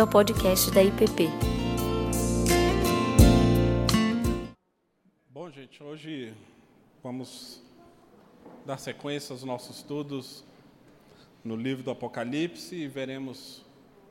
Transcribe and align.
bem-vindo 0.00 0.02
ao 0.02 0.06
podcast 0.06 0.70
da 0.70 0.82
IPP. 0.82 1.28
Bom, 5.28 5.50
gente, 5.50 5.82
hoje 5.82 6.32
vamos 7.02 7.62
dar 8.64 8.78
sequência 8.78 9.32
aos 9.32 9.44
nossos 9.44 9.76
estudos 9.76 10.44
no 11.44 11.56
livro 11.56 11.82
do 11.82 11.90
Apocalipse 11.90 12.74
e 12.74 12.88
veremos 12.88 13.64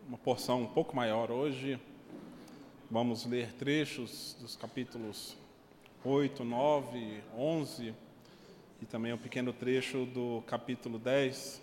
uma 0.08 0.18
porção 0.18 0.64
um 0.64 0.68
pouco 0.68 0.96
maior 0.96 1.32
hoje. 1.32 1.80
Vamos 2.90 3.26
ler 3.26 3.54
trechos 3.54 4.36
dos 4.40 4.56
capítulos 4.56 5.36
8, 6.04 6.44
9, 6.44 7.24
11 7.36 7.94
e 8.82 8.86
também 8.86 9.14
um 9.14 9.18
pequeno 9.18 9.54
trecho 9.54 10.06
do 10.06 10.44
capítulo 10.46 11.00
10. 11.00 11.62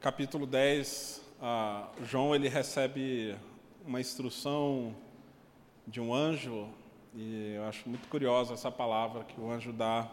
Capítulo 0.00 0.46
10, 0.46 1.21
ah, 1.44 1.88
João 2.04 2.36
ele 2.36 2.48
recebe 2.48 3.34
uma 3.84 4.00
instrução 4.00 4.94
de 5.84 6.00
um 6.00 6.14
anjo, 6.14 6.68
e 7.12 7.54
eu 7.56 7.64
acho 7.64 7.88
muito 7.88 8.06
curiosa 8.06 8.54
essa 8.54 8.70
palavra 8.70 9.24
que 9.24 9.40
o 9.40 9.50
anjo 9.50 9.72
dá, 9.72 10.08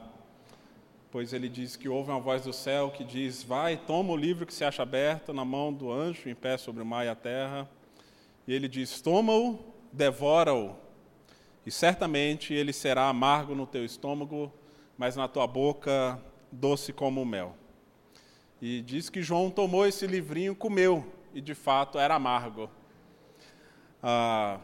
pois 1.11 1.31
ele 1.31 1.47
diz 1.47 1.75
que 1.75 1.88
houve 1.88 2.09
uma 2.09 2.19
voz 2.19 2.41
do 2.45 2.52
céu 2.52 2.89
que 2.89 3.03
diz: 3.03 3.43
Vai, 3.43 3.77
toma 3.77 4.11
o 4.11 4.17
livro 4.17 4.43
que 4.43 4.53
se 4.55 4.63
acha 4.63 4.81
aberto 4.81 5.31
na 5.31 5.45
mão 5.45 5.71
do 5.71 5.91
anjo, 5.91 6.27
em 6.27 6.33
pé 6.33 6.57
sobre 6.57 6.81
o 6.81 6.85
mar 6.85 7.05
e 7.05 7.09
a 7.09 7.15
terra. 7.15 7.69
E 8.47 8.52
ele 8.52 8.67
diz: 8.67 8.99
Toma-o, 8.99 9.59
devora-o, 9.93 10.75
e 11.63 11.69
certamente 11.69 12.55
ele 12.55 12.73
será 12.73 13.07
amargo 13.07 13.53
no 13.53 13.67
teu 13.67 13.85
estômago, 13.85 14.52
mas 14.97 15.16
na 15.16 15.27
tua 15.27 15.45
boca 15.45 16.19
doce 16.52 16.91
como 16.91 17.21
o 17.21 17.25
mel. 17.25 17.55
E 18.59 18.81
diz 18.81 19.11
que 19.11 19.21
João 19.21 19.52
tomou 19.52 19.85
esse 19.85 20.08
livrinho, 20.08 20.55
comeu, 20.55 21.19
e 21.33 21.41
de 21.41 21.53
fato 21.53 21.97
era 21.99 22.16
amargo. 22.16 22.69
Ah, 24.02 24.59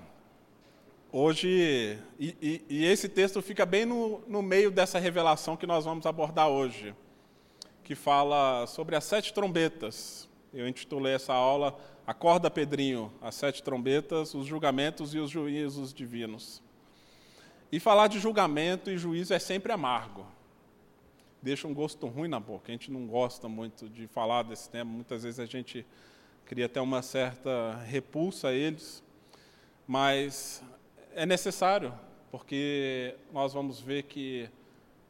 hoje, 1.12 2.00
e, 2.20 2.36
e, 2.42 2.66
e, 2.70 2.86
esse 2.86 3.10
texto 3.10 3.42
fica 3.42 3.66
bem 3.66 3.86
no, 3.86 4.22
no 4.28 4.42
meio 4.42 4.72
dessa 4.72 5.00
revelação 5.00 5.58
que 5.58 5.68
nós 5.68 5.86
vamos 5.86 6.06
abordar 6.06 6.48
hoje, 6.48 6.96
que 7.84 7.96
fala 7.96 8.66
sobre 8.68 8.96
as 8.96 9.04
sete 9.04 9.34
trombetas. 9.34 10.30
Eu 10.54 10.68
intitulei 10.68 11.14
essa 11.14 11.34
aula 11.34 11.78
Acorda 12.08 12.52
Pedrinho, 12.52 13.12
as 13.22 13.36
sete 13.36 13.64
trombetas, 13.64 14.34
os 14.34 14.46
julgamentos 14.46 15.14
e 15.14 15.20
os 15.20 15.30
juízos 15.30 15.94
divinos. 15.94 16.62
E 17.72 17.80
falar 17.80 18.08
de 18.08 18.20
julgamento 18.20 18.90
e 18.90 18.98
juízo 18.98 19.34
é 19.34 19.40
sempre 19.40 19.74
amargo. 19.74 20.26
Deixa 21.42 21.68
um 21.68 21.74
gosto 21.74 22.08
ruim 22.08 22.28
na 22.28 22.40
boca. 22.40 22.66
A 22.68 22.72
gente 22.72 22.92
não 22.92 23.06
gosta 23.06 23.50
muito 23.50 23.90
de 23.90 24.08
falar 24.08 24.44
desse 24.44 24.70
tema. 24.70 24.90
Muitas 24.92 25.24
vezes 25.24 25.40
a 25.40 25.46
gente 25.46 25.86
cria 26.46 26.68
até 26.68 26.80
uma 26.80 27.02
certa 27.02 27.76
repulsa 27.86 28.50
a 28.50 28.54
eles. 28.54 29.04
Mas 29.88 30.64
é 31.14 31.26
necessário, 31.26 31.94
porque 32.32 33.16
nós 33.32 33.54
vamos 33.54 33.80
ver 33.80 34.04
que 34.04 34.50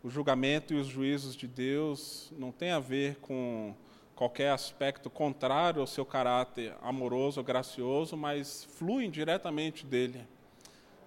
o 0.04 0.10
julgamento 0.10 0.74
e 0.74 0.78
os 0.78 0.88
juízos 0.88 1.36
de 1.36 1.48
Deus 1.48 2.32
não 2.38 2.52
tem 2.52 2.72
a 2.72 2.80
ver 2.80 3.18
com 3.18 3.74
qualquer 4.16 4.52
aspecto 4.52 5.10
contrário 5.10 5.82
ao 5.82 5.88
seu 5.88 6.06
caráter 6.06 6.74
amoroso 6.82 7.44
gracioso, 7.44 8.16
mas 8.16 8.64
fluem 8.64 9.10
diretamente 9.10 9.86
dele 9.86 10.26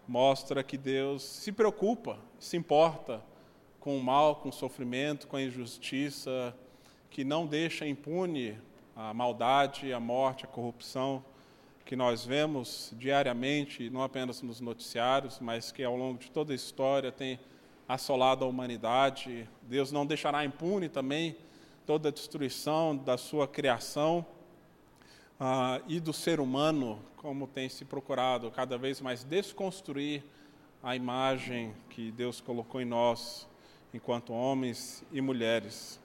mostra 0.09 0.65
que 0.65 0.79
Deus 0.79 1.23
se 1.23 1.53
preocupa, 1.53 2.19
se 2.39 2.57
importa 2.57 3.23
com 3.79 3.97
o 3.97 4.03
mal, 4.03 4.37
com 4.37 4.49
o 4.49 4.53
sofrimento, 4.53 5.29
com 5.29 5.37
a 5.37 5.43
injustiça, 5.43 6.57
que 7.11 7.23
não 7.23 7.47
deixa 7.47 7.87
impune 7.87 8.59
a 9.01 9.15
maldade, 9.15 9.93
a 9.93 10.01
morte, 10.01 10.45
a 10.45 10.49
corrupção 10.49 11.25
que 11.85 11.95
nós 11.95 12.25
vemos 12.27 12.93
diariamente, 12.99 13.89
não 13.89 14.03
apenas 14.03 14.43
nos 14.43 14.61
noticiários, 14.61 15.39
mas 15.39 15.71
que 15.71 15.85
ao 15.85 15.97
longo 15.97 16.19
de 16.19 16.29
toda 16.33 16.53
a 16.53 16.57
história 16.57 17.13
tem 17.13 17.39
assolado 17.89 18.45
a 18.45 18.49
humanidade. 18.49 19.49
Deus 19.63 19.93
não 19.93 20.05
deixará 20.05 20.45
impune 20.45 20.89
também 20.89 21.37
toda 21.87 22.09
a 22.09 22.13
destruição 22.13 22.97
da 22.97 23.17
sua 23.17 23.47
criação 23.47 24.27
ah, 25.39 25.81
e 25.87 26.01
do 26.01 26.13
ser 26.13 26.41
humano, 26.41 26.99
como 27.19 27.47
tem 27.47 27.69
se 27.69 27.85
procurado 27.85 28.51
cada 28.51 28.77
vez 28.77 29.01
mais 29.01 29.23
desconstruir 29.23 30.25
a 30.83 30.97
imagem 30.97 31.73
que 31.91 32.11
Deus 32.11 32.41
colocou 32.41 32.81
em 32.81 32.85
nós, 32.85 33.47
enquanto 33.95 34.33
homens 34.33 35.05
e 35.13 35.21
mulheres. 35.21 36.01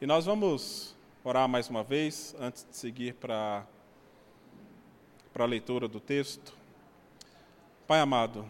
E 0.00 0.06
nós 0.06 0.26
vamos 0.26 0.96
orar 1.24 1.48
mais 1.48 1.68
uma 1.68 1.84
vez, 1.84 2.34
antes 2.38 2.66
de 2.68 2.76
seguir 2.76 3.14
para, 3.14 3.64
a 5.34 5.44
leitura 5.44 5.86
do 5.86 6.00
texto. 6.00 6.52
Pai 7.86 8.00
amado, 8.00 8.46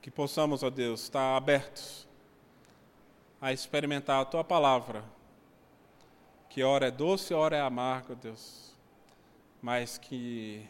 que 0.00 0.10
possamos, 0.10 0.62
ó 0.62 0.70
Deus, 0.70 1.02
estar 1.02 1.36
abertos 1.36 2.08
a 3.40 3.52
experimentar 3.52 4.22
a 4.22 4.24
Tua 4.24 4.42
palavra 4.42 5.04
que 6.48 6.62
hora 6.62 6.86
é 6.88 6.90
doce, 6.90 7.34
hora 7.34 7.56
é 7.56 7.60
amarga, 7.60 8.14
Deus, 8.14 8.74
mas 9.60 9.98
que 9.98 10.66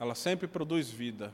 ela 0.00 0.14
sempre 0.14 0.48
produz 0.48 0.90
vida. 0.90 1.32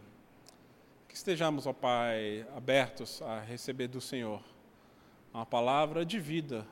Que 1.09 1.15
estejamos, 1.15 1.67
ó 1.67 1.73
Pai, 1.73 2.45
abertos 2.57 3.23
a 3.23 3.41
receber 3.41 3.87
do 3.87 4.01
Senhor 4.01 4.43
uma 5.35 5.45
palavra 5.45 6.07
de 6.07 6.21
vida 6.21 6.65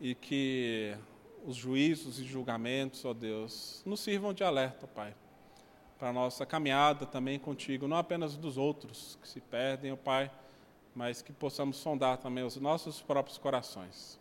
e 0.00 0.12
que 0.12 0.96
os 1.46 1.54
juízos 1.54 2.18
e 2.18 2.24
julgamentos, 2.24 3.04
ó 3.04 3.14
Deus, 3.14 3.80
nos 3.86 4.00
sirvam 4.00 4.34
de 4.34 4.42
alerta, 4.42 4.88
Pai, 4.88 5.14
para 5.96 6.08
a 6.08 6.12
nossa 6.12 6.44
caminhada 6.44 7.06
também 7.06 7.38
contigo, 7.38 7.86
não 7.86 7.96
apenas 7.96 8.36
dos 8.36 8.58
outros 8.58 9.16
que 9.22 9.28
se 9.28 9.40
perdem, 9.40 9.92
ó 9.92 9.96
Pai, 9.96 10.32
mas 10.96 11.22
que 11.22 11.32
possamos 11.32 11.76
sondar 11.76 12.18
também 12.18 12.42
os 12.42 12.56
nossos 12.56 13.00
próprios 13.00 13.38
corações. 13.38 14.18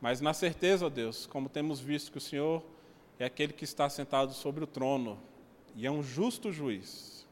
Mas 0.00 0.20
na 0.20 0.32
certeza, 0.32 0.88
Deus, 0.88 1.26
como 1.26 1.48
temos 1.48 1.80
visto 1.80 2.12
que 2.12 2.18
o 2.18 2.20
Senhor 2.20 2.62
é 3.18 3.24
aquele 3.24 3.52
que 3.52 3.64
está 3.64 3.90
sentado 3.90 4.32
sobre 4.32 4.62
o 4.62 4.68
trono 4.68 5.18
e 5.74 5.84
é 5.84 5.90
um 5.90 6.02
justo 6.02 6.52
juiz. 6.52 7.26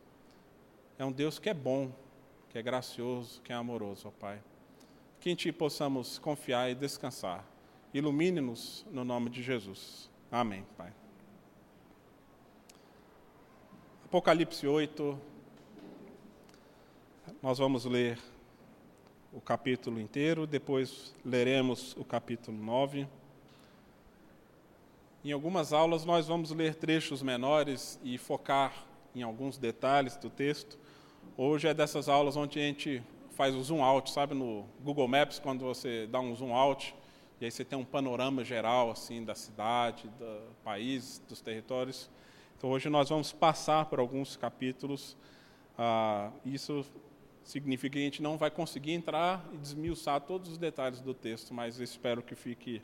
É 0.98 1.04
um 1.04 1.12
Deus 1.12 1.38
que 1.38 1.48
é 1.48 1.54
bom, 1.54 1.92
que 2.48 2.58
é 2.58 2.62
gracioso, 2.62 3.40
que 3.42 3.52
é 3.52 3.54
amoroso, 3.54 4.08
ó 4.08 4.10
Pai. 4.10 4.40
Que 5.20 5.30
em 5.30 5.34
Ti 5.34 5.52
possamos 5.52 6.18
confiar 6.18 6.70
e 6.70 6.74
descansar. 6.74 7.44
Ilumine-nos 7.92 8.86
no 8.90 9.04
nome 9.04 9.28
de 9.28 9.42
Jesus. 9.42 10.08
Amém, 10.32 10.64
Pai. 10.78 10.92
Apocalipse 14.06 14.66
8. 14.66 15.20
Nós 17.42 17.58
vamos 17.58 17.84
ler 17.84 18.18
o 19.32 19.40
capítulo 19.40 20.00
inteiro, 20.00 20.46
depois 20.46 21.14
leremos 21.24 21.94
o 21.98 22.04
capítulo 22.04 22.56
9. 22.56 23.06
Em 25.22 25.32
algumas 25.32 25.72
aulas 25.72 26.04
nós 26.04 26.26
vamos 26.26 26.50
ler 26.50 26.74
trechos 26.74 27.22
menores 27.22 28.00
e 28.02 28.16
focar 28.16 28.72
em 29.14 29.22
alguns 29.22 29.58
detalhes 29.58 30.16
do 30.16 30.30
texto. 30.30 30.78
Hoje 31.36 31.68
é 31.68 31.74
dessas 31.74 32.08
aulas 32.08 32.36
onde 32.36 32.58
a 32.58 32.62
gente 32.62 33.02
faz 33.40 33.54
o 33.54 33.62
zoom 33.62 33.82
out, 33.82 34.10
sabe 34.10 34.34
no 34.34 34.66
Google 34.84 35.08
Maps 35.08 35.38
quando 35.38 35.64
você 35.64 36.06
dá 36.06 36.20
um 36.20 36.36
zoom 36.36 36.54
out 36.54 36.94
e 37.40 37.46
aí 37.46 37.50
você 37.50 37.64
tem 37.64 37.78
um 37.78 37.86
panorama 37.86 38.44
geral 38.44 38.90
assim 38.90 39.24
da 39.24 39.34
cidade, 39.34 40.08
do 40.18 40.54
país, 40.62 41.22
dos 41.26 41.40
territórios. 41.40 42.10
Então 42.58 42.68
hoje 42.68 42.90
nós 42.90 43.08
vamos 43.08 43.32
passar 43.32 43.86
por 43.86 43.98
alguns 43.98 44.36
capítulos. 44.36 45.16
Ah, 45.78 46.30
isso 46.44 46.84
significa 47.42 47.94
que 47.94 48.00
a 48.00 48.02
gente 48.02 48.20
não 48.20 48.36
vai 48.36 48.50
conseguir 48.50 48.92
entrar 48.92 49.42
e 49.54 49.56
desmiuçar 49.56 50.20
todos 50.20 50.50
os 50.50 50.58
detalhes 50.58 51.00
do 51.00 51.14
texto, 51.14 51.54
mas 51.54 51.80
espero 51.80 52.22
que 52.22 52.34
fique 52.34 52.82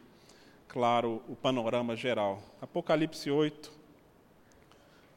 claro 0.67 1.23
o 1.29 1.37
panorama 1.37 1.95
geral. 1.95 2.43
Apocalipse 2.63 3.31
8, 3.31 3.71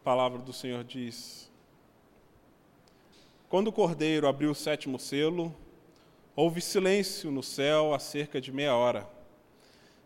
a 0.01 0.03
palavra 0.03 0.39
do 0.39 0.51
Senhor 0.51 0.83
diz: 0.83 1.48
Quando 3.49 3.69
o 3.69 3.71
cordeiro 3.71 4.27
abriu 4.27 4.51
o 4.51 4.55
sétimo 4.55 4.99
selo, 4.99 5.51
houve 6.35 6.61
silêncio 6.61 7.31
no 7.31 7.41
céu 7.41 7.95
há 7.95 7.97
cerca 7.97 8.39
de 8.39 8.51
meia 8.51 8.75
hora. 8.75 9.09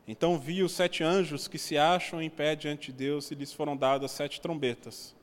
Então 0.08 0.40
vi 0.40 0.64
os 0.64 0.72
sete 0.72 1.04
anjos 1.04 1.46
que 1.46 1.58
se 1.58 1.78
acham 1.78 2.22
em 2.22 2.30
pé 2.30 2.56
diante 2.56 2.90
de 2.90 3.00
Deus 3.00 3.32
e 3.32 3.36
lhes 3.36 3.52
foram 3.52 3.76
dadas 3.76 4.12
sete 4.12 4.40
trombetas. 4.40 5.14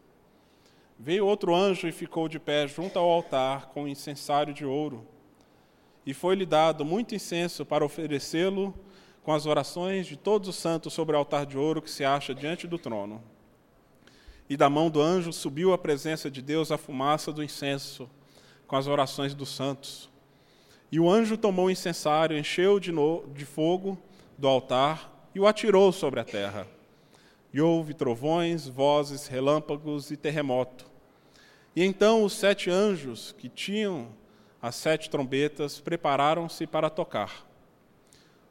Veio 0.99 1.25
outro 1.25 1.55
anjo 1.55 1.89
e 1.89 1.93
ficou 1.93 2.29
de 2.29 2.39
pé 2.39 2.69
junto 2.69 2.99
ao 2.99 3.09
altar 3.09 3.69
com 3.69 3.85
um 3.85 3.89
incensário 3.89 4.53
de 4.53 4.67
ouro. 4.67 5.09
E 6.05 6.13
foi-lhe 6.13 6.45
dado 6.45 6.85
muito 6.85 7.15
incenso 7.15 7.65
para 7.65 7.87
oferecê-lo 7.87 8.75
com 9.23 9.33
as 9.33 9.47
orações 9.47 10.07
de 10.07 10.19
todos 10.19 10.47
os 10.47 10.57
santos 10.57 10.93
sobre 10.93 11.17
o 11.17 11.19
altar 11.19 11.47
de 11.47 11.57
ouro 11.57 11.81
que 11.81 11.91
se 11.91 12.05
acha 12.05 12.35
diante 12.35 12.67
do 12.67 12.77
trono. 12.77 13.23
E 14.51 14.57
da 14.57 14.69
mão 14.69 14.91
do 14.91 15.01
anjo 15.01 15.33
subiu 15.33 15.73
à 15.73 15.79
presença 15.79 16.29
de 16.29 16.43
Deus 16.43 16.73
a 16.73 16.77
fumaça 16.77 17.33
do 17.33 17.41
incenso, 17.41 18.11
com 18.67 18.75
as 18.75 18.89
orações 18.89 19.33
dos 19.33 19.49
santos. 19.55 20.11
E 20.91 20.99
o 20.99 21.09
anjo 21.09 21.37
tomou 21.37 21.67
o 21.67 21.71
incensário, 21.71 22.37
encheu 22.37 22.81
de, 22.81 22.91
no, 22.91 23.29
de 23.33 23.45
fogo 23.45 23.97
do 24.37 24.49
altar 24.49 25.31
e 25.33 25.39
o 25.39 25.47
atirou 25.47 25.93
sobre 25.93 26.19
a 26.19 26.25
terra. 26.25 26.67
E 27.55 27.61
houve 27.61 27.95
trovões, 27.95 28.67
vozes, 28.67 29.29
relâmpagos 29.29 30.11
e 30.11 30.17
terremoto. 30.17 30.85
E 31.77 31.85
então 31.85 32.25
os 32.25 32.33
sete 32.33 32.69
anjos 32.69 33.33
que 33.39 33.49
tinham 33.49 34.09
as 34.61 34.75
sete 34.75 35.09
trombetas 35.09 35.79
prepararam-se 35.79 36.67
para 36.67 36.91
tocar. 36.91 37.47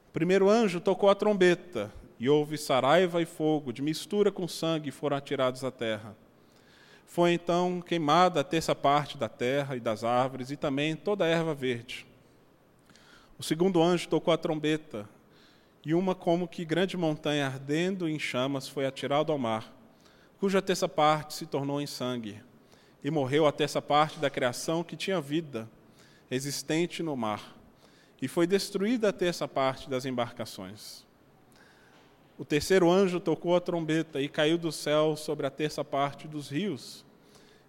O 0.07 0.11
primeiro 0.13 0.49
anjo 0.49 0.79
tocou 0.79 1.09
a 1.09 1.15
trombeta, 1.15 1.91
e 2.19 2.27
houve 2.27 2.57
saraiva 2.57 3.21
e 3.21 3.25
fogo, 3.25 3.71
de 3.71 3.81
mistura 3.81 4.31
com 4.31 4.47
sangue, 4.47 4.91
foram 4.91 5.15
atirados 5.15 5.63
à 5.63 5.71
terra. 5.71 6.15
Foi 7.05 7.31
então 7.31 7.81
queimada 7.81 8.41
a 8.41 8.43
terça 8.43 8.75
parte 8.75 9.17
da 9.17 9.29
terra 9.29 9.75
e 9.75 9.79
das 9.79 10.03
árvores, 10.03 10.51
e 10.51 10.57
também 10.57 10.95
toda 10.95 11.23
a 11.23 11.27
erva 11.27 11.55
verde. 11.55 12.05
O 13.37 13.43
segundo 13.43 13.81
anjo 13.81 14.09
tocou 14.09 14.33
a 14.33 14.37
trombeta, 14.37 15.07
e 15.85 15.93
uma 15.93 16.13
como 16.13 16.47
que 16.47 16.65
grande 16.65 16.97
montanha 16.97 17.45
ardendo 17.45 18.07
em 18.07 18.19
chamas 18.19 18.67
foi 18.67 18.85
atirada 18.85 19.31
ao 19.31 19.39
mar, 19.39 19.73
cuja 20.37 20.61
terça 20.61 20.89
parte 20.89 21.33
se 21.33 21.45
tornou 21.45 21.79
em 21.79 21.87
sangue, 21.87 22.43
e 23.01 23.09
morreu 23.09 23.47
a 23.47 23.51
terça 23.51 23.81
parte 23.81 24.19
da 24.19 24.29
criação 24.29 24.83
que 24.83 24.97
tinha 24.97 25.21
vida, 25.21 25.69
existente 26.29 27.01
no 27.01 27.15
mar, 27.15 27.55
e 28.21 28.27
foi 28.27 28.45
destruída 28.45 29.07
a 29.07 29.13
terça 29.13 29.47
parte 29.47 29.89
das 29.89 30.05
embarcações. 30.05 31.07
O 32.39 32.45
terceiro 32.45 32.89
anjo 32.89 33.19
tocou 33.19 33.53
a 33.53 33.59
trombeta 33.59 34.21
e 34.21 34.29
caiu 34.29 34.57
do 34.57 34.71
céu 34.71 35.17
sobre 35.17 35.45
a 35.45 35.49
terça 35.49 35.83
parte 35.83 36.25
dos 36.25 36.47
rios, 36.47 37.05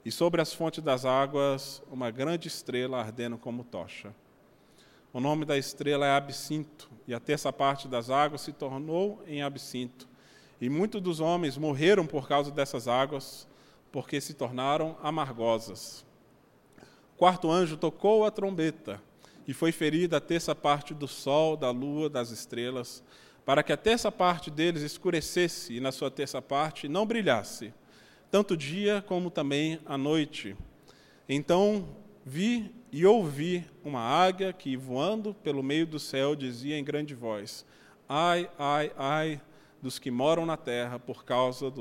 e 0.04 0.12
sobre 0.12 0.40
as 0.40 0.54
fontes 0.54 0.80
das 0.80 1.04
águas 1.04 1.82
uma 1.90 2.08
grande 2.08 2.46
estrela 2.46 3.00
ardendo 3.00 3.36
como 3.36 3.64
tocha. 3.64 4.14
O 5.12 5.18
nome 5.18 5.44
da 5.44 5.58
estrela 5.58 6.06
é 6.06 6.12
Absinto, 6.12 6.88
e 7.04 7.12
a 7.12 7.18
terça 7.18 7.52
parte 7.52 7.88
das 7.88 8.10
águas 8.10 8.42
se 8.42 8.52
tornou 8.52 9.20
em 9.26 9.42
absinto. 9.42 10.08
E 10.60 10.68
muitos 10.68 11.00
dos 11.00 11.18
homens 11.18 11.58
morreram 11.58 12.06
por 12.06 12.28
causa 12.28 12.52
dessas 12.52 12.86
águas, 12.86 13.48
porque 13.90 14.20
se 14.20 14.34
tornaram 14.34 14.96
amargosas. 15.02 16.06
O 17.16 17.18
quarto 17.18 17.50
anjo 17.50 17.76
tocou 17.76 18.24
a 18.24 18.30
trombeta, 18.30 19.02
e 19.48 19.52
foi 19.52 19.72
ferida 19.72 20.18
a 20.18 20.20
terça 20.20 20.54
parte 20.54 20.94
do 20.94 21.08
sol, 21.08 21.56
da 21.56 21.72
lua, 21.72 22.08
das 22.08 22.30
estrelas, 22.30 23.02
para 23.50 23.64
que 23.64 23.72
a 23.72 23.76
terça 23.76 24.12
parte 24.12 24.48
deles 24.48 24.80
escurecesse 24.80 25.74
e 25.74 25.80
na 25.80 25.90
sua 25.90 26.08
terça 26.08 26.40
parte 26.40 26.86
não 26.86 27.04
brilhasse, 27.04 27.74
tanto 28.30 28.54
o 28.54 28.56
dia 28.56 29.02
como 29.08 29.28
também 29.28 29.80
a 29.84 29.98
noite. 29.98 30.56
Então 31.28 31.88
vi 32.24 32.72
e 32.92 33.04
ouvi 33.04 33.68
uma 33.84 34.02
águia 34.02 34.52
que, 34.52 34.76
voando 34.76 35.34
pelo 35.34 35.64
meio 35.64 35.84
do 35.84 35.98
céu, 35.98 36.36
dizia 36.36 36.78
em 36.78 36.84
grande 36.84 37.12
voz: 37.12 37.66
Ai, 38.08 38.48
ai, 38.56 38.92
ai 38.96 39.40
dos 39.82 39.98
que 39.98 40.12
moram 40.12 40.46
na 40.46 40.56
terra, 40.56 41.00
por 41.00 41.24
causa 41.24 41.72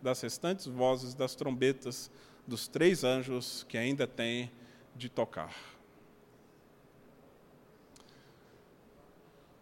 das 0.00 0.22
restantes 0.22 0.66
vozes 0.66 1.12
das 1.12 1.34
trombetas 1.34 2.10
dos 2.46 2.66
três 2.66 3.04
anjos 3.04 3.66
que 3.68 3.76
ainda 3.76 4.06
têm 4.06 4.50
de 4.96 5.10
tocar. 5.10 5.54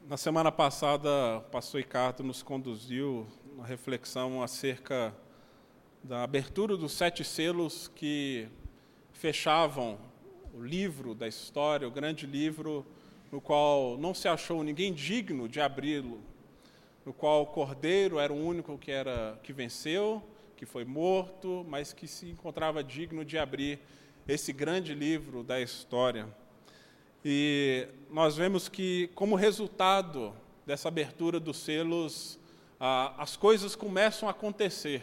Na 0.08 0.16
semana 0.16 0.50
passada, 0.50 1.36
o 1.36 1.50
pastor 1.50 1.82
Ricardo 1.82 2.24
nos 2.24 2.42
conduziu 2.42 3.26
uma 3.54 3.66
reflexão 3.66 4.42
acerca 4.42 5.14
da 6.02 6.22
abertura 6.22 6.78
dos 6.78 6.92
sete 6.92 7.22
selos 7.22 7.88
que 7.88 8.48
fechavam 9.12 9.98
o 10.54 10.62
livro 10.62 11.14
da 11.14 11.28
história, 11.28 11.86
o 11.86 11.90
grande 11.90 12.26
livro 12.26 12.86
no 13.30 13.38
qual 13.38 13.98
não 13.98 14.14
se 14.14 14.26
achou 14.28 14.64
ninguém 14.64 14.94
digno 14.94 15.46
de 15.46 15.60
abri-lo, 15.60 16.22
no 17.04 17.12
qual 17.12 17.42
o 17.42 17.46
Cordeiro 17.46 18.18
era 18.18 18.32
o 18.32 18.42
único 18.42 18.78
que 18.78 18.90
era 18.90 19.38
que 19.42 19.52
venceu, 19.52 20.26
que 20.56 20.64
foi 20.64 20.86
morto, 20.86 21.66
mas 21.68 21.92
que 21.92 22.08
se 22.08 22.30
encontrava 22.30 22.82
digno 22.82 23.26
de 23.26 23.36
abrir 23.36 23.78
esse 24.26 24.54
grande 24.54 24.94
livro 24.94 25.42
da 25.42 25.60
história. 25.60 26.26
E 27.24 27.88
nós 28.10 28.36
vemos 28.36 28.68
que, 28.68 29.10
como 29.14 29.34
resultado 29.34 30.32
dessa 30.64 30.86
abertura 30.86 31.40
dos 31.40 31.56
selos, 31.56 32.38
ah, 32.78 33.12
as 33.18 33.36
coisas 33.36 33.74
começam 33.74 34.28
a 34.28 34.30
acontecer 34.30 35.02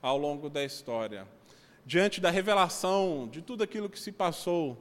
ao 0.00 0.16
longo 0.16 0.48
da 0.48 0.64
história. 0.64 1.26
Diante 1.84 2.20
da 2.20 2.30
revelação 2.30 3.28
de 3.30 3.42
tudo 3.42 3.64
aquilo 3.64 3.90
que 3.90 3.98
se 3.98 4.12
passou 4.12 4.76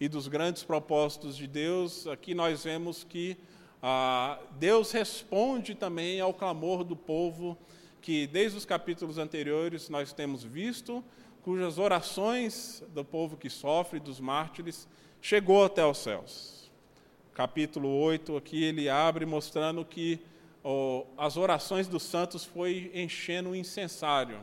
e 0.00 0.08
dos 0.08 0.26
grandes 0.26 0.64
propósitos 0.64 1.36
de 1.36 1.46
Deus, 1.46 2.08
aqui 2.08 2.34
nós 2.34 2.64
vemos 2.64 3.04
que 3.04 3.36
ah, 3.80 4.40
Deus 4.58 4.90
responde 4.90 5.76
também 5.76 6.20
ao 6.20 6.34
clamor 6.34 6.82
do 6.82 6.96
povo, 6.96 7.56
que 8.02 8.26
desde 8.26 8.58
os 8.58 8.64
capítulos 8.64 9.16
anteriores 9.16 9.88
nós 9.88 10.12
temos 10.12 10.42
visto, 10.42 11.04
cujas 11.42 11.78
orações 11.78 12.82
do 12.88 13.04
povo 13.04 13.36
que 13.36 13.48
sofre, 13.48 14.00
dos 14.00 14.18
mártires, 14.18 14.88
chegou 15.24 15.64
até 15.64 15.82
os 15.82 15.96
céus. 15.96 16.70
Capítulo 17.32 17.88
8 17.88 18.36
aqui 18.36 18.62
ele 18.62 18.90
abre 18.90 19.24
mostrando 19.24 19.82
que 19.82 20.20
oh, 20.62 21.06
as 21.16 21.38
orações 21.38 21.88
dos 21.88 22.02
santos 22.02 22.44
foi 22.44 22.90
enchendo 22.92 23.48
o 23.48 23.56
incensário 23.56 24.40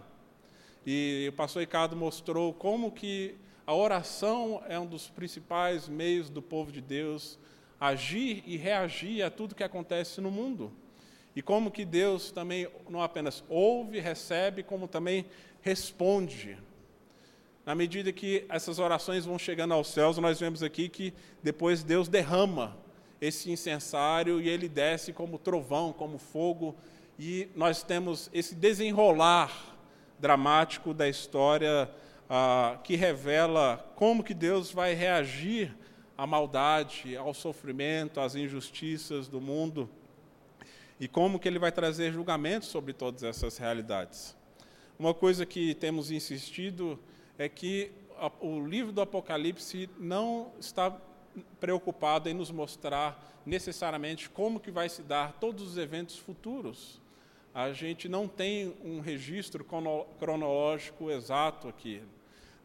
e 0.83 1.27
o 1.29 1.33
pastor 1.33 1.59
Ricardo 1.59 1.95
mostrou 1.95 2.51
como 2.51 2.91
que 2.91 3.35
a 3.63 3.75
oração 3.75 4.63
é 4.67 4.79
um 4.79 4.87
dos 4.87 5.07
principais 5.07 5.87
meios 5.87 6.31
do 6.31 6.41
povo 6.41 6.71
de 6.71 6.81
Deus 6.81 7.37
agir 7.79 8.43
e 8.47 8.57
reagir 8.57 9.21
a 9.21 9.29
tudo 9.29 9.53
que 9.53 9.63
acontece 9.63 10.19
no 10.19 10.31
mundo. 10.31 10.73
E 11.35 11.43
como 11.43 11.69
que 11.69 11.85
Deus 11.85 12.31
também 12.31 12.67
não 12.89 13.03
apenas 13.03 13.43
ouve, 13.47 13.99
recebe, 13.99 14.63
como 14.63 14.87
também 14.87 15.27
responde. 15.61 16.57
Na 17.65 17.75
medida 17.75 18.11
que 18.11 18.45
essas 18.49 18.79
orações 18.79 19.25
vão 19.25 19.37
chegando 19.37 19.73
aos 19.73 19.87
céus, 19.87 20.17
nós 20.17 20.39
vemos 20.39 20.63
aqui 20.63 20.89
que 20.89 21.13
depois 21.43 21.83
Deus 21.83 22.07
derrama 22.07 22.75
esse 23.19 23.51
incensário 23.51 24.41
e 24.41 24.49
ele 24.49 24.67
desce 24.67 25.13
como 25.13 25.37
trovão, 25.37 25.93
como 25.93 26.17
fogo, 26.17 26.75
e 27.19 27.47
nós 27.55 27.83
temos 27.83 28.31
esse 28.33 28.55
desenrolar 28.55 29.77
dramático 30.19 30.91
da 30.91 31.07
história 31.07 31.87
ah, 32.27 32.79
que 32.83 32.95
revela 32.95 33.77
como 33.95 34.23
que 34.23 34.33
Deus 34.33 34.71
vai 34.71 34.95
reagir 34.95 35.75
à 36.17 36.25
maldade, 36.25 37.15
ao 37.15 37.33
sofrimento, 37.33 38.19
às 38.19 38.35
injustiças 38.35 39.27
do 39.27 39.39
mundo 39.39 39.87
e 40.99 41.07
como 41.07 41.39
que 41.39 41.47
ele 41.47 41.59
vai 41.59 41.71
trazer 41.71 42.11
julgamento 42.11 42.65
sobre 42.65 42.93
todas 42.93 43.23
essas 43.23 43.57
realidades. 43.57 44.35
Uma 44.97 45.13
coisa 45.13 45.47
que 45.47 45.73
temos 45.75 46.11
insistido 46.11 46.99
é 47.41 47.49
que 47.49 47.91
o 48.39 48.65
livro 48.65 48.91
do 48.91 49.01
Apocalipse 49.01 49.89
não 49.97 50.51
está 50.59 50.95
preocupado 51.59 52.29
em 52.29 52.33
nos 52.33 52.51
mostrar 52.51 53.41
necessariamente 53.45 54.29
como 54.29 54.59
que 54.59 54.69
vai 54.69 54.87
se 54.89 55.01
dar 55.01 55.33
todos 55.33 55.63
os 55.63 55.77
eventos 55.77 56.17
futuros 56.17 57.01
a 57.53 57.73
gente 57.73 58.07
não 58.07 58.27
tem 58.29 58.73
um 58.83 59.01
registro 59.01 59.65
cronológico 60.17 61.11
exato 61.11 61.67
aqui. 61.67 62.01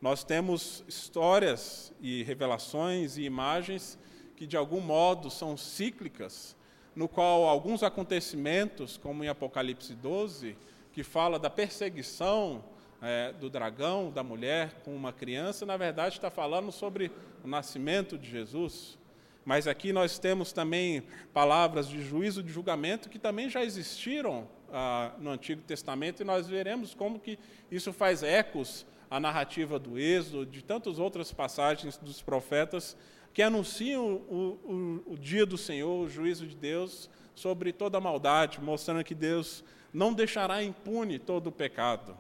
Nós 0.01 0.23
temos 0.23 0.85
histórias 0.87 1.93
e 2.01 2.23
revelações 2.23 3.17
e 3.17 3.23
imagens 3.23 3.99
que, 4.37 4.47
de 4.47 4.57
algum 4.57 4.81
modo, 4.81 5.29
são 5.29 5.57
cíclicas, 5.57 6.55
no 6.95 7.09
qual 7.09 7.49
alguns 7.49 7.83
acontecimentos, 7.83 8.97
como 8.97 9.25
em 9.25 9.29
Apocalipse 9.29 9.93
12, 9.95 10.57
que 10.93 11.03
fala 11.03 11.39
da 11.39 11.51
perseguição 11.51 12.63
é, 13.03 13.33
do 13.33 13.51
dragão, 13.51 14.11
da 14.11 14.23
mulher 14.23 14.81
com 14.85 14.95
uma 14.95 15.13
criança, 15.13 15.67
na 15.67 15.77
verdade 15.77 16.17
está 16.17 16.31
falando 16.31 16.73
sobre 16.73 17.11
o 17.45 17.49
nascimento 17.49 18.17
de 18.19 18.29
Jesus. 18.31 18.99
Mas 19.45 19.69
aqui 19.69 19.93
nós 19.93 20.19
temos 20.19 20.53
também 20.53 21.05
palavras 21.33 21.89
de 21.89 22.03
juízo, 22.03 22.43
de 22.43 22.53
julgamento, 22.53 23.09
que 23.09 23.19
também 23.19 23.49
já 23.49 23.63
existiram 23.63 24.49
ah, 24.73 25.13
no 25.19 25.31
Antigo 25.31 25.63
Testamento, 25.63 26.21
e 26.21 26.25
nós 26.25 26.49
veremos 26.49 26.95
como 26.95 27.21
que 27.21 27.39
isso 27.71 27.93
faz 27.93 28.25
ecos 28.25 28.85
à 29.09 29.21
narrativa 29.21 29.79
do 29.79 29.99
Êxodo, 29.99 30.47
de 30.47 30.65
tantas 30.65 30.99
outras 30.99 31.33
passagens 31.33 31.97
dos 31.97 32.21
profetas 32.21 32.97
que 33.33 33.41
anunciam 33.41 34.05
o, 34.29 34.59
o, 35.07 35.13
o 35.13 35.19
dia 35.19 35.47
do 35.47 35.57
Senhor, 35.57 36.05
o 36.05 36.09
juízo 36.09 36.47
de 36.47 36.57
Deus 36.57 37.09
sobre 37.35 37.73
toda 37.73 37.99
a 37.99 38.01
maldade, 38.01 38.61
mostrando 38.61 39.05
que 39.05 39.15
Deus 39.15 39.63
não 39.93 40.13
deixará 40.13 40.63
impune 40.63 41.19
todo 41.19 41.49
o 41.49 41.53
pecado. 41.53 42.17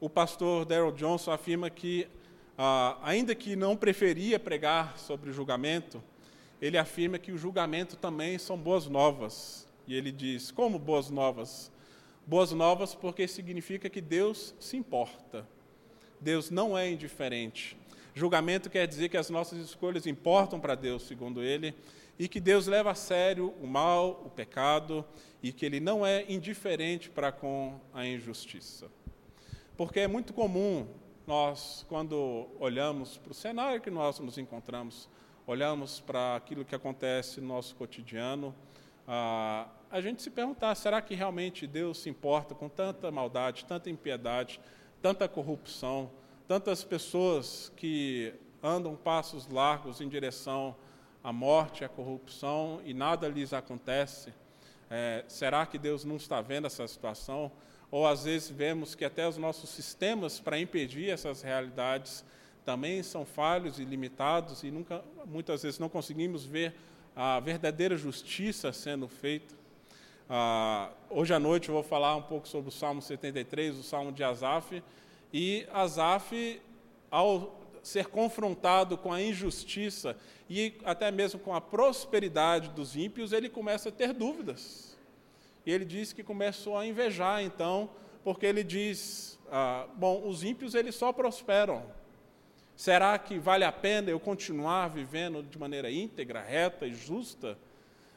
O 0.00 0.08
pastor 0.08 0.64
Daryl 0.64 0.92
Johnson 0.92 1.30
afirma 1.30 1.68
que, 1.68 2.08
ah, 2.56 2.96
ainda 3.02 3.34
que 3.34 3.54
não 3.54 3.76
preferia 3.76 4.38
pregar 4.38 4.98
sobre 4.98 5.28
o 5.28 5.32
julgamento, 5.32 6.02
ele 6.58 6.78
afirma 6.78 7.18
que 7.18 7.30
o 7.30 7.36
julgamento 7.36 7.96
também 7.96 8.38
são 8.38 8.56
boas 8.56 8.86
novas. 8.86 9.68
E 9.86 9.94
ele 9.94 10.10
diz: 10.10 10.50
Como 10.50 10.78
boas 10.78 11.10
novas? 11.10 11.70
Boas 12.26 12.50
novas 12.52 12.94
porque 12.94 13.28
significa 13.28 13.90
que 13.90 14.00
Deus 14.00 14.54
se 14.58 14.74
importa. 14.74 15.46
Deus 16.18 16.48
não 16.48 16.78
é 16.78 16.90
indiferente. 16.90 17.76
Julgamento 18.14 18.70
quer 18.70 18.86
dizer 18.86 19.10
que 19.10 19.18
as 19.18 19.28
nossas 19.28 19.58
escolhas 19.58 20.06
importam 20.06 20.58
para 20.58 20.74
Deus, 20.74 21.02
segundo 21.02 21.42
ele, 21.42 21.74
e 22.18 22.26
que 22.26 22.40
Deus 22.40 22.66
leva 22.66 22.90
a 22.90 22.94
sério 22.94 23.54
o 23.60 23.66
mal, 23.66 24.22
o 24.24 24.30
pecado, 24.30 25.04
e 25.42 25.52
que 25.52 25.66
ele 25.66 25.78
não 25.78 26.06
é 26.06 26.24
indiferente 26.26 27.10
para 27.10 27.30
com 27.30 27.78
a 27.92 28.06
injustiça. 28.06 28.88
Porque 29.80 30.00
é 30.00 30.06
muito 30.06 30.34
comum 30.34 30.86
nós, 31.26 31.86
quando 31.88 32.48
olhamos 32.60 33.16
para 33.16 33.30
o 33.30 33.34
cenário 33.34 33.80
que 33.80 33.90
nós 33.90 34.18
nos 34.18 34.36
encontramos, 34.36 35.08
olhamos 35.46 36.00
para 36.00 36.36
aquilo 36.36 36.66
que 36.66 36.74
acontece 36.74 37.40
no 37.40 37.48
nosso 37.48 37.74
cotidiano, 37.76 38.54
ah, 39.08 39.66
a 39.90 39.98
gente 40.02 40.20
se 40.20 40.28
perguntar: 40.28 40.74
será 40.74 41.00
que 41.00 41.14
realmente 41.14 41.66
Deus 41.66 41.96
se 41.96 42.10
importa 42.10 42.54
com 42.54 42.68
tanta 42.68 43.10
maldade, 43.10 43.64
tanta 43.64 43.88
impiedade, 43.88 44.60
tanta 45.00 45.26
corrupção, 45.26 46.10
tantas 46.46 46.84
pessoas 46.84 47.72
que 47.74 48.34
andam 48.62 48.94
passos 48.94 49.48
largos 49.48 50.02
em 50.02 50.10
direção 50.10 50.76
à 51.24 51.32
morte, 51.32 51.86
à 51.86 51.88
corrupção 51.88 52.82
e 52.84 52.92
nada 52.92 53.26
lhes 53.28 53.54
acontece? 53.54 54.34
É, 54.90 55.24
será 55.26 55.64
que 55.64 55.78
Deus 55.78 56.04
não 56.04 56.16
está 56.16 56.42
vendo 56.42 56.66
essa 56.66 56.86
situação? 56.86 57.50
Ou 57.90 58.06
às 58.06 58.24
vezes 58.24 58.48
vemos 58.48 58.94
que 58.94 59.04
até 59.04 59.26
os 59.28 59.36
nossos 59.36 59.70
sistemas 59.70 60.38
para 60.38 60.58
impedir 60.58 61.10
essas 61.10 61.42
realidades 61.42 62.24
também 62.64 63.02
são 63.02 63.24
falhos 63.24 63.78
e 63.78 63.84
limitados 63.84 64.62
e 64.62 64.70
nunca, 64.70 65.02
muitas 65.26 65.62
vezes 65.62 65.78
não 65.78 65.88
conseguimos 65.88 66.44
ver 66.44 66.74
a 67.16 67.40
verdadeira 67.40 67.96
justiça 67.96 68.72
sendo 68.72 69.08
feita. 69.08 69.54
Ah, 70.28 70.90
hoje 71.08 71.34
à 71.34 71.40
noite 71.40 71.68
eu 71.68 71.74
vou 71.74 71.82
falar 71.82 72.14
um 72.14 72.22
pouco 72.22 72.46
sobre 72.46 72.68
o 72.68 72.72
Salmo 72.72 73.02
73, 73.02 73.76
o 73.76 73.82
Salmo 73.82 74.12
de 74.12 74.22
Asaf, 74.22 74.82
e 75.32 75.66
Asaf, 75.72 76.60
ao 77.10 77.58
ser 77.82 78.06
confrontado 78.06 78.96
com 78.96 79.12
a 79.12 79.20
injustiça 79.20 80.16
e 80.48 80.74
até 80.84 81.10
mesmo 81.10 81.40
com 81.40 81.54
a 81.54 81.60
prosperidade 81.60 82.68
dos 82.70 82.94
ímpios, 82.94 83.32
ele 83.32 83.48
começa 83.48 83.88
a 83.88 83.92
ter 83.92 84.12
dúvidas. 84.12 84.89
E 85.64 85.70
ele 85.72 85.84
diz 85.84 86.12
que 86.12 86.22
começou 86.22 86.76
a 86.76 86.86
invejar, 86.86 87.42
então, 87.42 87.90
porque 88.24 88.46
ele 88.46 88.64
diz: 88.64 89.38
ah, 89.50 89.86
bom, 89.96 90.26
os 90.26 90.42
ímpios 90.44 90.74
eles 90.74 90.94
só 90.94 91.12
prosperam. 91.12 91.82
Será 92.76 93.18
que 93.18 93.38
vale 93.38 93.64
a 93.64 93.72
pena 93.72 94.10
eu 94.10 94.18
continuar 94.18 94.88
vivendo 94.88 95.42
de 95.42 95.58
maneira 95.58 95.90
íntegra, 95.90 96.40
reta 96.40 96.86
e 96.86 96.94
justa, 96.94 97.58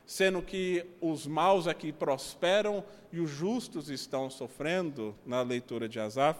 sendo 0.05 0.41
que 0.41 0.85
os 1.01 1.27
maus 1.27 1.67
aqui 1.67 1.91
prosperam 1.91 2.83
e 3.11 3.19
os 3.19 3.29
justos 3.29 3.89
estão 3.89 4.29
sofrendo 4.29 5.15
na 5.25 5.41
leitura 5.41 5.89
de 5.89 5.99
Asaf? 5.99 6.39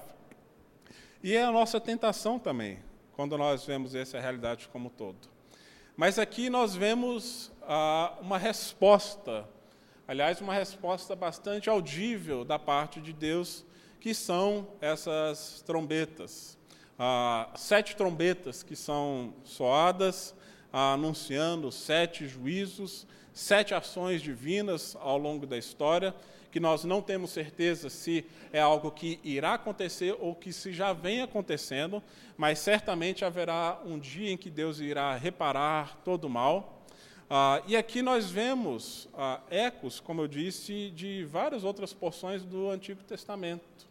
E 1.22 1.36
é 1.36 1.44
a 1.44 1.52
nossa 1.52 1.82
tentação 1.82 2.40
também, 2.40 2.80
quando 3.14 3.38
nós 3.38 3.66
vemos 3.66 3.94
essa 3.94 4.20
realidade 4.20 4.70
como 4.70 4.90
todo. 4.90 5.30
Mas 5.96 6.18
aqui 6.18 6.50
nós 6.50 6.76
vemos 6.76 7.52
ah, 7.62 8.18
uma 8.22 8.38
resposta, 8.38 9.48
aliás, 10.08 10.42
uma 10.42 10.54
resposta 10.54 11.16
bastante 11.16 11.70
audível 11.70 12.44
da 12.44 12.60
parte 12.60 13.00
de 13.00 13.14
Deus, 13.14 13.66
que 14.00 14.14
são 14.14 14.68
essas 14.82 15.64
trombetas. 15.66 16.58
Ah, 17.00 17.50
sete 17.56 17.96
trombetas 17.96 18.62
que 18.64 18.76
são 18.76 19.34
soadas, 19.44 20.36
ah, 20.72 20.94
anunciando 20.94 21.72
sete 21.72 22.28
juízos, 22.28 23.08
sete 23.34 23.74
ações 23.74 24.22
divinas 24.22 24.96
ao 25.00 25.18
longo 25.18 25.48
da 25.48 25.58
história, 25.58 26.14
que 26.52 26.60
nós 26.60 26.84
não 26.84 27.02
temos 27.02 27.32
certeza 27.32 27.90
se 27.90 28.24
é 28.52 28.60
algo 28.60 28.92
que 28.92 29.20
irá 29.24 29.56
acontecer 29.56 30.16
ou 30.20 30.36
que 30.36 30.54
se 30.54 30.72
já 30.72 30.94
vem 30.94 31.22
acontecendo, 31.24 32.02
mas 32.38 32.60
certamente 32.60 33.26
haverá 33.26 33.82
um 33.84 33.98
dia 33.98 34.32
em 34.32 34.38
que 34.38 34.52
Deus 34.52 34.80
irá 34.80 35.16
reparar 35.16 35.98
todo 36.06 36.26
o 36.26 36.30
mal. 36.30 36.73
Ah, 37.36 37.64
e 37.66 37.76
aqui 37.76 38.04
nós 38.04 38.30
vemos 38.30 39.10
ah, 39.16 39.40
ecos, 39.50 40.00
como 40.00 40.22
eu 40.22 40.28
disse, 40.28 40.92
de 40.92 41.24
várias 41.24 41.64
outras 41.64 41.92
porções 41.92 42.44
do 42.44 42.70
Antigo 42.70 43.04
Testamento. 43.04 43.88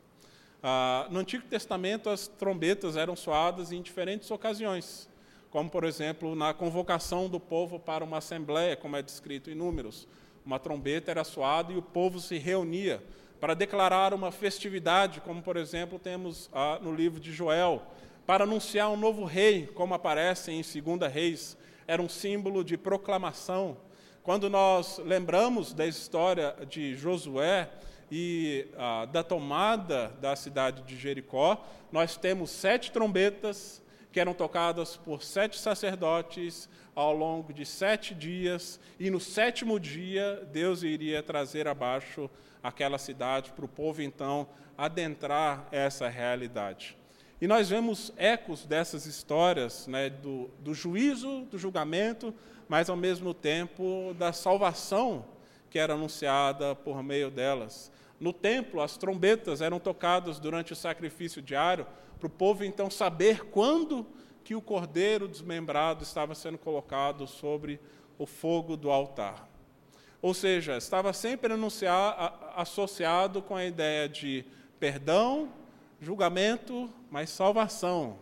Ah, 0.62 1.08
no 1.10 1.18
Antigo 1.18 1.44
Testamento, 1.48 2.08
as 2.08 2.28
trombetas 2.28 2.96
eram 2.96 3.16
soadas 3.16 3.72
em 3.72 3.82
diferentes 3.82 4.30
ocasiões, 4.30 5.08
como, 5.50 5.68
por 5.68 5.82
exemplo, 5.82 6.36
na 6.36 6.54
convocação 6.54 7.28
do 7.28 7.40
povo 7.40 7.80
para 7.80 8.04
uma 8.04 8.18
assembleia, 8.18 8.76
como 8.76 8.94
é 8.94 9.02
descrito 9.02 9.50
em 9.50 9.56
Números 9.56 10.06
uma 10.46 10.60
trombeta 10.60 11.10
era 11.10 11.24
soada 11.24 11.72
e 11.72 11.76
o 11.76 11.82
povo 11.82 12.20
se 12.20 12.38
reunia 12.38 13.02
para 13.40 13.54
declarar 13.54 14.14
uma 14.14 14.30
festividade, 14.30 15.20
como 15.20 15.42
por 15.42 15.56
exemplo 15.56 15.98
temos 15.98 16.48
ah, 16.52 16.78
no 16.80 16.94
livro 16.94 17.18
de 17.18 17.32
Joel, 17.32 17.82
para 18.24 18.44
anunciar 18.44 18.88
um 18.88 18.96
novo 18.96 19.24
rei, 19.24 19.66
como 19.66 19.94
aparece 19.94 20.52
em 20.52 20.62
2 20.62 21.12
Reis, 21.12 21.56
era 21.86 22.00
um 22.00 22.08
símbolo 22.08 22.64
de 22.64 22.76
proclamação. 22.76 23.76
Quando 24.22 24.48
nós 24.48 24.98
lembramos 24.98 25.72
da 25.72 25.86
história 25.86 26.54
de 26.68 26.94
Josué 26.94 27.68
e 28.10 28.66
ah, 28.76 29.06
da 29.06 29.22
tomada 29.22 30.08
da 30.20 30.36
cidade 30.36 30.82
de 30.82 30.96
Jericó, 30.96 31.64
nós 31.90 32.16
temos 32.16 32.50
sete 32.50 32.92
trombetas 32.92 33.82
que 34.12 34.20
eram 34.20 34.34
tocadas 34.34 34.96
por 34.96 35.22
sete 35.22 35.58
sacerdotes 35.58 36.68
ao 36.94 37.14
longo 37.14 37.52
de 37.52 37.64
sete 37.64 38.14
dias, 38.14 38.78
e 39.00 39.10
no 39.10 39.18
sétimo 39.18 39.80
dia 39.80 40.46
Deus 40.52 40.82
iria 40.82 41.22
trazer 41.22 41.66
abaixo 41.66 42.30
aquela 42.62 42.98
cidade 42.98 43.50
para 43.52 43.64
o 43.64 43.68
povo 43.68 44.02
então 44.02 44.46
adentrar 44.76 45.66
essa 45.72 46.08
realidade. 46.08 46.96
E 47.42 47.46
nós 47.48 47.68
vemos 47.68 48.12
ecos 48.16 48.64
dessas 48.64 49.04
histórias, 49.04 49.88
né, 49.88 50.08
do, 50.08 50.48
do 50.60 50.72
juízo, 50.72 51.40
do 51.46 51.58
julgamento, 51.58 52.32
mas 52.68 52.88
ao 52.88 52.94
mesmo 52.94 53.34
tempo 53.34 54.14
da 54.16 54.32
salvação 54.32 55.24
que 55.68 55.76
era 55.76 55.94
anunciada 55.94 56.76
por 56.76 57.02
meio 57.02 57.32
delas. 57.32 57.90
No 58.20 58.32
templo, 58.32 58.80
as 58.80 58.96
trombetas 58.96 59.60
eram 59.60 59.80
tocadas 59.80 60.38
durante 60.38 60.72
o 60.72 60.76
sacrifício 60.76 61.42
diário, 61.42 61.84
para 62.20 62.28
o 62.28 62.30
povo 62.30 62.62
então 62.62 62.88
saber 62.88 63.46
quando 63.46 64.06
que 64.44 64.54
o 64.54 64.62
cordeiro 64.62 65.26
desmembrado 65.26 66.04
estava 66.04 66.36
sendo 66.36 66.58
colocado 66.58 67.26
sobre 67.26 67.80
o 68.20 68.24
fogo 68.24 68.76
do 68.76 68.88
altar. 68.88 69.48
Ou 70.22 70.32
seja, 70.32 70.76
estava 70.76 71.12
sempre 71.12 71.52
associado 72.54 73.42
com 73.42 73.56
a 73.56 73.64
ideia 73.64 74.08
de 74.08 74.44
perdão, 74.78 75.50
julgamento, 76.02 76.92
mas 77.08 77.30
salvação. 77.30 78.18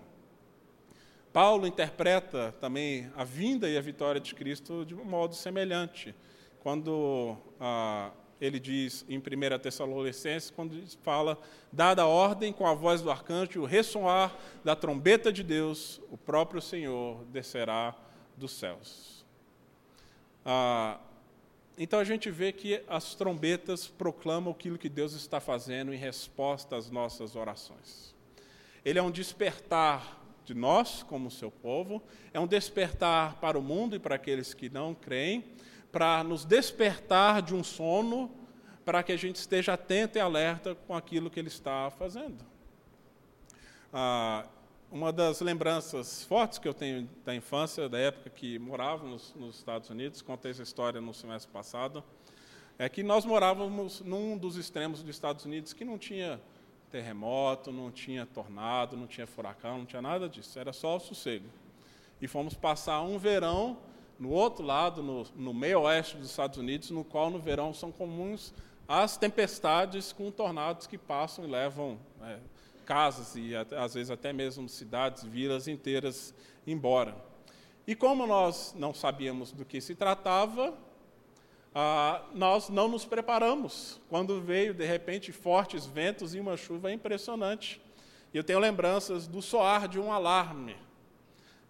Paulo 1.32 1.66
interpreta 1.66 2.54
também 2.60 3.10
a 3.16 3.24
vinda 3.24 3.70
e 3.70 3.78
a 3.78 3.80
vitória 3.80 4.20
de 4.20 4.34
Cristo 4.34 4.84
de 4.84 4.94
um 4.94 5.02
modo 5.02 5.34
semelhante, 5.34 6.14
quando 6.60 7.38
ah, 7.58 8.10
ele 8.38 8.60
diz 8.60 9.06
em 9.08 9.16
1 9.16 9.58
Tessalonicenses, 9.60 10.50
quando 10.50 10.78
fala, 11.02 11.38
dada 11.72 12.02
a 12.02 12.06
ordem 12.06 12.52
com 12.52 12.66
a 12.66 12.74
voz 12.74 13.00
do 13.00 13.10
arcanjo 13.10 13.62
o 13.62 13.66
ressoar 13.66 14.36
da 14.62 14.76
trombeta 14.76 15.32
de 15.32 15.42
Deus, 15.42 16.02
o 16.10 16.18
próprio 16.18 16.60
Senhor 16.60 17.24
descerá 17.26 17.96
dos 18.36 18.52
céus. 18.52 19.24
Ah, 20.44 21.00
então 21.82 21.98
a 21.98 22.04
gente 22.04 22.30
vê 22.30 22.52
que 22.52 22.84
as 22.86 23.14
trombetas 23.14 23.88
proclamam 23.88 24.52
aquilo 24.52 24.76
que 24.76 24.90
Deus 24.90 25.14
está 25.14 25.40
fazendo 25.40 25.94
em 25.94 25.96
resposta 25.96 26.76
às 26.76 26.90
nossas 26.90 27.34
orações. 27.34 28.14
Ele 28.84 28.98
é 28.98 29.02
um 29.02 29.10
despertar 29.10 30.20
de 30.44 30.52
nós, 30.52 31.02
como 31.02 31.30
seu 31.30 31.50
povo, 31.50 32.02
é 32.34 32.38
um 32.38 32.46
despertar 32.46 33.40
para 33.40 33.58
o 33.58 33.62
mundo 33.62 33.96
e 33.96 33.98
para 33.98 34.16
aqueles 34.16 34.52
que 34.52 34.68
não 34.68 34.94
creem, 34.94 35.42
para 35.90 36.22
nos 36.22 36.44
despertar 36.44 37.40
de 37.40 37.54
um 37.54 37.64
sono, 37.64 38.30
para 38.84 39.02
que 39.02 39.12
a 39.12 39.16
gente 39.16 39.36
esteja 39.36 39.72
atento 39.72 40.18
e 40.18 40.20
alerta 40.20 40.74
com 40.74 40.94
aquilo 40.94 41.30
que 41.30 41.40
ele 41.40 41.48
está 41.48 41.90
fazendo. 41.90 42.44
Ah, 43.90 44.44
uma 44.90 45.12
das 45.12 45.40
lembranças 45.40 46.24
fortes 46.24 46.58
que 46.58 46.66
eu 46.66 46.74
tenho 46.74 47.08
da 47.24 47.34
infância, 47.34 47.88
da 47.88 47.98
época 47.98 48.28
que 48.28 48.58
morávamos 48.58 49.32
nos 49.36 49.56
Estados 49.56 49.88
Unidos, 49.88 50.20
contei 50.20 50.50
essa 50.50 50.62
história 50.62 51.00
no 51.00 51.14
semestre 51.14 51.50
passado, 51.52 52.02
é 52.76 52.88
que 52.88 53.02
nós 53.02 53.24
morávamos 53.24 54.00
num 54.00 54.36
dos 54.36 54.56
extremos 54.56 55.00
dos 55.00 55.14
Estados 55.14 55.44
Unidos 55.44 55.72
que 55.72 55.84
não 55.84 55.96
tinha 55.96 56.40
terremoto, 56.90 57.70
não 57.70 57.90
tinha 57.90 58.26
tornado, 58.26 58.96
não 58.96 59.06
tinha 59.06 59.26
furacão, 59.26 59.78
não 59.78 59.86
tinha 59.86 60.02
nada 60.02 60.28
disso, 60.28 60.58
era 60.58 60.72
só 60.72 60.96
o 60.96 61.00
sossego. 61.00 61.46
E 62.20 62.26
fomos 62.26 62.54
passar 62.54 63.00
um 63.02 63.16
verão 63.16 63.78
no 64.18 64.30
outro 64.30 64.64
lado, 64.64 65.02
no, 65.02 65.24
no 65.36 65.54
meio 65.54 65.82
oeste 65.82 66.16
dos 66.16 66.30
Estados 66.30 66.58
Unidos, 66.58 66.90
no 66.90 67.04
qual 67.04 67.30
no 67.30 67.38
verão 67.38 67.72
são 67.72 67.92
comuns 67.92 68.52
as 68.88 69.16
tempestades 69.16 70.12
com 70.12 70.32
tornados 70.32 70.88
que 70.88 70.98
passam 70.98 71.44
e 71.44 71.48
levam 71.48 71.96
é, 72.22 72.38
casas 72.90 73.36
e 73.36 73.52
às 73.54 73.94
vezes 73.94 74.10
até 74.10 74.32
mesmo 74.32 74.68
cidades, 74.68 75.22
vilas 75.22 75.68
inteiras 75.68 76.34
embora. 76.66 77.14
E 77.86 77.94
como 77.94 78.26
nós 78.26 78.74
não 78.76 78.92
sabíamos 78.92 79.52
do 79.52 79.64
que 79.64 79.80
se 79.80 79.94
tratava, 79.94 80.76
ah, 81.72 82.20
nós 82.34 82.68
não 82.68 82.88
nos 82.88 83.04
preparamos. 83.04 84.00
Quando 84.08 84.40
veio, 84.40 84.74
de 84.74 84.84
repente, 84.84 85.30
fortes 85.30 85.86
ventos 85.86 86.34
e 86.34 86.40
uma 86.40 86.56
chuva 86.56 86.90
impressionante. 86.90 87.80
E 88.34 88.36
eu 88.36 88.42
tenho 88.42 88.58
lembranças 88.58 89.28
do 89.28 89.40
soar 89.40 89.86
de 89.86 90.00
um 90.00 90.12
alarme 90.12 90.74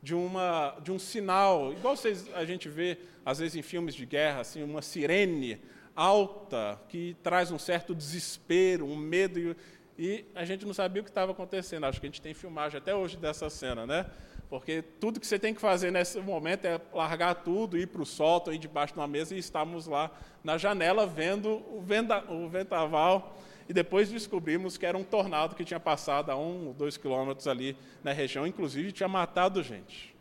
de, 0.03 0.15
uma, 0.15 0.75
de 0.83 0.91
um 0.91 0.99
sinal, 0.99 1.71
igual 1.75 1.95
vocês, 1.95 2.27
a 2.33 2.47
gente 2.47 2.67
vê, 2.67 2.97
às 3.27 3.41
vezes, 3.41 3.57
em 3.57 3.63
filmes 3.63 3.95
de 3.95 4.07
guerra, 4.07 4.41
assim, 4.41 4.63
uma 4.63 4.81
sirene 4.81 5.61
alta 5.95 6.81
que 6.89 7.15
traz 7.23 7.51
um 7.51 7.59
certo 7.59 7.95
desespero, 7.95 8.87
um 8.87 8.97
medo, 8.97 9.55
e, 10.03 10.25
a 10.35 10.47
gente 10.47 10.65
não 10.65 10.73
sabia 10.73 11.03
o 11.03 11.05
que 11.05 11.11
estava 11.11 11.33
acontecendo. 11.33 11.85
Acho 11.85 12.01
que 12.01 12.07
a 12.07 12.09
gente 12.09 12.23
tem 12.23 12.33
filmagem 12.33 12.79
até 12.79 12.95
hoje 12.95 13.19
dessa 13.19 13.51
cena, 13.51 13.87
né? 13.87 14.07
Porque 14.49 14.81
tudo 14.99 15.21
que 15.21 15.27
você 15.27 15.39
tem 15.39 15.53
que 15.53 15.61
fazer 15.61 15.91
nesse 15.91 16.19
momento 16.21 16.65
é 16.65 16.81
largar 16.91 17.35
tudo, 17.35 17.77
ir 17.77 17.87
para 17.87 18.01
o 18.01 18.07
sótão, 18.07 18.51
ir 18.51 18.57
debaixo 18.57 18.95
de 18.95 18.99
uma 18.99 19.07
mesa 19.07 19.35
e 19.35 19.39
estamos 19.39 19.87
lá 19.87 20.11
na 20.43 20.57
janela 20.57 21.07
vendo 21.07 21.63
o, 21.71 21.83
venda, 21.83 22.25
o 22.33 22.49
ventaval. 22.49 23.37
E 23.69 23.75
depois 23.75 24.09
descobrimos 24.09 24.79
que 24.79 24.87
era 24.87 24.97
um 24.97 25.05
tornado 25.05 25.55
que 25.55 25.67
tinha 25.67 25.79
passado 25.79 26.31
a 26.31 26.37
um 26.37 26.69
ou 26.69 26.73
dois 26.73 26.97
quilômetros 26.97 27.47
ali 27.47 27.77
na 28.03 28.13
região, 28.13 28.47
inclusive 28.47 28.93
tinha 28.93 29.09
matado 29.09 29.63
gente. 29.63 30.17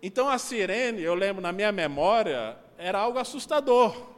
Então 0.00 0.28
a 0.28 0.38
sirene, 0.38 1.02
eu 1.02 1.16
lembro 1.16 1.42
na 1.42 1.50
minha 1.50 1.72
memória, 1.72 2.56
era 2.78 3.00
algo 3.00 3.18
assustador. 3.18 4.17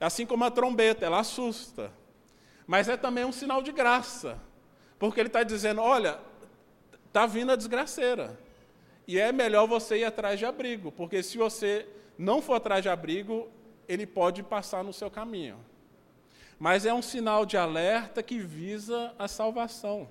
Assim 0.00 0.26
como 0.26 0.44
a 0.44 0.50
trombeta, 0.50 1.06
ela 1.06 1.20
assusta. 1.20 1.90
Mas 2.66 2.88
é 2.88 2.96
também 2.96 3.24
um 3.24 3.32
sinal 3.32 3.62
de 3.62 3.72
graça. 3.72 4.38
Porque 4.98 5.20
ele 5.20 5.28
está 5.28 5.42
dizendo: 5.42 5.80
olha, 5.80 6.18
está 7.06 7.26
vindo 7.26 7.52
a 7.52 7.56
desgraceira. 7.56 8.38
E 9.06 9.18
é 9.18 9.30
melhor 9.32 9.66
você 9.66 9.98
ir 9.98 10.04
atrás 10.04 10.38
de 10.38 10.44
abrigo, 10.44 10.90
porque 10.90 11.22
se 11.22 11.38
você 11.38 11.86
não 12.18 12.42
for 12.42 12.54
atrás 12.54 12.82
de 12.82 12.88
abrigo, 12.88 13.48
ele 13.88 14.04
pode 14.06 14.42
passar 14.42 14.82
no 14.82 14.92
seu 14.92 15.10
caminho. 15.10 15.58
Mas 16.58 16.84
é 16.84 16.92
um 16.92 17.02
sinal 17.02 17.46
de 17.46 17.56
alerta 17.56 18.22
que 18.22 18.38
visa 18.38 19.14
a 19.18 19.28
salvação. 19.28 20.08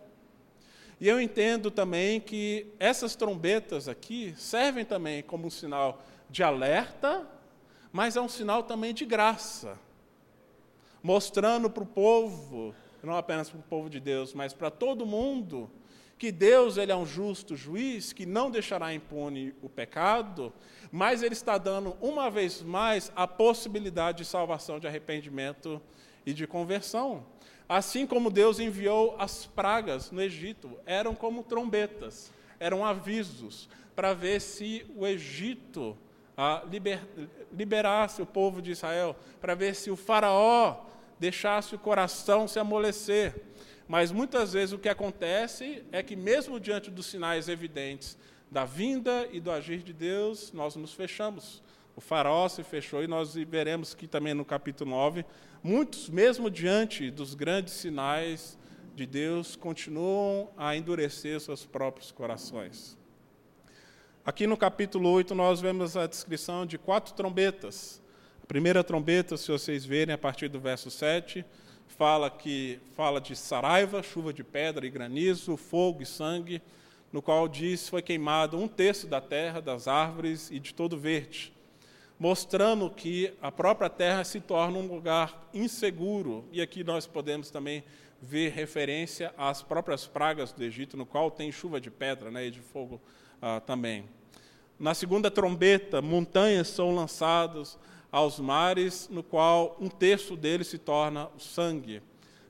E 0.99 1.07
eu 1.09 1.19
entendo 1.19 1.69
também 1.69 2.21
que 2.21 2.67
essas 2.79 3.15
trombetas 3.15 3.89
aqui 3.89 4.33
servem 4.37 4.85
também 4.85 5.21
como 5.21 5.47
um 5.47 5.49
sinal 5.49 6.01
de 6.29 6.41
alerta, 6.41 7.27
mas 7.95 8.17
é 8.17 8.21
um 8.21 8.27
sinal 8.27 8.61
também 8.61 8.93
de 8.93 9.05
graça, 9.05 9.79
mostrando 11.01 11.69
para 11.69 11.83
o 11.83 11.85
povo 11.85 12.75
não 13.01 13.15
apenas 13.15 13.49
para 13.49 13.59
o 13.59 13.63
povo 13.63 13.89
de 13.89 14.01
Deus, 14.01 14.33
mas 14.33 14.53
para 14.53 14.69
todo 14.69 15.05
mundo, 15.05 15.71
que 16.17 16.29
Deus 16.29 16.75
ele 16.75 16.91
é 16.91 16.95
um 16.95 17.05
justo 17.05 17.55
juiz 17.55 18.11
que 18.11 18.25
não 18.25 18.51
deixará 18.51 18.93
impune 18.93 19.55
o 19.61 19.69
pecado, 19.69 20.51
mas 20.91 21.23
ele 21.23 21.31
está 21.31 21.57
dando 21.57 21.95
uma 22.01 22.29
vez 22.29 22.61
mais 22.61 23.13
a 23.15 23.25
possibilidade 23.25 24.17
de 24.17 24.25
salvação, 24.25 24.77
de 24.77 24.87
arrependimento 24.87 25.81
e 26.25 26.33
de 26.33 26.45
conversão. 26.45 27.25
Assim 27.69 28.05
como 28.05 28.29
Deus 28.29 28.59
enviou 28.59 29.15
as 29.17 29.45
pragas 29.45 30.11
no 30.11 30.21
Egito, 30.21 30.77
eram 30.85 31.15
como 31.15 31.43
trombetas, 31.43 32.29
eram 32.59 32.83
avisos 32.85 33.69
para 33.95 34.13
ver 34.13 34.41
se 34.41 34.85
o 34.97 35.07
Egito 35.07 35.97
ah, 36.37 36.63
liber, 36.69 37.01
liberasse 37.51 38.21
o 38.21 38.25
povo 38.25 38.61
de 38.61 38.71
Israel, 38.71 39.15
para 39.39 39.55
ver 39.55 39.75
se 39.75 39.89
o 39.89 39.95
Faraó 39.95 40.85
deixasse 41.19 41.75
o 41.75 41.79
coração 41.79 42.47
se 42.47 42.59
amolecer. 42.59 43.41
Mas 43.87 44.11
muitas 44.11 44.53
vezes 44.53 44.73
o 44.73 44.79
que 44.79 44.89
acontece 44.89 45.83
é 45.91 46.01
que, 46.01 46.15
mesmo 46.15 46.59
diante 46.59 46.89
dos 46.89 47.05
sinais 47.05 47.47
evidentes 47.47 48.17
da 48.51 48.65
vinda 48.65 49.27
e 49.31 49.39
do 49.39 49.51
agir 49.51 49.81
de 49.83 49.93
Deus, 49.93 50.51
nós 50.51 50.75
nos 50.75 50.93
fechamos. 50.93 51.61
O 51.95 52.01
faraó 52.01 52.49
se 52.49 52.63
fechou 52.63 53.03
e 53.03 53.07
nós 53.07 53.35
veremos 53.35 53.93
que 53.93 54.07
também 54.07 54.33
no 54.33 54.43
capítulo 54.43 54.89
9, 54.91 55.25
muitos, 55.63 56.09
mesmo 56.09 56.49
diante 56.49 57.09
dos 57.09 57.33
grandes 57.35 57.73
sinais 57.73 58.57
de 58.93 59.05
Deus, 59.05 59.55
continuam 59.55 60.49
a 60.57 60.75
endurecer 60.75 61.39
seus 61.39 61.65
próprios 61.65 62.11
corações. 62.11 62.97
Aqui 64.25 64.47
no 64.47 64.57
capítulo 64.57 65.11
8, 65.11 65.35
nós 65.35 65.61
vemos 65.61 65.95
a 65.95 66.07
descrição 66.07 66.65
de 66.65 66.79
quatro 66.79 67.13
trombetas 67.13 68.01
a 68.41 68.47
primeira 68.47 68.83
trombeta, 68.83 69.37
se 69.37 69.51
vocês 69.51 69.85
verem, 69.85 70.15
a 70.15 70.17
partir 70.17 70.47
do 70.47 70.59
verso 70.59 70.89
7, 70.89 71.45
fala 71.87 72.29
que 72.29 72.79
fala 72.95 73.21
de 73.21 73.35
saraiva, 73.35 74.01
chuva 74.01 74.33
de 74.33 74.43
pedra 74.43 74.85
e 74.85 74.89
granizo, 74.89 75.55
fogo 75.57 76.01
e 76.01 76.05
sangue, 76.07 76.59
no 77.13 77.21
qual 77.21 77.47
diz 77.47 77.87
foi 77.87 78.01
queimado 78.01 78.57
um 78.57 78.67
terço 78.67 79.05
da 79.05 79.21
terra, 79.21 79.61
das 79.61 79.87
árvores 79.87 80.49
e 80.49 80.59
de 80.59 80.73
todo 80.73 80.97
verde, 80.97 81.53
mostrando 82.19 82.89
que 82.89 83.31
a 83.41 83.51
própria 83.51 83.89
terra 83.91 84.23
se 84.23 84.39
torna 84.39 84.79
um 84.79 84.87
lugar 84.87 85.49
inseguro. 85.53 86.45
E 86.51 86.61
aqui 86.61 86.83
nós 86.83 87.05
podemos 87.05 87.51
também 87.51 87.83
ver 88.21 88.51
referência 88.53 89.33
às 89.37 89.61
próprias 89.61 90.07
pragas 90.07 90.51
do 90.51 90.63
Egito, 90.63 90.97
no 90.97 91.05
qual 91.05 91.29
tem 91.29 91.51
chuva 91.51 91.79
de 91.79 91.91
pedra 91.91 92.31
né, 92.31 92.47
e 92.47 92.51
de 92.51 92.59
fogo 92.59 92.99
ah, 93.41 93.59
também. 93.59 94.05
Na 94.79 94.93
segunda 94.93 95.31
trombeta, 95.31 96.01
montanhas 96.01 96.67
são 96.67 96.93
lançadas, 96.93 97.77
aos 98.11 98.39
mares, 98.39 99.09
no 99.11 99.21
qual 99.21 99.75
um 99.79 99.89
terço 99.89 100.37
dele 100.37 100.63
se 100.63 100.77
torna 100.77 101.27
o 101.35 101.39
sangue. 101.39 102.01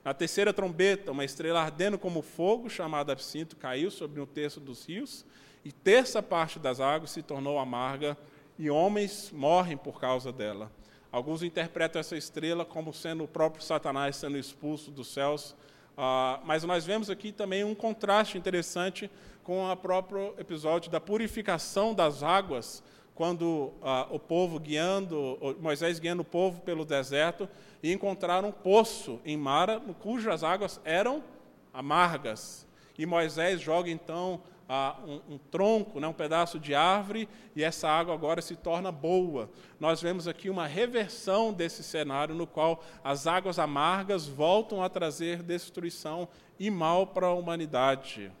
Na 0.04 0.14
terceira 0.14 0.52
trombeta, 0.52 1.10
uma 1.10 1.24
estrela 1.24 1.60
ardendo 1.60 1.98
como 1.98 2.22
fogo, 2.22 2.70
chamada 2.70 3.12
absinto, 3.12 3.56
caiu 3.56 3.90
sobre 3.90 4.20
um 4.20 4.26
terço 4.26 4.60
dos 4.60 4.84
rios, 4.84 5.26
e 5.64 5.72
terça 5.72 6.22
parte 6.22 6.60
das 6.60 6.80
águas 6.80 7.10
se 7.10 7.22
tornou 7.22 7.58
amarga, 7.58 8.16
e 8.56 8.70
homens 8.70 9.32
morrem 9.32 9.76
por 9.76 10.00
causa 10.00 10.32
dela. 10.32 10.70
Alguns 11.10 11.42
interpretam 11.42 11.98
essa 11.98 12.16
estrela 12.16 12.64
como 12.64 12.92
sendo 12.92 13.24
o 13.24 13.28
próprio 13.28 13.64
Satanás 13.64 14.16
sendo 14.16 14.38
expulso 14.38 14.90
dos 14.90 15.08
céus, 15.08 15.56
ah, 15.96 16.40
mas 16.44 16.62
nós 16.64 16.84
vemos 16.84 17.08
aqui 17.08 17.32
também 17.32 17.64
um 17.64 17.74
contraste 17.74 18.36
interessante 18.36 19.10
com 19.42 19.70
o 19.70 19.76
próprio 19.76 20.34
episódio 20.38 20.90
da 20.90 21.00
purificação 21.00 21.94
das 21.94 22.22
águas 22.22 22.82
quando 23.14 23.72
ah, 23.82 24.06
o 24.10 24.18
povo 24.18 24.60
guiando, 24.60 25.56
Moisés 25.58 25.98
guiando 25.98 26.20
o 26.20 26.24
povo 26.24 26.60
pelo 26.60 26.84
deserto, 26.84 27.48
e 27.82 27.90
encontraram 27.92 28.50
um 28.50 28.52
poço 28.52 29.20
em 29.24 29.36
Mara, 29.36 29.80
cujas 30.00 30.44
águas 30.44 30.78
eram 30.84 31.24
amargas. 31.72 32.66
E 32.98 33.06
Moisés 33.06 33.60
joga 33.60 33.90
então 33.90 34.42
um, 35.06 35.34
um, 35.34 35.38
tronco, 35.38 36.00
né, 36.00 36.08
um 36.08 36.12
pedaço 36.12 36.58
de 36.58 36.74
árvore, 36.74 37.28
e 37.54 37.62
essa 37.62 37.88
água 37.88 38.14
agora 38.14 38.42
se 38.42 38.56
torna 38.56 38.90
boa. 38.90 39.48
Nós 39.78 40.02
vemos 40.02 40.26
aqui 40.26 40.50
uma 40.50 40.66
reversão 40.66 41.52
desse 41.52 41.82
cenário 41.82 42.34
no 42.34 42.46
qual 42.46 42.82
as 43.04 43.26
águas 43.26 43.58
amargas 43.58 44.26
voltam 44.26 44.82
a 44.82 44.88
trazer 44.88 45.42
destruição 45.42 46.28
e 46.58 46.70
mal 46.70 47.06
para 47.06 47.26
a 47.26 47.34
humanidade 47.34 48.32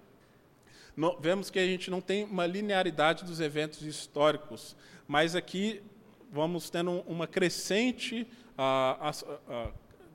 vemos 1.20 1.50
que 1.50 1.58
a 1.58 1.66
gente 1.66 1.90
não 1.90 2.00
tem 2.00 2.24
uma 2.24 2.46
linearidade 2.46 3.24
dos 3.24 3.40
eventos 3.40 3.82
históricos, 3.82 4.74
mas 5.06 5.36
aqui 5.36 5.82
vamos 6.32 6.70
tendo 6.70 7.02
uma 7.06 7.26
crescente 7.26 8.26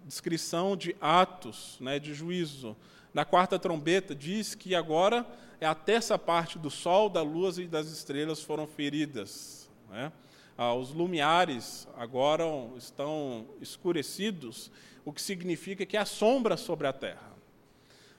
descrição 0.03 0.75
de 0.75 0.95
atos, 0.99 1.77
né, 1.79 1.99
de 1.99 2.13
juízo. 2.13 2.75
Na 3.13 3.23
quarta 3.23 3.59
trombeta 3.59 4.15
diz 4.15 4.55
que 4.55 4.73
agora 4.73 5.25
é 5.61 5.65
a 5.65 5.73
terça 5.73 6.19
parte 6.19 6.59
do 6.59 6.69
sol, 6.69 7.09
da 7.09 7.21
lua 7.21 7.53
e 7.57 7.67
das 7.67 7.87
estrelas 7.87 8.43
foram 8.43 8.67
feridas. 8.67 9.69
Né? 9.89 10.11
Ah, 10.57 10.73
os 10.73 10.91
lumiares 10.91 11.87
agora 11.95 12.43
estão 12.75 13.47
escurecidos, 13.61 14.69
o 15.05 15.13
que 15.13 15.21
significa 15.21 15.85
que 15.85 15.95
há 15.95 16.03
sombra 16.03 16.57
sobre 16.57 16.87
a 16.87 16.91
terra. 16.91 17.31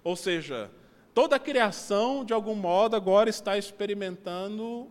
Ou 0.03 0.17
seja, 0.17 0.71
Toda 1.15 1.37
a 1.37 1.39
criação, 1.39 2.25
de 2.25 2.33
algum 2.33 2.55
modo, 2.55 2.97
agora 2.97 3.29
está 3.29 3.59
experimentando 3.59 4.89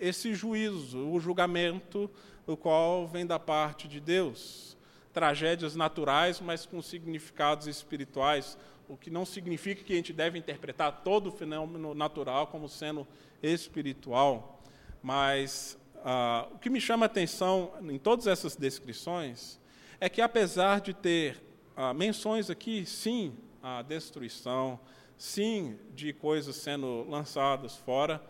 esse 0.00 0.34
juízo, 0.34 1.10
o 1.10 1.20
julgamento, 1.20 2.10
o 2.46 2.56
qual 2.56 3.06
vem 3.06 3.26
da 3.26 3.38
parte 3.38 3.86
de 3.86 4.00
Deus. 4.00 4.78
Tragédias 5.12 5.76
naturais, 5.76 6.40
mas 6.40 6.64
com 6.64 6.80
significados 6.80 7.66
espirituais, 7.66 8.56
o 8.88 8.96
que 8.96 9.10
não 9.10 9.26
significa 9.26 9.84
que 9.84 9.92
a 9.92 9.96
gente 9.96 10.12
deve 10.12 10.38
interpretar 10.38 11.02
todo 11.02 11.28
o 11.28 11.32
fenômeno 11.32 11.94
natural 11.94 12.46
como 12.46 12.68
sendo 12.68 13.06
espiritual. 13.42 14.62
Mas 15.02 15.78
ah, 16.04 16.48
o 16.52 16.58
que 16.58 16.70
me 16.70 16.80
chama 16.80 17.04
a 17.04 17.08
atenção 17.08 17.72
em 17.82 17.98
todas 17.98 18.26
essas 18.26 18.56
descrições 18.56 19.60
é 20.00 20.08
que, 20.08 20.20
apesar 20.20 20.80
de 20.80 20.94
ter 20.94 21.42
ah, 21.76 21.92
menções 21.92 22.50
aqui, 22.50 22.86
sim, 22.86 23.34
a 23.62 23.82
destruição, 23.82 24.80
sim 25.16 25.78
de 25.94 26.12
coisas 26.12 26.56
sendo 26.56 27.04
lançadas 27.08 27.76
fora. 27.76 28.22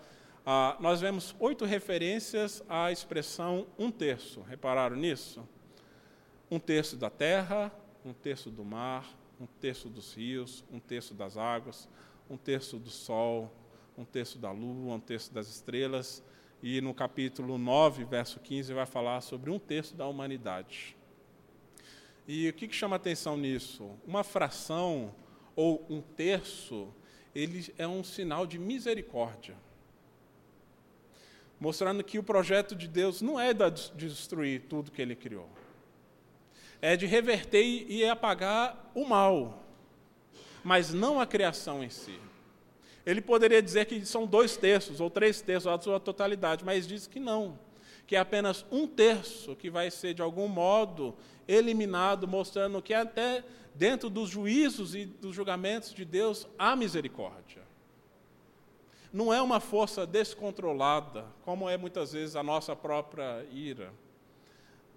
Ah, 0.45 0.77
nós 0.81 1.01
vemos 1.01 1.35
oito 1.39 1.65
referências 1.65 2.63
à 2.69 2.91
expressão 2.91 3.67
um 3.79 3.91
terço. 3.91 4.41
Repararam 4.41 4.97
nisso? 4.97 5.47
Um 6.51 6.59
terço 6.59 6.97
da 6.97 7.11
terra, 7.11 7.71
um 8.05 8.15
terço 8.15 8.51
do 8.51 8.65
mar, 8.65 9.18
um 9.41 9.47
terço 9.47 9.89
dos 9.89 10.15
rios, 10.15 10.65
um 10.71 10.81
terço 10.81 11.15
das 11.15 11.37
águas, 11.37 11.89
um 12.29 12.37
terço 12.37 12.79
do 12.79 12.91
sol, 12.91 13.53
um 13.97 14.05
terço 14.05 14.39
da 14.39 14.51
lua, 14.51 14.95
um 14.95 15.01
terço 15.01 15.33
das 15.33 15.49
estrelas. 15.49 16.23
E 16.63 16.81
no 16.81 16.93
capítulo 16.93 17.57
9, 17.57 18.05
verso 18.05 18.41
15, 18.41 18.73
vai 18.73 18.87
falar 18.87 19.21
sobre 19.21 19.51
um 19.51 19.59
terço 19.59 19.95
da 19.95 20.07
humanidade. 20.07 20.97
E 22.27 22.49
o 22.49 22.53
que, 22.53 22.69
que 22.69 22.75
chama 22.75 22.97
atenção 22.97 23.37
nisso? 23.37 23.91
Uma 24.07 24.23
fração 24.23 25.15
ou 25.57 25.85
um 25.89 26.01
terço, 26.01 26.89
ele 27.35 27.73
é 27.79 27.87
um 27.87 28.05
sinal 28.05 28.47
de 28.47 28.59
misericórdia. 28.59 29.57
Mostrando 31.59 32.05
que 32.05 32.19
o 32.19 32.23
projeto 32.23 32.77
de 32.77 32.87
Deus 32.87 33.21
não 33.21 33.41
é 33.41 33.53
de 33.53 33.91
destruir 33.95 34.63
tudo 34.69 34.93
que 34.93 35.03
ele 35.03 35.17
criou. 35.17 35.49
É 36.81 36.97
de 36.97 37.07
reverter 37.07 37.63
e 37.63 38.05
apagar 38.05 38.91
o 38.95 39.05
mal, 39.05 39.65
mas 40.63 40.93
não 40.93 41.21
a 41.21 41.27
criação 41.27 41.83
em 41.83 41.91
si. 41.91 42.19
Ele 43.05 43.21
poderia 43.21 43.63
dizer 43.63 43.87
que 43.87 44.05
são 44.05 44.27
dois 44.27 44.57
terços 44.57 45.01
ou 45.01 45.09
três 45.09 45.41
terços, 45.41 45.67
ou 45.67 45.73
a 45.73 45.81
sua 45.81 45.99
totalidade, 45.99 46.65
mas 46.65 46.87
diz 46.87 47.07
que 47.07 47.19
não, 47.19 47.59
que 48.07 48.15
é 48.15 48.19
apenas 48.19 48.65
um 48.71 48.87
terço 48.87 49.57
que 49.57 49.71
vai 49.71 49.91
ser, 49.91 50.15
de 50.15 50.23
algum 50.23 50.47
modo, 50.47 51.17
eliminado, 51.49 52.29
mostrando 52.29 52.83
que 52.83 52.93
até 52.93 53.43
dentro 53.75 54.11
dos 54.11 54.29
juízos 54.29 54.95
e 54.95 55.07
dos 55.07 55.35
julgamentos 55.35 55.95
de 55.95 56.05
Deus 56.05 56.47
há 56.59 56.77
misericórdia. 56.77 57.63
Não 59.13 59.33
é 59.33 59.41
uma 59.41 59.59
força 59.59 60.07
descontrolada, 60.07 61.25
como 61.45 61.69
é 61.69 61.77
muitas 61.77 62.13
vezes 62.13 62.37
a 62.37 62.43
nossa 62.43 62.77
própria 62.77 63.47
ira. 63.51 63.91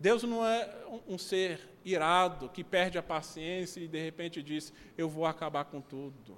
Deus 0.02 0.24
não 0.24 0.46
é 0.46 0.70
um 1.08 1.18
ser 1.18 1.62
irado 1.86 2.50
que 2.50 2.64
perde 2.64 2.98
a 2.98 3.04
paciência 3.04 3.80
e 3.80 3.88
de 3.88 4.04
repente 4.04 4.44
diz: 4.44 4.74
Eu 4.98 5.08
vou 5.08 5.26
acabar 5.26 5.66
com 5.66 5.80
tudo 5.80 6.36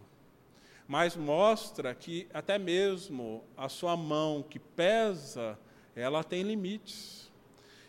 mas 0.87 1.15
mostra 1.15 1.95
que 1.95 2.27
até 2.33 2.57
mesmo 2.57 3.43
a 3.55 3.69
sua 3.69 3.95
mão 3.95 4.43
que 4.43 4.59
pesa, 4.59 5.57
ela 5.95 6.23
tem 6.23 6.43
limites. 6.43 7.31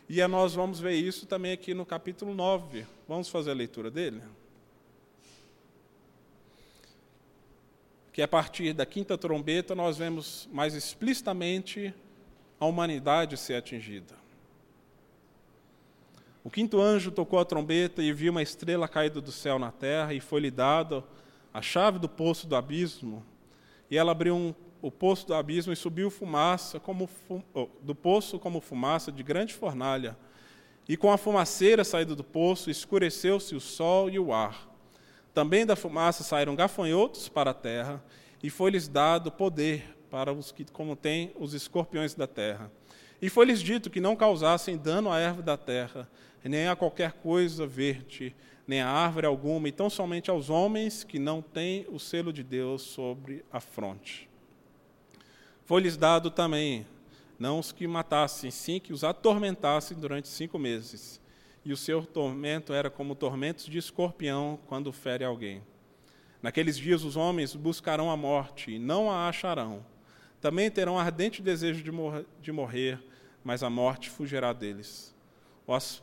E 0.07 0.25
nós 0.27 0.53
vamos 0.53 0.79
ver 0.79 0.93
isso 0.93 1.25
também 1.25 1.51
aqui 1.51 1.73
no 1.73 1.85
capítulo 1.85 2.33
9. 2.33 2.85
Vamos 3.07 3.27
fazer 3.29 3.51
a 3.51 3.55
leitura 3.55 3.91
dele? 3.91 4.21
Que 8.13 8.21
a 8.21 8.27
partir 8.27 8.73
da 8.73 8.85
quinta 8.85 9.17
trombeta 9.17 9.75
nós 9.75 9.97
vemos 9.97 10.47
mais 10.51 10.73
explicitamente 10.73 11.93
a 12.59 12.65
humanidade 12.65 13.35
ser 13.35 13.55
atingida. 13.55 14.24
O 16.45 16.49
quinto 16.51 16.79
anjo 16.79 17.09
tocou 17.09 17.39
a 17.39 17.43
trombeta 17.43 18.03
e 18.03 18.13
viu 18.13 18.31
uma 18.31 18.43
estrela 18.43 18.87
caída 18.87 19.19
do 19.19 19.31
céu 19.31 19.57
na 19.57 19.71
terra, 19.71 20.13
e 20.13 20.19
foi-lhe 20.19 20.51
dado 20.51 21.03
a 21.51 21.59
chave 21.59 21.97
do 21.97 22.07
poço 22.07 22.45
do 22.45 22.55
abismo, 22.55 23.25
e 23.89 23.97
ela 23.97 24.11
abriu 24.11 24.35
um, 24.35 24.53
o 24.79 24.91
poço 24.91 25.25
do 25.25 25.33
abismo 25.33 25.73
e 25.73 25.75
subiu 25.75 26.11
fumaça 26.11 26.79
como 26.79 27.09
do 27.81 27.95
poço 27.95 28.37
como 28.37 28.61
fumaça 28.61 29.11
de 29.11 29.23
grande 29.23 29.55
fornalha. 29.55 30.15
E 30.87 30.95
com 30.95 31.11
a 31.11 31.17
fumaceira 31.17 31.83
saída 31.83 32.13
do 32.13 32.23
poço, 32.23 32.69
escureceu-se 32.69 33.55
o 33.55 33.59
sol 33.59 34.07
e 34.07 34.19
o 34.19 34.31
ar. 34.31 34.69
Também 35.33 35.65
da 35.65 35.75
fumaça 35.75 36.23
saíram 36.23 36.55
gafanhotos 36.55 37.27
para 37.27 37.49
a 37.49 37.55
terra, 37.55 38.03
e 38.43 38.51
foi-lhes 38.51 38.87
dado 38.87 39.31
poder 39.31 39.97
para 40.11 40.31
os 40.31 40.51
que, 40.51 40.63
como 40.65 40.95
têm 40.95 41.33
os 41.39 41.55
escorpiões 41.55 42.13
da 42.13 42.27
terra. 42.27 42.71
E 43.25 43.29
foi-lhes 43.29 43.59
dito 43.59 43.89
que 43.89 43.99
não 43.99 44.15
causassem 44.15 44.77
dano 44.77 45.11
à 45.11 45.17
erva 45.17 45.41
da 45.41 45.57
terra, 45.57 46.07
nem 46.43 46.67
a 46.67 46.75
qualquer 46.75 47.13
coisa 47.13 47.65
verde, 47.65 48.35
nem 48.67 48.81
a 48.81 48.87
árvore 48.87 49.25
alguma, 49.25 49.67
e 49.67 49.71
tão 49.71 49.89
somente 49.89 50.29
aos 50.29 50.51
homens 50.51 51.03
que 51.03 51.17
não 51.17 51.41
têm 51.41 51.87
o 51.89 51.97
selo 51.97 52.31
de 52.31 52.43
Deus 52.43 52.83
sobre 52.83 53.43
a 53.51 53.59
fronte. 53.59 54.29
Foi-lhes 55.63 55.97
dado 55.97 56.29
também, 56.29 56.85
não 57.39 57.57
os 57.57 57.71
que 57.71 57.87
matassem, 57.87 58.51
sim 58.51 58.79
que 58.79 58.93
os 58.93 59.03
atormentassem 59.03 59.97
durante 59.97 60.27
cinco 60.27 60.59
meses. 60.59 61.19
E 61.65 61.73
o 61.73 61.77
seu 61.77 62.05
tormento 62.05 62.73
era 62.73 62.91
como 62.91 63.15
tormentos 63.15 63.65
de 63.65 63.79
escorpião 63.79 64.59
quando 64.67 64.91
fere 64.91 65.25
alguém. 65.25 65.63
Naqueles 66.43 66.77
dias 66.77 67.03
os 67.03 67.17
homens 67.17 67.55
buscarão 67.55 68.11
a 68.11 68.15
morte 68.15 68.73
e 68.73 68.77
não 68.77 69.09
a 69.09 69.27
acharão. 69.27 69.83
Também 70.39 70.69
terão 70.69 70.99
ardente 70.99 71.41
desejo 71.41 71.81
de, 71.81 71.91
mor 71.91 72.23
de 72.39 72.51
morrer, 72.51 73.01
mas 73.45 73.61
a 73.61 73.69
morte 73.69 74.09
fugirá 74.09 74.51
deles. 74.51 75.15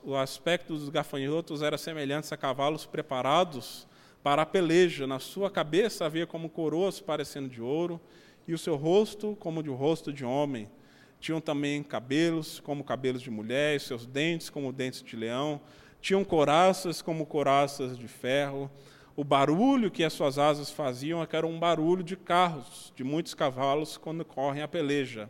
O 0.05 0.15
aspecto 0.15 0.75
dos 0.75 0.89
gafanhotos 0.89 1.61
era 1.61 1.77
semelhante 1.77 2.33
a 2.33 2.37
cavalos 2.37 2.87
preparados 2.87 3.87
para 4.23 4.43
a 4.43 4.47
peleja. 4.47 5.09
Na 5.09 5.19
sua 5.19 5.51
cabeça 5.51 6.07
havia 6.07 6.25
como 6.25 6.49
coroas 6.49 7.01
parecendo 7.01 7.49
de 7.49 7.61
ouro, 7.61 8.01
e 8.47 8.55
o 8.55 8.59
seu 8.59 8.77
rosto 8.77 9.37
como 9.41 9.61
de 9.61 9.69
um 9.69 9.75
rosto 9.75 10.13
de 10.13 10.25
homem. 10.25 10.71
Tinham 11.19 11.41
também 11.41 11.83
cabelos 11.83 12.61
como 12.61 12.85
cabelos 12.85 13.21
de 13.21 13.31
mulher, 13.31 13.75
e 13.75 13.81
seus 13.81 14.07
dentes 14.07 14.49
como 14.49 14.73
dentes 14.73 15.03
de 15.03 15.17
leão. 15.17 15.61
Tinham 16.01 16.25
coraças 16.25 17.03
como 17.03 17.27
coraças 17.27 17.99
de 17.99 18.07
ferro. 18.07 18.71
O 19.17 19.25
barulho 19.25 19.91
que 19.91 20.05
as 20.05 20.13
suas 20.13 20.39
asas 20.39 20.71
faziam 20.71 21.27
era 21.29 21.47
um 21.47 21.59
barulho 21.59 22.05
de 22.05 22.17
carros, 22.17 22.93
de 22.95 23.03
muitos 23.03 23.35
cavalos, 23.35 23.97
quando 23.97 24.25
correm 24.25 24.63
a 24.63 24.69
peleja. 24.69 25.29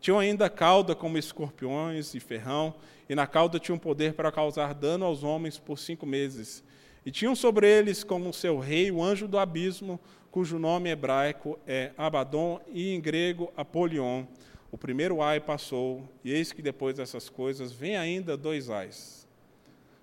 Tinham 0.00 0.18
ainda 0.18 0.48
cauda 0.48 0.94
como 0.94 1.18
escorpiões 1.18 2.14
e 2.14 2.20
ferrão, 2.20 2.74
e 3.08 3.14
na 3.14 3.26
cauda 3.26 3.58
tinham 3.58 3.78
poder 3.78 4.14
para 4.14 4.32
causar 4.32 4.74
dano 4.74 5.04
aos 5.04 5.22
homens 5.22 5.58
por 5.58 5.78
cinco 5.78 6.06
meses. 6.06 6.62
E 7.04 7.10
tinham 7.10 7.34
sobre 7.36 7.68
eles 7.68 8.02
como 8.02 8.32
seu 8.32 8.58
rei 8.58 8.90
o 8.90 9.02
anjo 9.02 9.28
do 9.28 9.38
abismo, 9.38 10.00
cujo 10.30 10.58
nome 10.58 10.90
hebraico 10.90 11.58
é 11.66 11.92
Abaddon 11.96 12.60
e 12.68 12.92
em 12.92 13.00
grego 13.00 13.52
Apolion. 13.56 14.24
O 14.70 14.76
primeiro 14.76 15.22
ai 15.22 15.40
passou, 15.40 16.06
e 16.24 16.32
eis 16.32 16.52
que 16.52 16.60
depois 16.60 16.96
dessas 16.96 17.28
coisas 17.28 17.72
vem 17.72 17.96
ainda 17.96 18.36
dois 18.36 18.68
ais. 18.68 19.26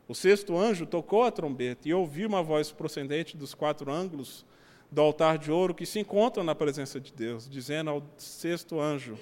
O 0.07 0.15
sexto 0.15 0.57
anjo 0.57 0.85
tocou 0.85 1.23
a 1.23 1.31
trombeta 1.31 1.87
e 1.87 1.93
ouviu 1.93 2.27
uma 2.27 2.41
voz 2.41 2.71
procedente 2.71 3.37
dos 3.37 3.53
quatro 3.53 3.91
ângulos 3.91 4.45
do 4.91 5.01
altar 5.01 5.37
de 5.37 5.51
ouro 5.51 5.73
que 5.73 5.85
se 5.85 5.99
encontra 5.99 6.43
na 6.43 6.53
presença 6.53 6.99
de 6.99 7.11
Deus, 7.11 7.49
dizendo 7.49 7.89
ao 7.89 8.03
sexto 8.17 8.79
anjo: 8.79 9.17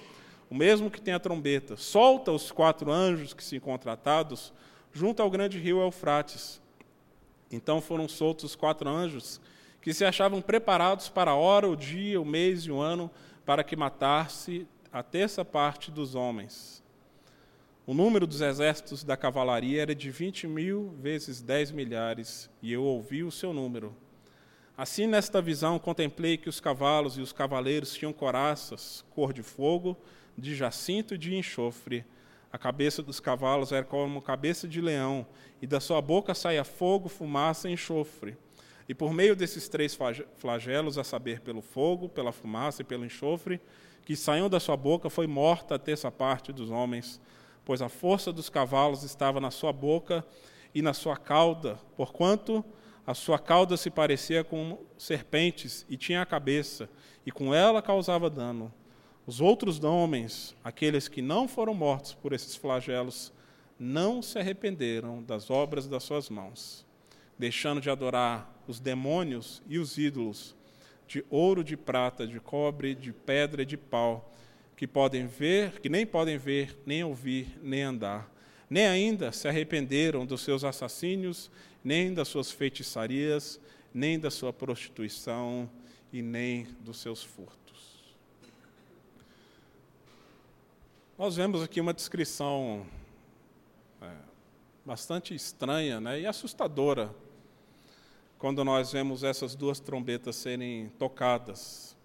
o 0.52 0.56
mesmo 0.56 0.92
que 0.92 1.00
tem 1.00 1.14
a 1.14 1.20
trombeta, 1.20 1.78
solta 1.78 2.30
os 2.30 2.52
quatro 2.52 2.92
anjos 2.92 3.34
que 3.34 3.42
se 3.42 3.56
encontram 3.56 3.94
atados 3.94 4.52
junto 4.92 5.24
ao 5.24 5.30
grande 5.30 5.58
rio 5.58 5.80
Eufrates. 5.80 6.62
Então 7.50 7.80
foram 7.80 8.10
soltos 8.10 8.44
os 8.44 8.56
quatro 8.56 8.90
anjos 8.90 9.40
que 9.82 9.94
se 9.94 10.04
achavam 10.04 10.42
preparados 10.42 11.08
para 11.08 11.32
a 11.32 11.36
hora, 11.36 11.70
o 11.70 11.76
dia, 11.76 12.20
o 12.20 12.26
mês 12.26 12.64
e 12.64 12.72
o 12.72 12.82
ano, 12.82 13.10
para 13.46 13.64
que 13.64 13.78
matasse 13.78 14.68
a 14.92 15.02
terça 15.02 15.46
parte 15.46 15.90
dos 15.90 16.16
homens. 16.16 16.84
O 17.88 17.94
número 17.94 18.28
dos 18.28 18.42
exércitos 18.42 19.06
da 19.06 19.16
cavalaria 19.16 19.82
era 19.82 19.96
de 19.96 20.12
vinte 20.12 20.46
mil 20.48 20.94
vezes 21.00 21.42
dez 21.42 21.72
milhares, 21.72 22.50
e 22.62 22.74
eu 22.74 22.84
ouvi 22.84 23.24
o 23.24 23.32
seu 23.32 23.54
número. 23.54 23.96
Assim, 24.78 25.08
nesta 25.08 25.42
visão, 25.42 25.80
contemplei 25.80 26.38
que 26.38 26.50
os 26.50 26.60
cavalos 26.60 27.18
e 27.18 27.22
os 27.22 27.32
cavaleiros 27.32 27.94
tinham 27.94 28.12
coraças, 28.12 29.06
cor 29.12 29.32
de 29.32 29.42
fogo, 29.42 29.98
de 30.42 30.56
jacinto 30.56 31.14
e 31.14 31.18
de 31.18 31.36
enxofre. 31.36 32.04
A 32.52 32.58
cabeça 32.58 33.02
dos 33.02 33.20
cavalos 33.20 33.72
era 33.72 33.86
como 33.86 34.22
cabeça 34.22 34.68
de 34.68 34.82
leão, 34.82 35.26
e 35.62 35.68
da 35.68 35.80
sua 35.80 36.02
boca 36.02 36.34
saía 36.34 36.66
fogo, 36.66 37.08
fumaça 37.08 37.70
e 37.70 37.74
enxofre. 37.74 38.36
E 38.90 38.94
por 38.94 39.14
meio 39.14 39.36
desses 39.36 39.70
três 39.70 39.98
flagelos, 40.36 40.98
a 40.98 41.04
saber, 41.04 41.40
pelo 41.40 41.62
fogo, 41.62 42.10
pela 42.10 42.34
fumaça 42.34 42.82
e 42.82 42.86
pelo 42.86 43.06
enxofre, 43.06 43.62
que 44.04 44.18
saíam 44.18 44.50
da 44.50 44.60
sua 44.60 44.76
boca, 44.76 45.10
foi 45.10 45.28
morta 45.28 45.76
a 45.76 45.80
terça 45.80 46.12
parte 46.12 46.52
dos 46.52 46.70
homens, 46.70 47.22
pois 47.64 47.82
a 47.82 47.88
força 47.88 48.34
dos 48.34 48.50
cavalos 48.50 49.04
estava 49.04 49.40
na 49.40 49.52
sua 49.52 49.72
boca 49.72 50.26
e 50.74 50.82
na 50.82 50.94
sua 50.94 51.16
cauda, 51.16 51.80
porquanto 51.96 52.66
a 53.06 53.14
sua 53.14 53.40
cauda 53.40 53.78
se 53.78 53.90
parecia 53.90 54.44
com 54.44 54.80
serpentes 54.98 55.86
e 55.88 55.96
tinha 55.96 56.22
a 56.22 56.26
cabeça, 56.26 56.90
e 57.26 57.32
com 57.32 57.54
ela 57.54 57.82
causava 57.82 58.30
dano. 58.30 58.74
Os 59.32 59.40
outros 59.40 59.82
homens, 59.82 60.54
aqueles 60.62 61.08
que 61.08 61.22
não 61.22 61.48
foram 61.48 61.74
mortos 61.74 62.14
por 62.14 62.34
esses 62.34 62.54
flagelos, 62.54 63.32
não 63.80 64.22
se 64.22 64.38
arrependeram 64.38 65.24
das 65.24 65.50
obras 65.50 65.88
das 65.88 66.04
suas 66.04 66.30
mãos, 66.30 66.86
deixando 67.40 67.80
de 67.80 67.90
adorar 67.90 68.54
os 68.68 68.78
demônios 68.78 69.64
e 69.70 69.80
os 69.80 69.98
ídolos 69.98 70.54
de 71.08 71.24
ouro, 71.30 71.64
de 71.64 71.78
prata, 71.78 72.28
de 72.28 72.42
cobre, 72.42 72.94
de 72.94 73.14
pedra 73.14 73.62
e 73.62 73.66
de 73.66 73.78
pau, 73.78 74.30
que 74.76 74.86
podem 74.86 75.28
ver, 75.28 75.80
que 75.80 75.88
nem 75.88 76.06
podem 76.06 76.38
ver, 76.38 76.78
nem 76.86 77.02
ouvir, 77.02 77.58
nem 77.64 77.84
andar. 77.84 78.30
Nem 78.70 78.86
ainda 78.86 79.32
se 79.32 79.48
arrependeram 79.48 80.26
dos 80.26 80.42
seus 80.42 80.66
assassínios, 80.66 81.50
nem 81.82 82.14
das 82.14 82.28
suas 82.28 82.52
feitiçarias, 82.52 83.62
nem 83.94 84.20
da 84.20 84.30
sua 84.30 84.52
prostituição 84.52 85.70
e 86.12 86.22
nem 86.22 86.68
dos 86.82 87.00
seus 87.00 87.24
furtos. 87.24 87.61
Nós 91.22 91.36
vemos 91.36 91.62
aqui 91.62 91.80
uma 91.80 91.94
descrição 91.94 92.84
é, 94.02 94.10
bastante 94.84 95.36
estranha 95.36 96.02
né, 96.02 96.20
e 96.20 96.26
assustadora 96.26 97.14
quando 98.40 98.64
nós 98.64 98.92
vemos 98.92 99.24
essas 99.24 99.54
duas 99.54 99.80
trombetas 99.80 100.36
serem 100.36 100.90
tocadas. 100.98 101.96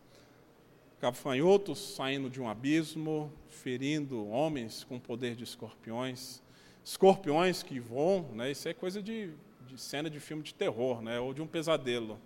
Gafanhotos 1.00 1.79
saindo 1.94 2.29
de 2.29 2.42
um 2.42 2.46
abismo, 2.46 3.33
ferindo 3.48 4.29
homens 4.29 4.85
com 4.85 5.00
poder 5.00 5.35
de 5.35 5.44
escorpiões, 5.44 6.42
escorpiões 6.85 7.62
que 7.62 7.81
voam, 7.81 8.20
né, 8.35 8.50
isso 8.50 8.68
é 8.68 8.74
coisa 8.74 9.02
de, 9.02 9.31
de 9.66 9.81
cena 9.81 10.11
de 10.11 10.20
filme 10.20 10.42
de 10.42 10.52
terror, 10.52 11.00
né, 11.00 11.18
ou 11.18 11.33
de 11.33 11.40
um 11.40 11.46
pesadelo. 11.46 12.20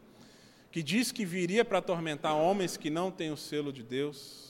que 0.73 0.83
diz 0.83 1.13
que 1.13 1.25
viria 1.25 1.65
para 1.65 1.79
atormentar 1.79 2.35
homens 2.35 2.77
que 2.77 2.91
não 2.91 3.13
têm 3.13 3.31
o 3.31 3.37
selo 3.37 3.73
de 3.73 3.85
Deus. 3.85 4.50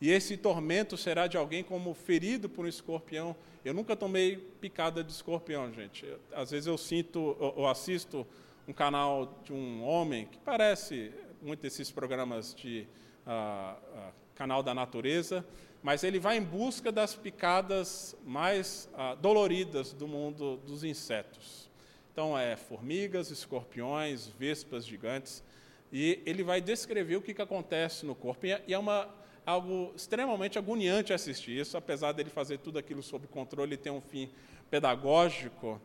E 0.00 0.10
esse 0.10 0.36
tormento 0.36 0.96
será 0.96 1.26
de 1.26 1.36
alguém 1.36 1.64
como 1.64 1.94
ferido 1.94 2.48
por 2.48 2.64
um 2.64 2.68
escorpião. 2.68 3.34
Eu 3.64 3.72
nunca 3.72 3.96
tomei 3.96 4.36
picada 4.36 5.02
de 5.02 5.10
escorpião, 5.10 5.72
gente. 5.72 6.06
Às 6.32 6.50
vezes 6.50 6.66
eu 6.66 6.76
sinto, 6.76 7.36
ou 7.40 7.66
assisto 7.66 8.26
um 8.68 8.72
canal 8.72 9.40
de 9.44 9.52
um 9.52 9.82
homem 9.82 10.26
que 10.26 10.38
parece 10.38 11.12
muito 11.40 11.60
desses 11.60 11.90
programas 11.90 12.54
de 12.54 12.86
uh, 13.26 14.08
uh, 14.08 14.12
canal 14.34 14.62
da 14.62 14.74
natureza, 14.74 15.46
mas 15.82 16.02
ele 16.02 16.18
vai 16.18 16.36
em 16.36 16.42
busca 16.42 16.90
das 16.90 17.14
picadas 17.14 18.16
mais 18.24 18.88
uh, 18.92 19.16
doloridas 19.16 19.92
do 19.92 20.08
mundo 20.08 20.56
dos 20.58 20.84
insetos. 20.84 21.70
Então, 22.12 22.36
é 22.36 22.56
formigas, 22.56 23.30
escorpiões, 23.30 24.26
vespas 24.26 24.86
gigantes, 24.86 25.44
e 25.92 26.22
ele 26.26 26.42
vai 26.42 26.60
descrever 26.60 27.16
o 27.16 27.22
que, 27.22 27.32
que 27.32 27.42
acontece 27.42 28.04
no 28.04 28.14
corpo. 28.14 28.46
E 28.46 28.72
é 28.72 28.78
uma, 28.78 29.08
algo 29.46 29.92
extremamente 29.94 30.58
agoniante 30.58 31.12
assistir 31.12 31.60
isso, 31.60 31.76
apesar 31.76 32.10
dele 32.10 32.28
fazer 32.28 32.58
tudo 32.58 32.78
aquilo 32.78 33.02
sob 33.02 33.28
controle 33.28 33.74
e 33.74 33.76
ter 33.78 33.90
um 33.90 34.00
fim 34.00 34.28
pedagógico. 34.68 35.80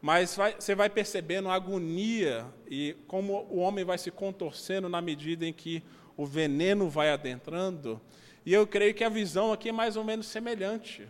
Mas 0.00 0.36
vai, 0.36 0.54
você 0.54 0.74
vai 0.74 0.88
percebendo 0.88 1.48
a 1.48 1.54
agonia 1.54 2.46
e 2.68 2.96
como 3.08 3.46
o 3.50 3.58
homem 3.58 3.84
vai 3.84 3.98
se 3.98 4.10
contorcendo 4.10 4.88
na 4.88 5.02
medida 5.02 5.44
em 5.44 5.52
que 5.52 5.82
o 6.16 6.24
veneno 6.24 6.88
vai 6.88 7.10
adentrando. 7.10 8.00
E 8.46 8.54
eu 8.54 8.66
creio 8.66 8.94
que 8.94 9.04
a 9.04 9.08
visão 9.08 9.52
aqui 9.52 9.68
é 9.68 9.72
mais 9.72 9.96
ou 9.96 10.04
menos 10.04 10.26
semelhante, 10.26 11.06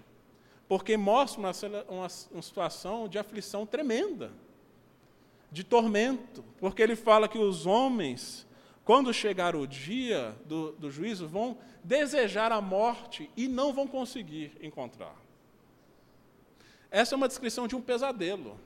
porque 0.66 0.96
mostra 0.96 1.38
uma, 1.38 1.52
uma, 1.88 2.08
uma 2.32 2.42
situação 2.42 3.06
de 3.06 3.18
aflição 3.18 3.66
tremenda 3.66 4.32
de 5.52 5.64
tormento, 5.64 6.44
porque 6.58 6.80
ele 6.80 6.94
fala 6.94 7.28
que 7.28 7.38
os 7.38 7.66
homens, 7.66 8.46
quando 8.84 9.12
chegar 9.12 9.56
o 9.56 9.66
dia 9.66 10.34
do, 10.46 10.72
do 10.72 10.90
juízo, 10.90 11.26
vão 11.26 11.58
desejar 11.82 12.52
a 12.52 12.60
morte 12.60 13.30
e 13.36 13.48
não 13.48 13.72
vão 13.72 13.86
conseguir 13.86 14.52
encontrar. 14.60 15.14
Essa 16.90 17.14
é 17.14 17.16
uma 17.16 17.28
descrição 17.28 17.68
de 17.68 17.76
um 17.76 17.80
pesadelo. 17.80 18.58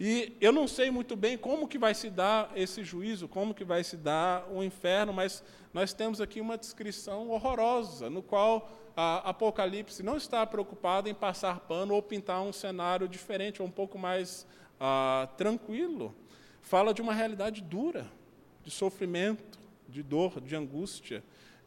E 0.00 0.36
eu 0.40 0.50
não 0.50 0.66
sei 0.66 0.90
muito 0.90 1.14
bem 1.14 1.38
como 1.38 1.68
que 1.68 1.78
vai 1.78 1.94
se 1.94 2.10
dar 2.10 2.50
esse 2.56 2.82
juízo, 2.82 3.28
como 3.28 3.54
que 3.54 3.64
vai 3.64 3.84
se 3.84 3.96
dar 3.96 4.48
o 4.50 4.62
inferno, 4.62 5.12
mas 5.12 5.44
nós 5.72 5.92
temos 5.92 6.20
aqui 6.20 6.40
uma 6.40 6.58
descrição 6.58 7.30
horrorosa, 7.30 8.10
no 8.10 8.22
qual 8.22 8.68
a 8.96 9.30
Apocalipse 9.30 10.02
não 10.02 10.16
está 10.16 10.44
preocupado 10.44 11.08
em 11.08 11.14
passar 11.14 11.60
pano 11.60 11.94
ou 11.94 12.02
pintar 12.02 12.42
um 12.42 12.52
cenário 12.52 13.06
diferente, 13.06 13.62
ou 13.62 13.68
um 13.68 13.70
pouco 13.70 13.98
mais 13.98 14.46
ah, 14.80 15.28
tranquilo, 15.36 16.12
fala 16.60 16.92
de 16.92 17.00
uma 17.00 17.14
realidade 17.14 17.62
dura, 17.62 18.10
de 18.64 18.70
sofrimento, 18.70 19.58
de 19.88 20.02
dor, 20.02 20.40
de 20.40 20.56
angústia, 20.56 21.22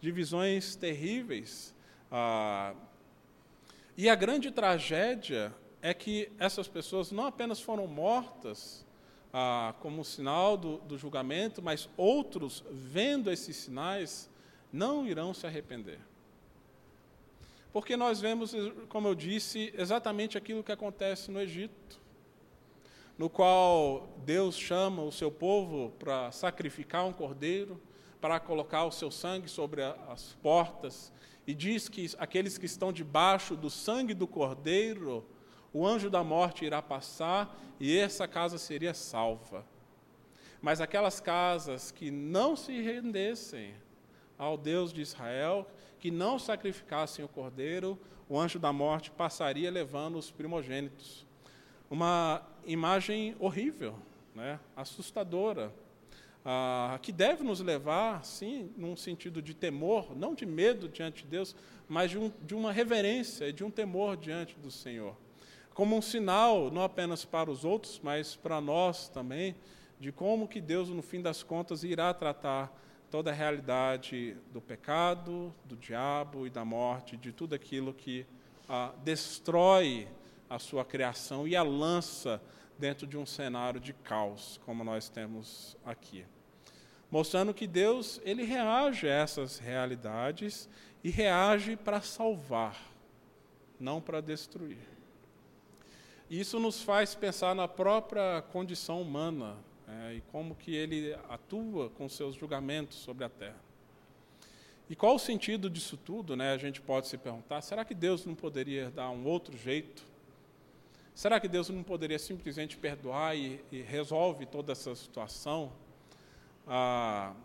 de 0.05 0.11
visões 0.11 0.75
terríveis. 0.75 1.73
Ah, 2.11 2.75
e 3.97 4.07
a 4.07 4.13
grande 4.13 4.51
tragédia 4.51 5.51
é 5.81 5.93
que 5.95 6.31
essas 6.37 6.67
pessoas 6.67 7.11
não 7.11 7.25
apenas 7.25 7.59
foram 7.59 7.87
mortas 7.87 8.85
ah, 9.33 9.73
como 9.79 10.05
sinal 10.05 10.55
do, 10.55 10.77
do 10.77 10.95
julgamento, 10.95 11.59
mas 11.59 11.89
outros, 11.97 12.63
vendo 12.71 13.31
esses 13.31 13.55
sinais, 13.57 14.29
não 14.71 15.07
irão 15.07 15.33
se 15.33 15.47
arrepender. 15.47 15.99
Porque 17.73 17.97
nós 17.97 18.21
vemos, 18.21 18.53
como 18.87 19.07
eu 19.07 19.15
disse, 19.15 19.73
exatamente 19.75 20.37
aquilo 20.37 20.63
que 20.63 20.71
acontece 20.71 21.31
no 21.31 21.41
Egito 21.41 22.05
no 23.17 23.29
qual 23.29 24.09
Deus 24.25 24.57
chama 24.57 25.01
o 25.01 25.11
seu 25.11 25.31
povo 25.31 25.91
para 25.97 26.31
sacrificar 26.33 27.05
um 27.05 27.13
cordeiro, 27.13 27.81
para 28.25 28.39
colocar 28.39 28.85
o 28.85 28.91
seu 28.91 29.11
sangue 29.11 29.47
sobre 29.47 29.83
as 29.83 30.33
portas, 30.41 31.13
e 31.45 31.53
diz 31.53 31.88
que 31.88 32.09
aqueles 32.17 32.57
que 32.57 32.65
estão 32.65 32.91
debaixo 32.91 33.55
do 33.55 33.69
sangue 33.69 34.15
do 34.15 34.25
cordeiro, 34.25 35.23
o 35.71 35.85
anjo 35.85 36.09
da 36.09 36.23
morte 36.23 36.65
irá 36.65 36.81
passar 36.81 37.55
e 37.79 37.95
essa 37.95 38.27
casa 38.27 38.57
seria 38.57 38.95
salva. 38.95 39.63
Mas 40.59 40.81
aquelas 40.81 41.19
casas 41.19 41.91
que 41.91 42.09
não 42.09 42.55
se 42.55 42.81
rendessem 42.81 43.75
ao 44.39 44.57
Deus 44.57 44.91
de 44.91 45.01
Israel, 45.01 45.67
que 45.99 46.09
não 46.09 46.39
sacrificassem 46.39 47.23
o 47.23 47.27
cordeiro, 47.27 47.95
o 48.27 48.39
anjo 48.39 48.57
da 48.57 48.73
morte 48.73 49.11
passaria 49.11 49.69
levando 49.69 50.17
os 50.17 50.31
primogênitos. 50.31 51.27
Uma 51.91 52.41
imagem 52.65 53.35
horrível, 53.39 53.95
né, 54.33 54.59
assustadora, 54.75 55.71
ah, 56.45 56.99
que 57.01 57.12
deve 57.12 57.43
nos 57.43 57.60
levar, 57.60 58.23
sim, 58.23 58.71
num 58.77 58.95
sentido 58.95 59.41
de 59.41 59.55
temor, 59.55 60.15
não 60.15 60.36
de 60.36 60.45
medo 60.45 60.88
diante 60.88 61.23
de 61.23 61.29
Deus, 61.29 61.55
mas 61.89 62.12
de, 62.12 62.19
um, 62.19 62.31
de 62.43 62.53
uma 62.53 62.71
reverência 62.71 63.49
e 63.49 63.53
de 63.53 63.63
um 63.63 63.71
temor 63.71 64.15
diante 64.15 64.55
do 64.60 64.69
Senhor. 64.69 65.17
Como 65.73 65.97
um 65.97 66.01
sinal, 66.01 66.69
não 66.69 66.84
apenas 66.84 67.25
para 67.25 67.49
os 67.49 67.65
outros, 67.65 67.99
mas 68.03 68.36
para 68.36 68.62
nós 68.62 69.10
também, 69.10 69.55
de 69.99 70.12
como 70.12 70.47
que 70.47 70.62
Deus, 70.62 70.89
no 70.89 71.01
fim 71.01 71.19
das 71.19 71.41
contas, 71.41 71.84
irá 71.84 72.13
tratar 72.13 72.71
toda 73.10 73.31
a 73.31 73.34
realidade 73.34 74.38
do 74.53 74.62
pecado, 74.62 75.53
do 75.65 75.75
diabo 75.75 76.45
e 76.45 76.49
da 76.49 76.63
morte, 76.63 77.17
de 77.17 77.31
tudo 77.31 77.55
aquilo 77.55 77.93
que 77.93 78.25
ah, 78.69 78.93
destrói 79.03 80.08
a 80.47 80.60
sua 80.60 80.86
criação 80.86 81.47
e 81.47 81.55
a 81.55 81.63
lança 81.63 82.39
dentro 82.77 83.08
de 83.08 83.17
um 83.17 83.25
cenário 83.25 83.79
de 83.79 83.93
caos, 83.93 84.60
como 84.63 84.84
nós 84.84 85.10
temos 85.10 85.75
aqui. 85.84 86.25
Mostrando 87.09 87.53
que 87.53 87.67
Deus, 87.67 88.19
ele 88.23 88.43
reage 88.43 89.07
a 89.07 89.13
essas 89.13 89.59
realidades 89.59 90.67
e 91.03 91.09
reage 91.09 91.75
para 91.75 92.01
salvar, 92.01 92.81
não 93.79 94.01
para 94.01 94.21
destruir. 94.21 94.79
Isso 96.29 96.59
nos 96.59 96.81
faz 96.81 97.13
pensar 97.13 97.53
na 97.53 97.67
própria 97.67 98.41
condição 98.51 99.01
humana 99.01 99.55
é, 99.87 100.15
e 100.15 100.21
como 100.31 100.55
que 100.55 100.75
ele 100.75 101.15
atua 101.29 101.89
com 101.91 102.09
seus 102.09 102.35
julgamentos 102.35 102.97
sobre 102.97 103.23
a 103.23 103.29
terra. 103.29 103.63
E 104.89 104.95
qual 104.95 105.15
o 105.15 105.19
sentido 105.19 105.69
disso 105.69 105.97
tudo? 105.97 106.35
Né? 106.35 106.51
A 106.51 106.57
gente 106.57 106.81
pode 106.81 107.07
se 107.07 107.17
perguntar: 107.17 107.61
será 107.61 107.85
que 107.85 107.93
Deus 107.93 108.25
não 108.25 108.33
poderia 108.33 108.89
dar 108.89 109.09
um 109.11 109.25
outro 109.25 109.55
jeito 109.55 110.03
Será 111.15 111.39
que 111.39 111.47
Deus 111.47 111.69
não 111.69 111.81
poderia 111.81 112.19
simplesmente 112.19 112.75
perdoar 112.75 113.37
e, 113.37 113.63
e 113.71 113.81
resolve 113.81 114.45
toda 114.45 114.73
essa 114.73 114.93
situação? 114.93 115.71
Ah, 116.67 117.36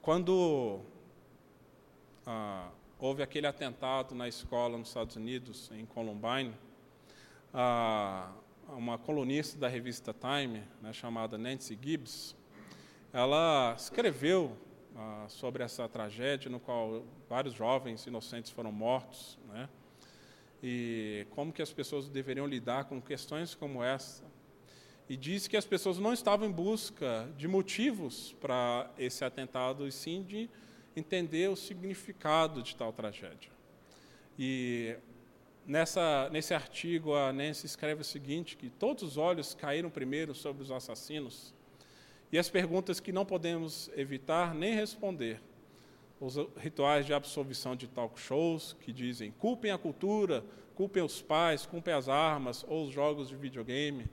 quando 0.00 0.80
ah, 2.26 2.68
houve 2.98 3.22
aquele 3.22 3.46
atentado 3.46 4.12
na 4.12 4.26
escola 4.26 4.76
nos 4.76 4.88
Estados 4.88 5.14
Unidos, 5.14 5.70
em 5.70 5.86
Columbine, 5.86 6.52
ah, 7.54 8.32
uma 8.70 8.98
colunista 8.98 9.56
da 9.56 9.68
revista 9.68 10.12
Time, 10.12 10.64
né, 10.80 10.92
chamada 10.92 11.38
Nancy 11.38 11.78
Gibbs, 11.80 12.34
ela 13.12 13.72
escreveu 13.78 14.56
ah, 14.96 15.26
sobre 15.28 15.62
essa 15.62 15.88
tragédia 15.88 16.50
no 16.50 16.58
qual 16.58 17.04
vários 17.28 17.54
jovens 17.54 18.04
inocentes 18.04 18.50
foram 18.50 18.72
mortos, 18.72 19.38
né, 19.48 19.68
e 20.60 21.24
como 21.30 21.52
que 21.52 21.62
as 21.62 21.72
pessoas 21.72 22.08
deveriam 22.08 22.48
lidar 22.48 22.86
com 22.86 23.00
questões 23.00 23.54
como 23.54 23.80
essa. 23.80 24.24
E 25.12 25.16
diz 25.18 25.46
que 25.46 25.58
as 25.58 25.66
pessoas 25.66 25.98
não 25.98 26.14
estavam 26.14 26.48
em 26.48 26.50
busca 26.50 27.28
de 27.36 27.46
motivos 27.46 28.34
para 28.40 28.90
esse 28.96 29.22
atentado, 29.22 29.86
e 29.86 29.92
sim 29.92 30.22
de 30.22 30.48
entender 30.96 31.50
o 31.50 31.54
significado 31.54 32.62
de 32.62 32.74
tal 32.74 32.94
tragédia. 32.94 33.50
E 34.38 34.96
nessa, 35.66 36.30
nesse 36.30 36.54
artigo, 36.54 37.14
a 37.14 37.30
Nancy 37.30 37.66
escreve 37.66 38.00
o 38.00 38.04
seguinte, 38.04 38.56
que 38.56 38.70
todos 38.70 39.02
os 39.02 39.16
olhos 39.18 39.52
caíram 39.52 39.90
primeiro 39.90 40.34
sobre 40.34 40.62
os 40.62 40.70
assassinos, 40.70 41.52
e 42.32 42.38
as 42.38 42.48
perguntas 42.48 42.98
que 42.98 43.12
não 43.12 43.26
podemos 43.26 43.90
evitar 43.94 44.54
nem 44.54 44.74
responder 44.74 45.42
os 46.18 46.36
rituais 46.56 47.04
de 47.04 47.12
absolvição 47.12 47.76
de 47.76 47.86
talk 47.86 48.18
shows 48.18 48.74
que 48.80 48.90
dizem 48.90 49.30
culpem 49.32 49.72
a 49.72 49.76
cultura, 49.76 50.42
culpem 50.74 51.02
os 51.02 51.20
pais, 51.20 51.66
culpem 51.66 51.92
as 51.92 52.08
armas 52.08 52.64
ou 52.66 52.86
os 52.86 52.90
jogos 52.94 53.28
de 53.28 53.36
videogame, 53.36 54.06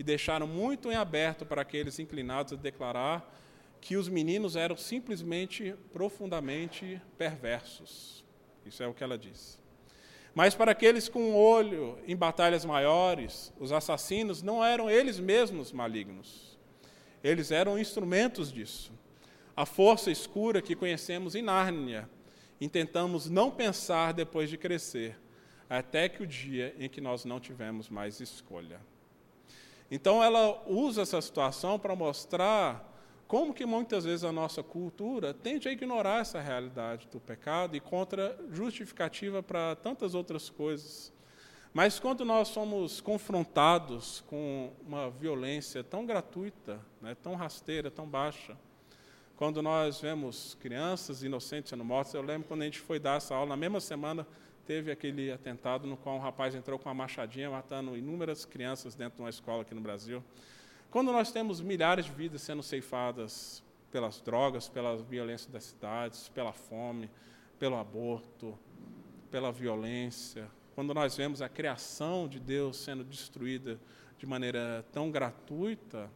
e 0.00 0.02
deixaram 0.02 0.46
muito 0.46 0.90
em 0.90 0.94
aberto 0.94 1.44
para 1.44 1.60
aqueles 1.60 1.98
inclinados 1.98 2.54
a 2.54 2.56
declarar 2.56 3.36
que 3.82 3.98
os 3.98 4.08
meninos 4.08 4.56
eram 4.56 4.74
simplesmente 4.74 5.74
profundamente 5.92 6.98
perversos. 7.18 8.24
Isso 8.64 8.82
é 8.82 8.86
o 8.86 8.94
que 8.94 9.04
ela 9.04 9.18
diz. 9.18 9.60
Mas 10.34 10.54
para 10.54 10.72
aqueles 10.72 11.06
com 11.06 11.34
olho 11.34 11.98
em 12.06 12.16
batalhas 12.16 12.64
maiores, 12.64 13.52
os 13.60 13.72
assassinos 13.72 14.42
não 14.42 14.64
eram 14.64 14.88
eles 14.88 15.20
mesmos 15.20 15.72
malignos. 15.72 16.58
Eles 17.22 17.50
eram 17.50 17.78
instrumentos 17.78 18.50
disso 18.50 18.92
a 19.60 19.66
força 19.66 20.10
escura 20.10 20.62
que 20.62 20.74
conhecemos 20.74 21.34
em 21.34 21.42
Nárnia. 21.42 22.08
Intentamos 22.58 23.28
não 23.28 23.50
pensar 23.50 24.14
depois 24.14 24.48
de 24.48 24.56
crescer, 24.56 25.18
até 25.68 26.08
que 26.08 26.22
o 26.22 26.26
dia 26.26 26.74
em 26.78 26.88
que 26.88 26.98
nós 26.98 27.26
não 27.26 27.38
tivemos 27.38 27.90
mais 27.90 28.20
escolha. 28.20 28.80
Então 29.90 30.22
ela 30.22 30.62
usa 30.66 31.02
essa 31.02 31.20
situação 31.20 31.78
para 31.78 31.96
mostrar 31.96 32.86
como 33.26 33.54
que 33.54 33.64
muitas 33.64 34.04
vezes 34.04 34.24
a 34.24 34.32
nossa 34.32 34.62
cultura 34.62 35.32
tende 35.32 35.68
a 35.68 35.72
ignorar 35.72 36.20
essa 36.20 36.40
realidade 36.40 37.08
do 37.12 37.20
pecado 37.20 37.76
e 37.76 37.80
contra 37.80 38.38
justificativa 38.50 39.42
para 39.42 39.76
tantas 39.76 40.14
outras 40.14 40.48
coisas. 40.50 41.12
Mas 41.72 42.00
quando 42.00 42.24
nós 42.24 42.48
somos 42.48 43.00
confrontados 43.00 44.24
com 44.26 44.72
uma 44.84 45.08
violência 45.10 45.84
tão 45.84 46.04
gratuita, 46.04 46.80
né, 47.00 47.16
tão 47.22 47.36
rasteira, 47.36 47.88
tão 47.90 48.08
baixa, 48.08 48.56
quando 49.36 49.62
nós 49.62 50.00
vemos 50.00 50.56
crianças 50.60 51.22
inocentes 51.22 51.70
sendo 51.70 51.84
mortas, 51.84 52.12
eu 52.14 52.22
lembro 52.22 52.48
quando 52.48 52.62
a 52.62 52.64
gente 52.64 52.80
foi 52.80 52.98
dar 52.98 53.16
essa 53.16 53.34
aula, 53.34 53.50
na 53.50 53.56
mesma 53.56 53.80
semana 53.80 54.26
teve 54.70 54.92
aquele 54.92 55.32
atentado 55.32 55.84
no 55.84 55.96
qual 55.96 56.14
um 56.14 56.20
rapaz 56.20 56.54
entrou 56.54 56.78
com 56.78 56.88
uma 56.88 56.94
machadinha 56.94 57.50
matando 57.50 57.96
inúmeras 57.96 58.44
crianças 58.44 58.94
dentro 58.94 59.16
de 59.16 59.22
uma 59.22 59.28
escola 59.28 59.62
aqui 59.62 59.74
no 59.74 59.80
Brasil. 59.80 60.22
Quando 60.92 61.10
nós 61.10 61.32
temos 61.32 61.60
milhares 61.60 62.04
de 62.04 62.12
vidas 62.12 62.40
sendo 62.42 62.62
ceifadas 62.62 63.64
pelas 63.90 64.20
drogas, 64.20 64.68
pela 64.68 64.96
violência 64.96 65.50
das 65.50 65.64
cidades, 65.64 66.28
pela 66.28 66.52
fome, 66.52 67.10
pelo 67.58 67.76
aborto, 67.76 68.56
pela 69.28 69.50
violência, 69.50 70.48
quando 70.72 70.94
nós 70.94 71.16
vemos 71.16 71.42
a 71.42 71.48
criação 71.48 72.28
de 72.28 72.38
Deus 72.38 72.76
sendo 72.76 73.02
destruída 73.02 73.76
de 74.18 74.24
maneira 74.24 74.86
tão 74.92 75.10
gratuita, 75.10 76.08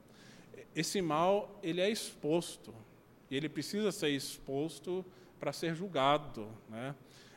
esse 0.76 1.02
mal 1.02 1.58
ele 1.60 1.80
é 1.80 1.90
exposto 1.90 2.72
e 3.28 3.36
ele 3.36 3.48
precisa 3.48 3.90
ser 3.90 4.10
exposto 4.10 5.04
para 5.40 5.52
ser 5.52 5.74
julgado, 5.74 6.48
né? 6.68 6.94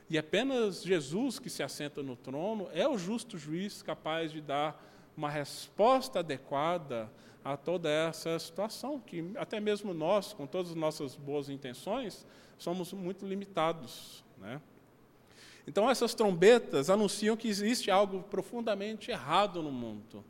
E 0.09 0.17
apenas 0.17 0.83
Jesus 0.83 1.37
que 1.37 1.49
se 1.49 1.61
assenta 1.61 2.01
no 2.01 2.15
trono 2.15 2.69
é 2.73 2.87
o 2.87 2.97
justo 2.97 3.37
juiz 3.37 3.81
capaz 3.81 4.31
de 4.31 4.39
dar 4.39 4.81
uma 5.15 5.29
resposta 5.29 6.19
adequada 6.19 7.11
a 7.43 7.57
toda 7.57 7.89
essa 7.89 8.37
situação 8.39 8.99
que 8.99 9.31
até 9.35 9.59
mesmo 9.59 9.93
nós, 9.93 10.33
com 10.33 10.45
todas 10.45 10.71
as 10.71 10.75
nossas 10.75 11.15
boas 11.15 11.49
intenções, 11.49 12.25
somos 12.57 12.93
muito 12.93 13.25
limitados, 13.25 14.23
né? 14.37 14.61
Então, 15.67 15.89
essas 15.89 16.13
trombetas 16.13 16.89
anunciam 16.89 17.35
que 17.35 17.49
existe 17.49 17.91
algo 17.91 18.23
profundamente 18.23 19.11
errado 19.11 19.61
no 19.61 19.71
mundo, 19.71 20.23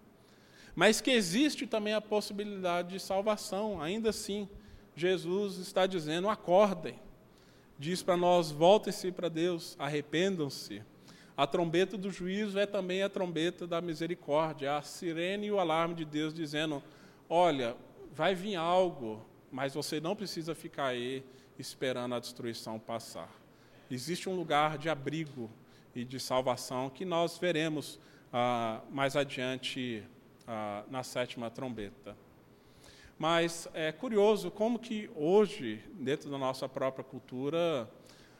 mas 0.76 1.00
que 1.00 1.12
existe 1.12 1.68
também 1.68 1.94
a 1.94 2.02
possibilidade 2.02 2.90
de 2.90 3.00
salvação. 3.00 3.80
Ainda 3.80 4.10
assim, 4.10 4.50
Jesus 4.96 5.60
está 5.60 5.86
dizendo: 5.86 6.28
acordem. 6.28 7.00
Diz 7.78 8.02
para 8.02 8.18
nós: 8.18 8.52
voltem-se 8.52 9.12
para 9.12 9.30
Deus, 9.30 9.76
arrependam-se. 9.80 10.84
A 11.36 11.46
trombeta 11.46 11.98
do 11.98 12.10
juízo 12.10 12.58
é 12.58 12.66
também 12.66 13.04
a 13.04 13.10
trombeta 13.10 13.68
da 13.68 13.80
misericórdia, 13.80 14.76
a 14.76 14.82
sirene 14.82 15.48
e 15.48 15.52
o 15.52 15.60
alarme 15.60 15.94
de 15.96 16.06
Deus 16.06 16.34
dizendo: 16.34 16.82
olha, 17.30 17.76
vai 18.14 18.34
vir 18.34 18.56
algo, 18.56 19.26
mas 19.52 19.74
você 19.74 20.00
não 20.00 20.16
precisa 20.16 20.56
ficar 20.56 20.88
aí 20.88 21.24
esperando 21.60 22.16
a 22.16 22.20
destruição 22.20 22.80
passar 22.80 23.30
existe 23.90 24.28
um 24.28 24.36
lugar 24.36 24.78
de 24.78 24.90
abrigo 24.90 25.50
e 25.96 26.04
de 26.04 26.20
salvação 26.20 26.90
que 26.90 27.06
nós 27.06 27.38
veremos 27.38 28.00
ah, 28.32 28.82
mais 28.90 29.16
adiante 29.16 30.04
ah, 30.48 30.84
na 30.90 31.04
sétima 31.04 31.50
trombeta. 31.50 32.16
Mas 33.18 33.68
é 33.74 33.92
curioso 33.92 34.52
como 34.52 34.78
que 34.78 35.10
hoje, 35.16 35.82
dentro 35.94 36.30
da 36.30 36.38
nossa 36.38 36.70
própria 36.70 37.04
cultura, 37.04 37.90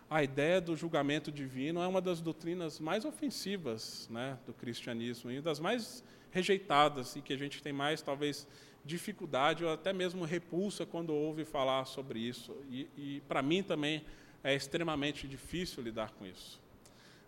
a 0.10 0.24
ideia 0.24 0.62
do 0.62 0.76
julgamento 0.76 1.32
divino 1.32 1.82
é 1.82 1.88
uma 1.88 2.00
das 2.00 2.22
doutrinas 2.22 2.80
mais 2.80 3.04
ofensivas 3.04 4.08
né, 4.12 4.38
do 4.46 4.54
cristianismo 4.54 5.32
e 5.32 5.42
das 5.42 5.60
mais 5.60 6.04
rejeitadas 6.32 7.16
e 7.16 7.22
que 7.22 7.34
a 7.34 7.38
gente 7.38 7.62
tem 7.64 7.74
mais, 7.74 8.02
talvez, 8.02 8.48
dificuldade 8.86 9.66
ou 9.66 9.72
até 9.72 9.92
mesmo 9.92 10.24
repulsa 10.24 10.86
quando 10.86 11.14
ouve 11.14 11.44
falar 11.44 11.86
sobre 11.86 12.20
isso. 12.20 12.56
E, 12.70 12.88
e 12.96 13.22
para 13.28 13.42
mim 13.42 13.64
também 13.64 14.06
é 14.44 14.54
extremamente 14.54 15.28
difícil 15.28 15.84
lidar 15.84 16.12
com 16.12 16.26
isso. 16.26 16.62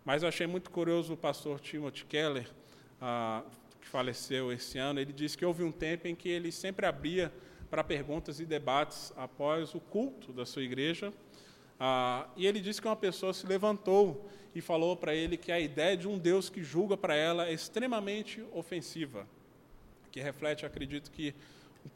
Mas 0.05 0.23
eu 0.23 0.29
achei 0.29 0.47
muito 0.47 0.71
curioso 0.71 1.13
o 1.13 1.17
pastor 1.17 1.59
Timothy 1.59 2.05
Keller, 2.05 2.49
ah, 3.01 3.43
que 3.81 3.87
faleceu 3.87 4.51
esse 4.51 4.77
ano, 4.77 4.99
ele 4.99 5.13
disse 5.13 5.37
que 5.37 5.45
houve 5.45 5.63
um 5.63 5.71
tempo 5.71 6.07
em 6.07 6.15
que 6.15 6.29
ele 6.29 6.51
sempre 6.51 6.85
abria 6.85 7.31
para 7.69 7.83
perguntas 7.83 8.39
e 8.39 8.45
debates 8.45 9.13
após 9.15 9.73
o 9.75 9.79
culto 9.79 10.33
da 10.33 10.45
sua 10.45 10.63
igreja. 10.63 11.13
Ah, 11.79 12.27
e 12.35 12.45
ele 12.45 12.59
disse 12.59 12.81
que 12.81 12.87
uma 12.87 12.95
pessoa 12.95 13.33
se 13.33 13.45
levantou 13.45 14.29
e 14.53 14.61
falou 14.61 14.97
para 14.97 15.13
ele 15.15 15.37
que 15.37 15.51
a 15.51 15.59
ideia 15.59 15.95
de 15.95 16.07
um 16.07 16.17
Deus 16.17 16.49
que 16.49 16.63
julga 16.63 16.97
para 16.97 17.15
ela 17.15 17.47
é 17.47 17.53
extremamente 17.53 18.43
ofensiva, 18.51 19.27
que 20.11 20.19
reflete, 20.19 20.65
acredito 20.65 21.11
que, 21.11 21.33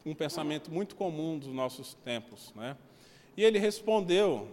um 0.05 0.15
pensamento 0.15 0.71
muito 0.71 0.95
comum 0.95 1.37
dos 1.37 1.53
nossos 1.53 1.93
tempos. 1.93 2.53
Né? 2.55 2.77
E 3.35 3.43
ele 3.43 3.59
respondeu 3.59 4.47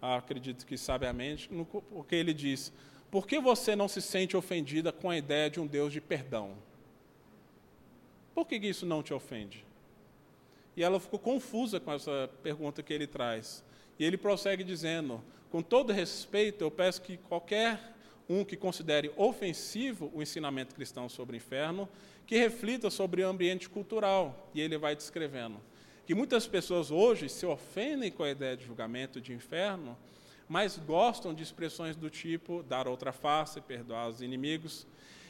acredito 0.00 0.64
que 0.66 0.76
sabiamente, 0.76 1.48
porque 1.90 2.14
ele 2.14 2.34
diz: 2.34 2.72
Por 3.10 3.26
que 3.26 3.38
você 3.38 3.76
não 3.76 3.88
se 3.88 4.02
sente 4.02 4.36
ofendida 4.36 4.92
com 4.92 5.10
a 5.10 5.16
ideia 5.16 5.48
de 5.48 5.60
um 5.60 5.66
Deus 5.66 5.92
de 5.92 6.00
perdão? 6.00 6.56
Por 8.34 8.46
que 8.46 8.56
isso 8.56 8.84
não 8.84 9.02
te 9.02 9.14
ofende? 9.14 9.64
E 10.76 10.82
ela 10.82 11.00
ficou 11.00 11.18
confusa 11.18 11.80
com 11.80 11.92
essa 11.92 12.30
pergunta 12.42 12.82
que 12.82 12.92
ele 12.92 13.06
traz. 13.06 13.64
E 13.98 14.04
ele 14.04 14.18
prossegue 14.18 14.62
dizendo: 14.62 15.22
Com 15.50 15.62
todo 15.62 15.92
respeito, 15.92 16.62
eu 16.62 16.70
peço 16.70 17.00
que 17.00 17.16
qualquer 17.16 17.94
um 18.28 18.44
que 18.44 18.56
considere 18.56 19.10
ofensivo 19.16 20.10
o 20.12 20.20
ensinamento 20.20 20.74
cristão 20.74 21.08
sobre 21.08 21.36
o 21.36 21.38
inferno, 21.38 21.88
que 22.26 22.36
reflita 22.36 22.90
sobre 22.90 23.22
o 23.22 23.28
ambiente 23.28 23.68
cultural. 23.68 24.50
E 24.52 24.60
ele 24.60 24.76
vai 24.76 24.94
descrevendo 24.94 25.60
que 26.06 26.14
muitas 26.14 26.46
pessoas 26.46 26.90
hoje 26.90 27.28
se 27.28 27.44
ofendem 27.44 28.12
com 28.12 28.22
a 28.22 28.30
ideia 28.30 28.56
de 28.56 28.64
julgamento 28.64 29.20
de 29.20 29.32
inferno, 29.32 29.96
mas 30.48 30.78
gostam 30.78 31.34
de 31.34 31.42
expressões 31.42 31.96
do 31.96 32.08
tipo 32.08 32.62
dar 32.62 32.86
outra 32.86 33.12
face, 33.12 33.60
perdoar 33.60 34.08
os 34.08 34.20
inimigos. 34.20 34.86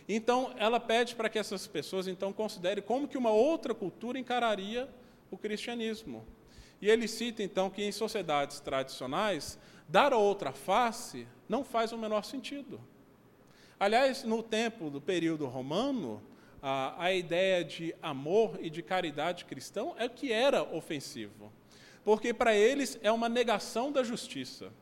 Então, 0.09 0.55
ela 0.57 0.79
pede 0.79 1.15
para 1.15 1.29
que 1.29 1.39
essas 1.39 1.67
pessoas 1.67 2.07
então 2.07 2.33
considerem 2.33 2.83
como 2.83 3.09
que 3.09 3.19
uma 3.19 3.31
outra 3.31 3.75
cultura 3.75 4.19
encararia 4.19 4.89
o 5.31 5.37
cristianismo. 5.37 6.25
E 6.81 6.89
ele 6.89 7.09
cita 7.09 7.43
então 7.43 7.71
que 7.71 7.83
em 7.83 7.91
sociedades 7.91 8.61
tradicionais, 8.61 9.59
dar 9.89 10.13
outra 10.13 10.53
face 10.53 11.27
não 11.49 11.65
faz 11.65 11.93
o 11.93 11.99
menor 11.99 12.25
sentido. 12.25 12.81
Aliás, 13.79 14.23
no 14.25 14.43
tempo 14.43 14.91
do 14.91 15.01
período 15.01 15.47
romano, 15.47 16.23
a, 16.63 17.05
a 17.05 17.13
ideia 17.13 17.65
de 17.65 17.95
amor 18.03 18.59
e 18.61 18.71
de 18.71 18.83
caridade 18.83 19.45
cristão 19.45 19.95
é 19.99 20.07
o 20.07 20.11
que 20.11 20.33
era 20.33 20.63
ofensivo, 20.63 21.53
porque 22.05 22.33
para 22.33 22.55
eles 22.55 22.99
é 23.03 23.11
uma 23.11 23.29
negação 23.29 23.93
da 23.93 24.03
justiça. 24.03 24.73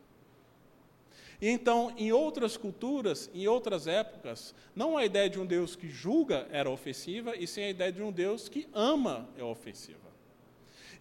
E 1.41 1.49
então, 1.49 1.93
em 1.97 2.13
outras 2.13 2.57
culturas, 2.57 3.31
em 3.35 3.47
outras 3.47 3.87
épocas, 3.87 4.55
não 4.75 4.97
a 4.97 5.05
ideia 5.05 5.29
de 5.29 5.39
um 5.41 5.47
Deus 5.47 5.77
que 5.77 5.89
julga 5.89 6.47
era 6.51 6.71
ofensiva, 6.71 7.37
e 7.37 7.47
sim 7.47 7.63
a 7.63 7.71
ideia 7.71 7.93
de 7.93 8.03
um 8.03 8.13
Deus 8.13 8.49
que 8.49 8.69
ama 8.73 9.29
é 9.37 9.43
ofensiva. 9.43 9.99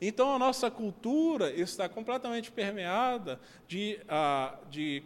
Então, 0.02 0.34
a 0.34 0.40
nossa 0.40 0.70
cultura 0.70 1.52
está 1.54 1.88
completamente 1.88 2.52
permeada 2.52 3.40
de, 3.68 4.00
uh, 4.04 4.58
de 4.70 5.04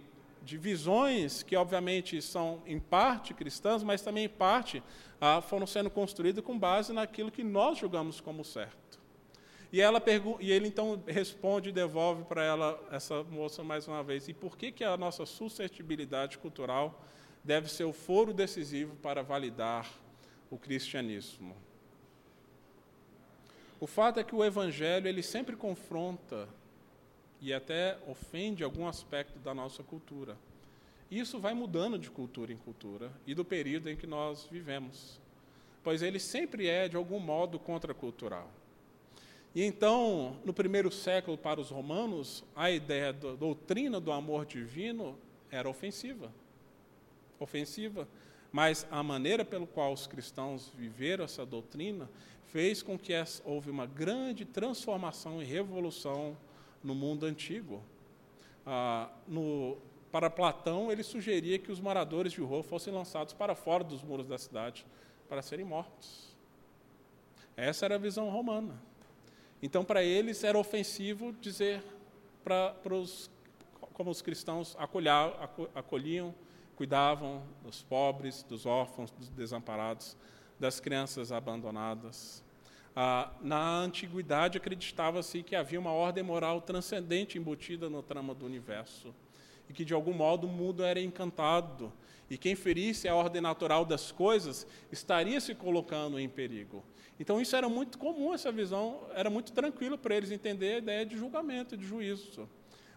de 0.47 0.57
visões 0.57 1.43
que, 1.43 1.57
obviamente, 1.57 2.21
são 2.21 2.61
em 2.65 2.79
parte 2.79 3.33
cristãs, 3.33 3.83
mas 3.83 4.01
também 4.01 4.23
em 4.23 4.29
parte 4.29 4.81
ah, 5.19 5.41
foram 5.41 5.67
sendo 5.67 5.89
construídas 5.89 6.41
com 6.41 6.57
base 6.57 6.93
naquilo 6.93 7.29
que 7.29 7.43
nós 7.43 7.77
julgamos 7.77 8.21
como 8.21 8.45
certo. 8.45 8.86
E, 9.71 9.81
ela 9.81 10.01
e 10.39 10.51
ele 10.51 10.67
então 10.67 11.01
responde 11.05 11.69
e 11.69 11.73
devolve 11.73 12.23
para 12.23 12.43
ela, 12.43 12.87
essa 12.91 13.23
moça, 13.23 13.63
mais 13.63 13.87
uma 13.87 14.01
vez: 14.01 14.27
e 14.27 14.33
por 14.33 14.57
que, 14.57 14.71
que 14.71 14.83
a 14.83 14.95
nossa 14.95 15.25
suscetibilidade 15.25 16.37
cultural 16.37 17.03
deve 17.43 17.69
ser 17.69 17.83
o 17.83 17.93
foro 17.93 18.33
decisivo 18.33 18.95
para 18.97 19.21
validar 19.21 19.89
o 20.49 20.57
cristianismo? 20.57 21.55
O 23.79 23.85
fato 23.85 24.19
é 24.19 24.23
que 24.23 24.33
o 24.33 24.43
evangelho 24.43 25.07
ele 25.07 25.21
sempre 25.21 25.55
confronta 25.55 26.47
e 27.39 27.53
até 27.53 27.97
ofende 28.07 28.63
algum 28.63 28.87
aspecto 28.87 29.37
da 29.39 29.53
nossa 29.53 29.83
cultura. 29.83 30.37
Isso 31.11 31.39
vai 31.39 31.53
mudando 31.53 31.99
de 31.99 32.09
cultura 32.09 32.51
em 32.51 32.57
cultura 32.57 33.11
e 33.25 33.35
do 33.35 33.45
período 33.45 33.89
em 33.89 33.95
que 33.95 34.07
nós 34.07 34.47
vivemos, 34.49 35.21
pois 35.83 36.01
ele 36.01 36.19
sempre 36.19 36.67
é, 36.67 36.87
de 36.89 36.95
algum 36.95 37.19
modo, 37.19 37.59
contracultural. 37.59 38.49
E 39.55 39.63
então, 39.63 40.37
no 40.45 40.53
primeiro 40.53 40.91
século, 40.91 41.37
para 41.37 41.59
os 41.59 41.69
romanos, 41.69 42.43
a 42.55 42.69
ideia 42.69 43.11
da 43.11 43.33
doutrina 43.33 43.99
do 43.99 44.11
amor 44.11 44.45
divino 44.45 45.17
era 45.49 45.69
ofensiva. 45.69 46.31
Ofensiva. 47.39 48.07
Mas 48.51 48.87
a 48.91 49.01
maneira 49.01 49.43
pelo 49.43 49.67
qual 49.67 49.93
os 49.93 50.07
cristãos 50.07 50.71
viveram 50.75 51.25
essa 51.25 51.45
doutrina 51.45 52.09
fez 52.45 52.81
com 52.81 52.97
que 52.97 53.13
houve 53.43 53.69
uma 53.69 53.85
grande 53.85 54.45
transformação 54.45 55.41
e 55.41 55.45
revolução 55.45 56.37
no 56.83 56.95
mundo 56.95 57.25
antigo. 57.25 57.83
Ah, 58.65 59.09
no, 59.27 59.77
para 60.11 60.29
Platão, 60.29 60.91
ele 60.91 61.03
sugeria 61.03 61.59
que 61.59 61.71
os 61.71 61.79
moradores 61.79 62.31
de 62.31 62.41
rua 62.41 62.63
fossem 62.63 62.93
lançados 62.93 63.33
para 63.33 63.55
fora 63.55 63.83
dos 63.83 64.01
muros 64.01 64.27
da 64.27 64.37
cidade 64.37 64.85
para 65.27 65.41
serem 65.41 65.65
mortos. 65.65 66.35
Essa 67.55 67.85
era 67.85 67.95
a 67.95 67.99
visão 67.99 68.29
romana. 68.29 68.81
Então, 69.61 69.83
para 69.83 70.03
eles 70.03 70.43
era 70.43 70.57
ofensivo 70.57 71.33
dizer 71.33 71.83
para 72.43 72.93
os 72.93 73.29
como 73.97 74.11
os 74.11 74.21
cristãos 74.21 74.77
acolhiam, 75.73 76.33
cuidavam 76.75 77.41
dos 77.63 77.81
pobres, 77.81 78.43
dos 78.43 78.67
órfãos, 78.67 79.09
dos 79.09 79.27
desamparados, 79.29 80.15
das 80.59 80.79
crianças 80.79 81.31
abandonadas. 81.31 82.43
Ah, 82.95 83.31
na 83.41 83.79
antiguidade 83.79 84.59
acreditava-se 84.59 85.41
que 85.41 85.55
havia 85.55 85.79
uma 85.79 85.91
ordem 85.91 86.23
moral 86.23 86.61
transcendente 86.61 87.39
embutida 87.39 87.89
no 87.89 88.03
trama 88.03 88.35
do 88.35 88.45
universo 88.45 89.15
e 89.67 89.73
que 89.73 89.83
de 89.83 89.95
algum 89.95 90.13
modo 90.13 90.45
o 90.45 90.49
mundo 90.49 90.83
era 90.83 90.99
encantado 90.99 91.91
e 92.29 92.37
quem 92.37 92.55
ferisse 92.55 93.07
a 93.07 93.15
ordem 93.15 93.41
natural 93.41 93.83
das 93.83 94.11
coisas 94.11 94.67
estaria 94.91 95.41
se 95.41 95.55
colocando 95.55 96.19
em 96.19 96.29
perigo. 96.29 96.83
Então 97.19 97.41
isso 97.41 97.55
era 97.55 97.67
muito 97.67 97.97
comum 97.97 98.33
essa 98.33 98.51
visão, 98.51 99.01
era 99.13 99.29
muito 99.29 99.51
tranquilo 99.51 99.97
para 99.97 100.15
eles 100.15 100.31
entender 100.31 100.75
a 100.75 100.77
ideia 100.77 101.05
de 101.05 101.17
julgamento, 101.17 101.75
de 101.75 101.85
juízo. 101.85 102.47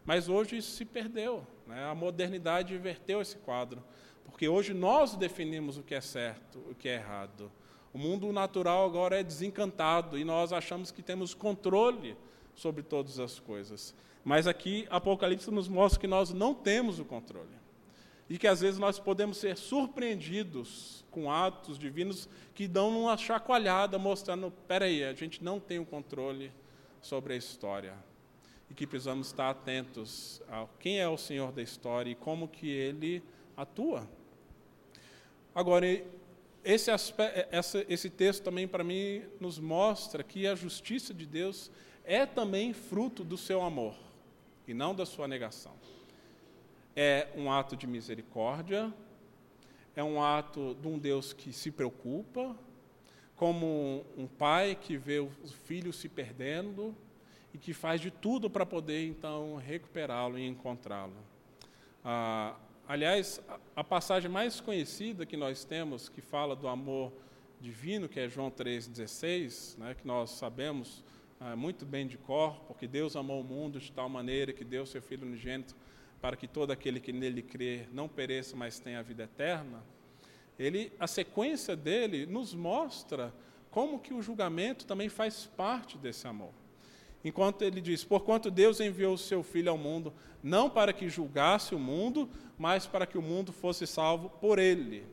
Mas 0.04 0.28
hoje 0.28 0.58
isso 0.58 0.72
se 0.72 0.84
perdeu. 0.84 1.46
Né? 1.66 1.84
A 1.84 1.94
modernidade 1.94 2.74
inverteu 2.74 3.20
esse 3.20 3.36
quadro. 3.38 3.82
Porque 4.24 4.48
hoje 4.48 4.72
nós 4.74 5.16
definimos 5.16 5.76
o 5.78 5.82
que 5.82 5.94
é 5.94 6.00
certo, 6.00 6.58
o 6.70 6.74
que 6.74 6.88
é 6.88 6.94
errado. 6.94 7.50
O 7.92 7.98
mundo 7.98 8.32
natural 8.32 8.86
agora 8.86 9.18
é 9.18 9.22
desencantado 9.22 10.18
e 10.18 10.24
nós 10.24 10.52
achamos 10.52 10.90
que 10.90 11.02
temos 11.02 11.34
controle 11.34 12.16
sobre 12.54 12.82
todas 12.82 13.18
as 13.18 13.40
coisas. 13.40 13.94
Mas 14.24 14.46
aqui 14.46 14.86
Apocalipse 14.90 15.50
nos 15.50 15.68
mostra 15.68 16.00
que 16.00 16.06
nós 16.06 16.32
não 16.32 16.54
temos 16.54 16.98
o 16.98 17.04
controle. 17.04 17.59
E 18.30 18.38
que 18.38 18.46
às 18.46 18.60
vezes 18.60 18.78
nós 18.78 18.98
podemos 18.98 19.36
ser 19.36 19.56
surpreendidos 19.56 21.04
com 21.10 21.30
atos 21.30 21.76
divinos 21.76 22.28
que 22.54 22.68
dão 22.68 23.02
uma 23.02 23.16
chacoalhada 23.16 23.98
mostrando, 23.98 24.52
peraí, 24.68 25.02
a 25.02 25.12
gente 25.12 25.42
não 25.42 25.58
tem 25.58 25.80
o 25.80 25.84
controle 25.84 26.52
sobre 27.02 27.34
a 27.34 27.36
história 27.36 27.94
e 28.70 28.74
que 28.74 28.86
precisamos 28.86 29.26
estar 29.26 29.50
atentos 29.50 30.40
a 30.48 30.64
quem 30.78 31.00
é 31.00 31.08
o 31.08 31.18
Senhor 31.18 31.50
da 31.50 31.60
história 31.60 32.10
e 32.10 32.14
como 32.14 32.46
que 32.46 32.70
Ele 32.70 33.20
atua. 33.56 34.08
Agora, 35.52 35.84
esse, 36.64 36.88
aspecto, 36.88 37.48
essa, 37.50 37.84
esse 37.88 38.08
texto 38.08 38.44
também 38.44 38.68
para 38.68 38.84
mim 38.84 39.24
nos 39.40 39.58
mostra 39.58 40.22
que 40.22 40.46
a 40.46 40.54
justiça 40.54 41.12
de 41.12 41.26
Deus 41.26 41.68
é 42.04 42.24
também 42.24 42.72
fruto 42.72 43.24
do 43.24 43.36
seu 43.36 43.60
amor 43.60 43.96
e 44.68 44.72
não 44.72 44.94
da 44.94 45.04
sua 45.04 45.26
negação. 45.26 45.79
É 46.94 47.28
um 47.36 47.50
ato 47.50 47.76
de 47.76 47.86
misericórdia, 47.86 48.92
é 49.94 50.02
um 50.02 50.22
ato 50.22 50.76
de 50.80 50.88
um 50.88 50.98
Deus 50.98 51.32
que 51.32 51.52
se 51.52 51.70
preocupa, 51.70 52.56
como 53.36 54.04
um 54.16 54.26
pai 54.26 54.74
que 54.74 54.96
vê 54.96 55.18
o 55.18 55.30
filho 55.64 55.92
se 55.92 56.08
perdendo, 56.08 56.94
e 57.52 57.58
que 57.58 57.72
faz 57.72 58.00
de 58.00 58.10
tudo 58.10 58.48
para 58.48 58.64
poder, 58.64 59.06
então, 59.06 59.56
recuperá-lo 59.56 60.38
e 60.38 60.46
encontrá-lo. 60.46 61.16
Ah, 62.04 62.56
aliás, 62.86 63.42
a, 63.74 63.82
passagem 63.82 64.30
mais 64.30 64.60
conhecida 64.60 65.26
que 65.26 65.36
nós 65.36 65.64
temos, 65.64 66.08
que 66.08 66.20
fala 66.20 66.54
do 66.54 66.68
amor 66.68 67.12
divino, 67.60 68.08
que 68.08 68.20
é 68.20 68.28
João 68.28 68.50
3,16, 68.50 69.78
né, 69.78 69.94
que 69.94 70.06
nós 70.06 70.30
sabemos 70.30 71.04
ah, 71.40 71.56
muito 71.56 71.84
bem 71.84 72.06
de 72.06 72.16
cor, 72.16 72.54
porque 72.66 72.86
Deus 72.86 73.16
amou 73.16 73.40
o 73.40 73.44
mundo 73.44 73.80
de 73.80 73.90
tal 73.92 74.08
maneira 74.08 74.52
que 74.52 74.64
deu 74.64 74.86
seu 74.86 75.02
Filho 75.02 75.26
unigênito 75.26 75.74
para 76.20 76.36
que 76.36 76.46
todo 76.46 76.70
aquele 76.70 77.00
que 77.00 77.12
nele 77.12 77.42
crê 77.42 77.86
não 77.92 78.08
pereça, 78.08 78.56
mas 78.56 78.78
tenha 78.78 78.98
a 78.98 79.02
vida 79.02 79.24
eterna. 79.24 79.82
Ele, 80.58 80.92
a 81.00 81.06
sequência 81.06 81.74
dele 81.74 82.26
nos 82.26 82.54
mostra 82.54 83.32
como 83.70 83.98
que 83.98 84.12
o 84.12 84.20
julgamento 84.20 84.84
também 84.84 85.08
faz 85.08 85.46
parte 85.56 85.96
desse 85.96 86.26
amor. 86.26 86.52
Enquanto 87.24 87.62
ele 87.62 87.80
diz: 87.80 88.04
Porquanto 88.04 88.50
Deus 88.50 88.80
enviou 88.80 89.14
o 89.14 89.18
seu 89.18 89.42
Filho 89.42 89.70
ao 89.70 89.78
mundo, 89.78 90.12
não 90.42 90.68
para 90.68 90.92
que 90.92 91.08
julgasse 91.08 91.74
o 91.74 91.78
mundo, 91.78 92.28
mas 92.58 92.86
para 92.86 93.06
que 93.06 93.16
o 93.16 93.22
mundo 93.22 93.52
fosse 93.52 93.86
salvo 93.86 94.28
por 94.28 94.58
ele. 94.58 95.04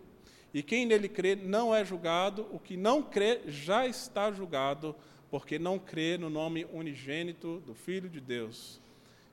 E 0.53 0.63
quem 0.63 0.85
nele 0.85 1.07
crê 1.07 1.35
não 1.35 1.75
é 1.75 1.85
julgado, 1.85 2.47
o 2.51 2.59
que 2.59 2.75
não 2.75 3.03
crê 3.03 3.41
já 3.47 3.85
está 3.85 4.31
julgado, 4.31 4.95
porque 5.29 5.59
não 5.59 5.77
crê 5.77 6.17
no 6.17 6.29
nome 6.29 6.65
unigênito 6.73 7.61
do 7.65 7.73
Filho 7.73 8.09
de 8.09 8.19
Deus. 8.19 8.81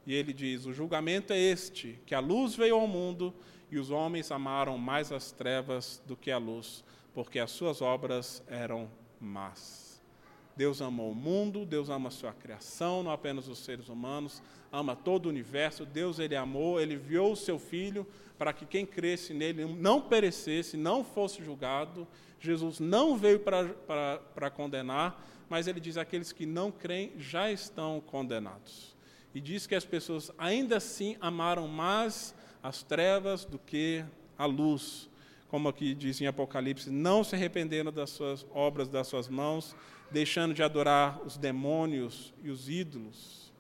E 0.07 0.15
ele 0.15 0.33
diz: 0.33 0.67
O 0.67 0.73
julgamento 0.73 1.33
é 1.33 1.39
este, 1.39 2.01
que 2.07 2.15
a 2.15 2.21
luz 2.21 2.55
veio 2.55 2.77
ao 2.77 2.87
mundo 2.87 3.35
e 3.71 3.79
os 3.79 3.91
homens 3.91 4.31
amaram 4.31 4.79
mais 4.79 5.11
as 5.11 5.33
trevas 5.33 6.03
do 6.07 6.17
que 6.17 6.31
a 6.31 6.39
luz, 6.39 6.85
porque 7.13 7.39
as 7.39 7.51
suas 7.51 7.81
obras 7.81 8.43
eram 8.47 8.89
más. 9.21 9.85
Deus 10.57 10.81
amou 10.81 11.11
o 11.11 11.15
mundo, 11.15 11.67
Deus 11.67 11.91
ama 11.91 12.09
a 12.09 12.13
sua 12.13 12.33
criação, 12.33 13.03
não 13.03 13.11
apenas 13.11 13.49
os 13.49 13.59
seres 13.59 13.89
humanos, 13.89 14.41
ama 14.71 14.95
todo 14.95 15.27
o 15.27 15.29
universo. 15.29 15.85
Deus 15.85 16.21
ele 16.21 16.37
amou, 16.37 16.81
ele 16.81 16.95
enviou 16.95 17.33
o 17.33 17.37
seu 17.37 17.59
filho 17.59 18.07
para 18.39 18.53
que 18.53 18.65
quem 18.65 18.87
cresce 18.87 19.35
nele 19.35 19.65
não 19.65 20.01
perecesse, 20.01 20.77
não 20.77 21.03
fosse 21.03 21.43
julgado. 21.43 22.07
Jesus 22.39 22.79
não 22.79 23.17
veio 23.17 23.41
para 23.41 24.51
condenar, 24.51 25.21
mas 25.49 25.67
ele 25.67 25.81
diz: 25.81 25.97
aqueles 25.97 26.31
que 26.31 26.47
não 26.47 26.71
creem 26.71 27.13
já 27.19 27.51
estão 27.51 28.01
condenados. 28.01 28.94
E 29.35 29.41
diz 29.41 29.66
que 29.66 29.74
as 29.74 29.85
pessoas 29.85 30.30
ainda 30.39 30.76
assim 30.76 31.16
amaram 31.20 31.66
mais 31.66 32.35
as 32.62 32.82
trevas 32.82 33.45
do 33.45 33.59
que 33.59 34.05
a 34.39 34.47
luz. 34.47 35.11
Como 35.49 35.68
aqui 35.68 35.95
diz 35.95 36.20
em 36.20 36.26
Apocalipse, 36.26 36.91
não 36.91 37.22
se 37.22 37.35
arrependeram 37.35 37.93
das 37.93 38.11
suas 38.11 38.47
obras, 38.53 38.89
das 38.89 39.07
suas 39.07 39.28
mãos, 39.28 39.74
deixando 40.11 40.55
de 40.55 40.62
adorar 40.62 41.20
os 41.24 41.37
demônios 41.37 42.32
e 42.43 42.51
os 42.51 42.68
ídolos. 42.68 43.53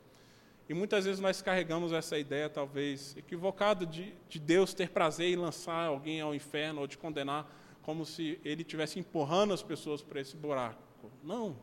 E 0.68 0.72
muitas 0.72 1.04
vezes 1.04 1.20
nós 1.20 1.42
carregamos 1.42 1.92
essa 1.92 2.18
ideia, 2.18 2.48
talvez 2.48 3.14
equivocada, 3.16 3.84
de, 3.84 4.14
de 4.28 4.38
Deus 4.38 4.72
ter 4.72 4.88
prazer 4.88 5.28
em 5.28 5.36
lançar 5.36 5.86
alguém 5.86 6.20
ao 6.20 6.34
inferno 6.34 6.80
ou 6.80 6.86
de 6.86 6.96
condenar, 6.96 7.46
como 7.82 8.04
se 8.04 8.40
ele 8.44 8.62
estivesse 8.62 8.98
empurrando 8.98 9.52
as 9.52 9.62
pessoas 9.62 10.02
para 10.02 10.20
esse 10.20 10.36
buraco. 10.36 10.82
Não. 11.22 11.54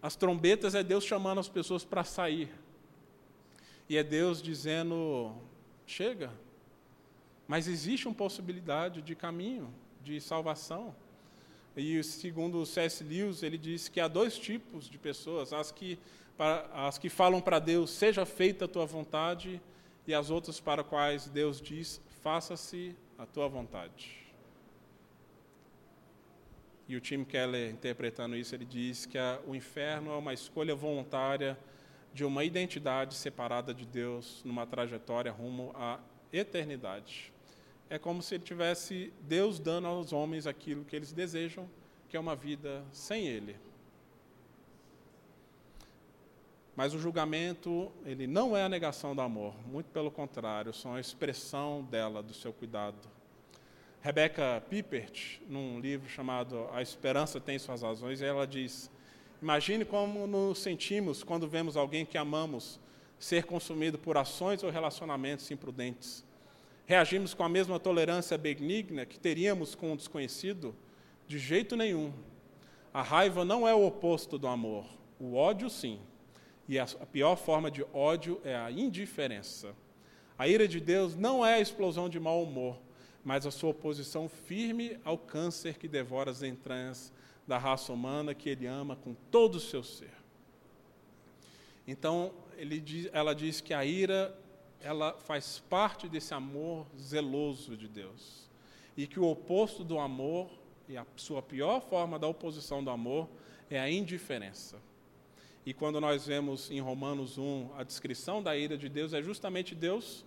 As 0.00 0.16
trombetas 0.16 0.74
é 0.74 0.82
Deus 0.82 1.04
chamando 1.04 1.38
as 1.38 1.48
pessoas 1.48 1.84
para 1.84 2.02
sair. 2.02 2.50
E 3.88 3.96
é 3.96 4.02
Deus 4.02 4.42
dizendo: 4.42 5.34
chega. 5.86 6.32
Mas 7.46 7.68
existe 7.68 8.08
uma 8.08 8.14
possibilidade 8.14 9.00
de 9.00 9.14
caminho, 9.14 9.72
de 10.02 10.20
salvação. 10.20 10.94
E 11.76 12.02
segundo 12.02 12.60
o 12.60 12.66
C.S. 12.66 13.04
Lewis, 13.04 13.42
ele 13.42 13.58
diz 13.58 13.88
que 13.88 14.00
há 14.00 14.08
dois 14.08 14.38
tipos 14.38 14.88
de 14.88 14.98
pessoas: 14.98 15.52
as 15.52 15.70
que, 15.70 15.98
as 16.72 16.98
que 16.98 17.08
falam 17.08 17.40
para 17.40 17.58
Deus, 17.58 17.90
seja 17.90 18.26
feita 18.26 18.64
a 18.64 18.68
tua 18.68 18.86
vontade, 18.86 19.60
e 20.06 20.14
as 20.14 20.30
outras 20.30 20.58
para 20.58 20.82
quais 20.82 21.28
Deus 21.28 21.60
diz, 21.60 22.00
faça-se 22.22 22.96
a 23.18 23.26
tua 23.26 23.48
vontade. 23.48 24.26
E 26.88 26.96
o 26.96 27.00
Tim 27.00 27.24
Keller, 27.24 27.72
interpretando 27.72 28.36
isso, 28.36 28.54
ele 28.54 28.64
diz 28.64 29.06
que 29.06 29.18
a, 29.18 29.40
o 29.46 29.54
inferno 29.54 30.12
é 30.12 30.16
uma 30.16 30.32
escolha 30.32 30.74
voluntária 30.74 31.58
de 32.16 32.24
uma 32.24 32.42
identidade 32.42 33.14
separada 33.14 33.72
de 33.72 33.84
Deus 33.84 34.42
numa 34.44 34.66
trajetória 34.66 35.30
rumo 35.30 35.70
à 35.76 36.00
eternidade 36.32 37.32
é 37.88 37.98
como 37.98 38.22
se 38.22 38.34
ele 38.34 38.44
tivesse 38.44 39.12
Deus 39.22 39.58
dando 39.58 39.86
aos 39.86 40.12
homens 40.12 40.46
aquilo 40.46 40.84
que 40.84 40.96
eles 40.96 41.12
desejam, 41.12 41.68
que 42.08 42.16
é 42.16 42.20
uma 42.20 42.34
vida 42.34 42.84
sem 42.90 43.26
Ele. 43.26 43.56
Mas 46.74 46.92
o 46.92 46.98
julgamento, 46.98 47.90
ele 48.04 48.26
não 48.26 48.54
é 48.54 48.62
a 48.62 48.68
negação 48.68 49.14
do 49.14 49.22
amor, 49.22 49.54
muito 49.66 49.86
pelo 49.90 50.10
contrário, 50.10 50.74
são 50.74 50.94
a 50.94 51.00
expressão 51.00 51.82
dela, 51.84 52.22
do 52.22 52.34
seu 52.34 52.52
cuidado. 52.52 53.08
Rebecca 54.02 54.62
Pippert, 54.68 55.40
num 55.48 55.80
livro 55.80 56.08
chamado 56.08 56.68
A 56.72 56.82
Esperança 56.82 57.40
Tem 57.40 57.58
Suas 57.58 57.80
Razões, 57.80 58.20
ela 58.20 58.46
diz: 58.46 58.90
Imagine 59.42 59.84
como 59.84 60.26
nos 60.26 60.58
sentimos 60.58 61.22
quando 61.22 61.46
vemos 61.48 61.76
alguém 61.76 62.06
que 62.06 62.18
amamos 62.18 62.80
ser 63.18 63.44
consumido 63.44 63.98
por 63.98 64.16
ações 64.16 64.62
ou 64.62 64.70
relacionamentos 64.70 65.50
imprudentes 65.50 66.26
reagimos 66.86 67.34
com 67.34 67.42
a 67.42 67.48
mesma 67.48 67.80
tolerância 67.80 68.38
benigna 68.38 69.04
que 69.04 69.18
teríamos 69.18 69.74
com 69.74 69.92
um 69.92 69.96
desconhecido? 69.96 70.74
De 71.26 71.36
jeito 71.36 71.76
nenhum. 71.76 72.12
A 72.94 73.02
raiva 73.02 73.44
não 73.44 73.66
é 73.66 73.74
o 73.74 73.84
oposto 73.84 74.38
do 74.38 74.46
amor, 74.46 74.86
o 75.18 75.34
ódio 75.34 75.68
sim. 75.68 75.98
E 76.68 76.78
a 76.78 76.86
pior 76.86 77.36
forma 77.36 77.70
de 77.70 77.84
ódio 77.92 78.40
é 78.44 78.54
a 78.54 78.70
indiferença. 78.70 79.74
A 80.38 80.46
ira 80.48 80.66
de 80.66 80.80
Deus 80.80 81.16
não 81.16 81.44
é 81.44 81.54
a 81.54 81.60
explosão 81.60 82.08
de 82.08 82.20
mau 82.20 82.42
humor, 82.42 82.78
mas 83.24 83.44
a 83.46 83.50
sua 83.50 83.70
oposição 83.70 84.28
firme 84.28 84.98
ao 85.04 85.18
câncer 85.18 85.78
que 85.78 85.88
devora 85.88 86.30
as 86.30 86.42
entranhas 86.42 87.12
da 87.46 87.58
raça 87.58 87.92
humana 87.92 88.34
que 88.34 88.48
ele 88.48 88.66
ama 88.66 88.96
com 88.96 89.14
todo 89.30 89.56
o 89.56 89.60
seu 89.60 89.82
ser. 89.82 90.12
Então, 91.86 92.32
diz, 92.82 93.08
ela 93.12 93.34
diz 93.34 93.60
que 93.60 93.72
a 93.72 93.84
ira 93.84 94.36
ela 94.80 95.14
faz 95.14 95.58
parte 95.68 96.08
desse 96.08 96.34
amor 96.34 96.86
zeloso 96.98 97.76
de 97.76 97.88
Deus. 97.88 98.48
E 98.96 99.06
que 99.06 99.18
o 99.18 99.28
oposto 99.28 99.84
do 99.84 99.98
amor, 99.98 100.50
e 100.88 100.96
a 100.96 101.06
sua 101.16 101.42
pior 101.42 101.80
forma 101.80 102.18
da 102.18 102.26
oposição 102.26 102.82
do 102.82 102.90
amor, 102.90 103.28
é 103.68 103.78
a 103.78 103.90
indiferença. 103.90 104.76
E 105.64 105.74
quando 105.74 106.00
nós 106.00 106.26
vemos 106.26 106.70
em 106.70 106.80
Romanos 106.80 107.36
1 107.38 107.70
a 107.76 107.82
descrição 107.82 108.42
da 108.42 108.56
ira 108.56 108.78
de 108.78 108.88
Deus, 108.88 109.12
é 109.12 109.20
justamente 109.20 109.74
Deus 109.74 110.24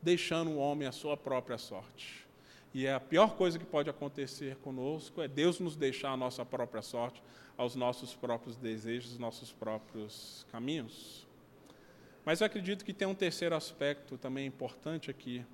deixando 0.00 0.52
o 0.52 0.58
homem 0.58 0.86
à 0.86 0.92
sua 0.92 1.16
própria 1.16 1.58
sorte. 1.58 2.27
E 2.74 2.86
é 2.86 2.94
a 2.94 3.00
pior 3.00 3.34
coisa 3.36 3.58
que 3.58 3.64
pode 3.64 3.88
acontecer 3.88 4.56
conosco 4.56 5.22
é 5.22 5.28
Deus 5.28 5.58
nos 5.58 5.74
deixar 5.74 6.12
a 6.12 6.16
nossa 6.16 6.44
própria 6.44 6.82
sorte, 6.82 7.22
aos 7.56 7.74
nossos 7.74 8.14
próprios 8.14 8.56
desejos, 8.56 9.18
nossos 9.18 9.52
próprios 9.52 10.46
caminhos. 10.52 11.26
Mas 12.24 12.40
eu 12.40 12.46
acredito 12.46 12.84
que 12.84 12.92
tem 12.92 13.08
um 13.08 13.14
terceiro 13.14 13.54
aspecto 13.54 14.16
também 14.16 14.46
importante 14.46 15.10
aqui, 15.10 15.44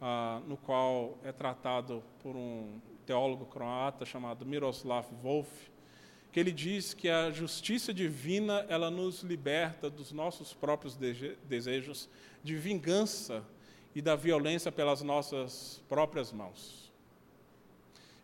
ah, 0.00 0.40
no 0.46 0.56
qual 0.56 1.18
é 1.24 1.32
tratado 1.32 2.02
por 2.22 2.36
um 2.36 2.80
teólogo 3.04 3.46
croata 3.46 4.04
chamado 4.04 4.46
Miroslav 4.46 5.06
Volf, 5.20 5.48
que 6.30 6.38
ele 6.38 6.52
diz 6.52 6.94
que 6.94 7.08
a 7.08 7.30
justiça 7.30 7.92
divina 7.92 8.64
ela 8.68 8.90
nos 8.90 9.22
liberta 9.22 9.90
dos 9.90 10.12
nossos 10.12 10.54
próprios 10.54 10.96
desejos 10.96 12.08
de 12.42 12.56
vingança 12.56 13.44
e 13.94 14.00
da 14.00 14.16
violência 14.16 14.72
pelas 14.72 15.02
nossas 15.02 15.82
próprias 15.88 16.32
mãos. 16.32 16.90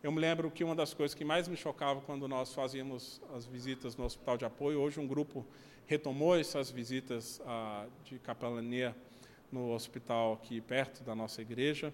Eu 0.03 0.13
me 0.13 0.21
lembro 0.21 0.51
que 0.51 0.63
uma 0.63 0.75
das 0.75 0.95
coisas 0.95 1.15
que 1.15 1.25
mais 1.25 1.49
me 1.49 1.57
chocava 1.57 2.01
quando 2.01 2.29
nós 2.29 2.55
fazíamos 2.55 3.21
as 3.35 3.47
visitas 3.47 3.97
no 3.97 4.05
hospital 4.05 4.37
de 4.37 4.45
apoio, 4.45 4.81
hoje 4.81 5.01
um 5.01 5.07
grupo 5.07 5.45
retomou 5.87 6.39
essas 6.39 6.71
visitas 6.71 7.41
ah, 7.45 7.87
de 8.05 8.19
capelania 8.19 8.95
no 9.51 9.73
hospital 9.73 10.35
aqui 10.35 10.61
perto 10.61 11.03
da 11.03 11.15
nossa 11.15 11.43
igreja. 11.43 11.93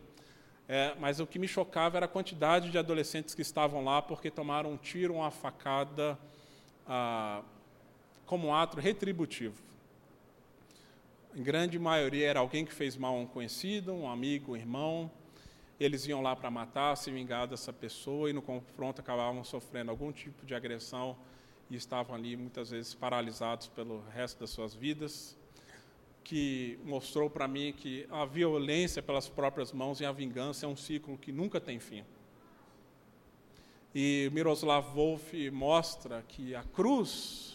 É, 0.68 0.94
mas 0.98 1.20
o 1.20 1.26
que 1.26 1.38
me 1.38 1.46
chocava 1.46 1.96
era 1.96 2.06
a 2.06 2.08
quantidade 2.08 2.70
de 2.70 2.78
adolescentes 2.78 3.34
que 3.34 3.42
estavam 3.42 3.84
lá 3.84 4.00
porque 4.00 4.30
tomaram 4.30 4.72
um 4.72 4.76
tiro, 4.76 5.14
uma 5.14 5.30
facada, 5.30 6.18
ah, 6.86 7.42
como 8.26 8.48
um 8.48 8.54
ato 8.54 8.80
retributivo. 8.80 9.62
Em 11.36 11.42
grande 11.42 11.80
maioria 11.80 12.28
era 12.28 12.38
alguém 12.38 12.64
que 12.64 12.72
fez 12.72 12.96
mal 12.96 13.16
a 13.16 13.18
um 13.18 13.26
conhecido, 13.26 13.92
um 13.92 14.08
amigo, 14.08 14.52
um 14.52 14.56
irmão, 14.56 15.10
eles 15.80 16.06
iam 16.06 16.22
lá 16.22 16.36
para 16.36 16.48
matar, 16.48 16.96
se 16.96 17.10
vingar 17.10 17.48
dessa 17.48 17.72
pessoa 17.72 18.30
e 18.30 18.32
no 18.32 18.40
confronto 18.40 19.00
acabavam 19.00 19.42
sofrendo 19.42 19.90
algum 19.90 20.12
tipo 20.12 20.46
de 20.46 20.54
agressão 20.54 21.16
e 21.68 21.74
estavam 21.74 22.14
ali 22.14 22.36
muitas 22.36 22.70
vezes 22.70 22.94
paralisados 22.94 23.66
pelo 23.66 24.00
resto 24.10 24.38
das 24.38 24.50
suas 24.50 24.76
vidas, 24.76 25.36
que 26.22 26.78
mostrou 26.84 27.28
para 27.28 27.48
mim 27.48 27.74
que 27.76 28.06
a 28.10 28.24
violência 28.24 29.02
pelas 29.02 29.28
próprias 29.28 29.72
mãos 29.72 30.00
e 30.00 30.04
a 30.04 30.12
vingança 30.12 30.66
é 30.66 30.68
um 30.68 30.76
ciclo 30.76 31.18
que 31.18 31.32
nunca 31.32 31.60
tem 31.60 31.80
fim. 31.80 32.04
E 33.92 34.30
Miroslav 34.32 34.94
Wolf 34.94 35.32
mostra 35.52 36.22
que 36.28 36.54
a 36.54 36.62
cruz 36.62 37.53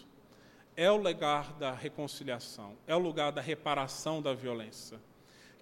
é 0.82 0.90
o 0.90 0.96
lugar 0.96 1.52
da 1.58 1.72
reconciliação, 1.72 2.74
é 2.86 2.96
o 2.96 2.98
lugar 2.98 3.32
da 3.32 3.40
reparação 3.42 4.22
da 4.22 4.32
violência 4.32 4.98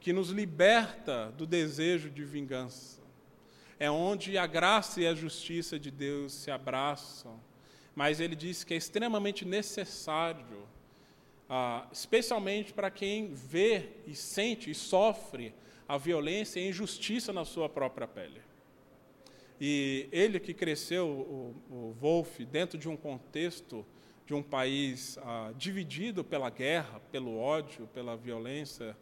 que 0.00 0.12
nos 0.12 0.30
liberta 0.30 1.32
do 1.36 1.44
desejo 1.44 2.08
de 2.08 2.24
vingança. 2.24 3.02
É 3.80 3.90
onde 3.90 4.38
a 4.38 4.46
graça 4.46 5.00
e 5.00 5.06
a 5.06 5.14
justiça 5.14 5.76
de 5.76 5.90
Deus 5.90 6.32
se 6.32 6.50
abraçam. 6.50 7.40
Mas 7.94 8.20
ele 8.20 8.36
diz 8.36 8.62
que 8.62 8.74
é 8.74 8.76
extremamente 8.76 9.44
necessário, 9.44 10.68
ah, 11.48 11.86
especialmente 11.90 12.72
para 12.72 12.88
quem 12.88 13.34
vê 13.34 13.88
e 14.06 14.14
sente 14.14 14.70
e 14.70 14.74
sofre 14.74 15.52
a 15.88 15.98
violência 15.98 16.60
e 16.60 16.66
a 16.66 16.68
injustiça 16.68 17.32
na 17.32 17.44
sua 17.44 17.68
própria 17.68 18.06
pele. 18.06 18.40
E 19.60 20.08
ele 20.12 20.38
que 20.38 20.54
cresceu, 20.54 21.08
o, 21.08 21.56
o 21.68 21.96
Wolff, 22.00 22.44
dentro 22.44 22.78
de 22.78 22.88
um 22.88 22.96
contexto 22.96 23.84
de 24.28 24.34
um 24.34 24.42
país 24.42 25.16
ah, 25.22 25.52
dividido 25.56 26.22
pela 26.22 26.50
guerra, 26.50 27.00
pelo 27.10 27.38
ódio, 27.38 27.88
pela 27.94 28.14
violência, 28.14 28.94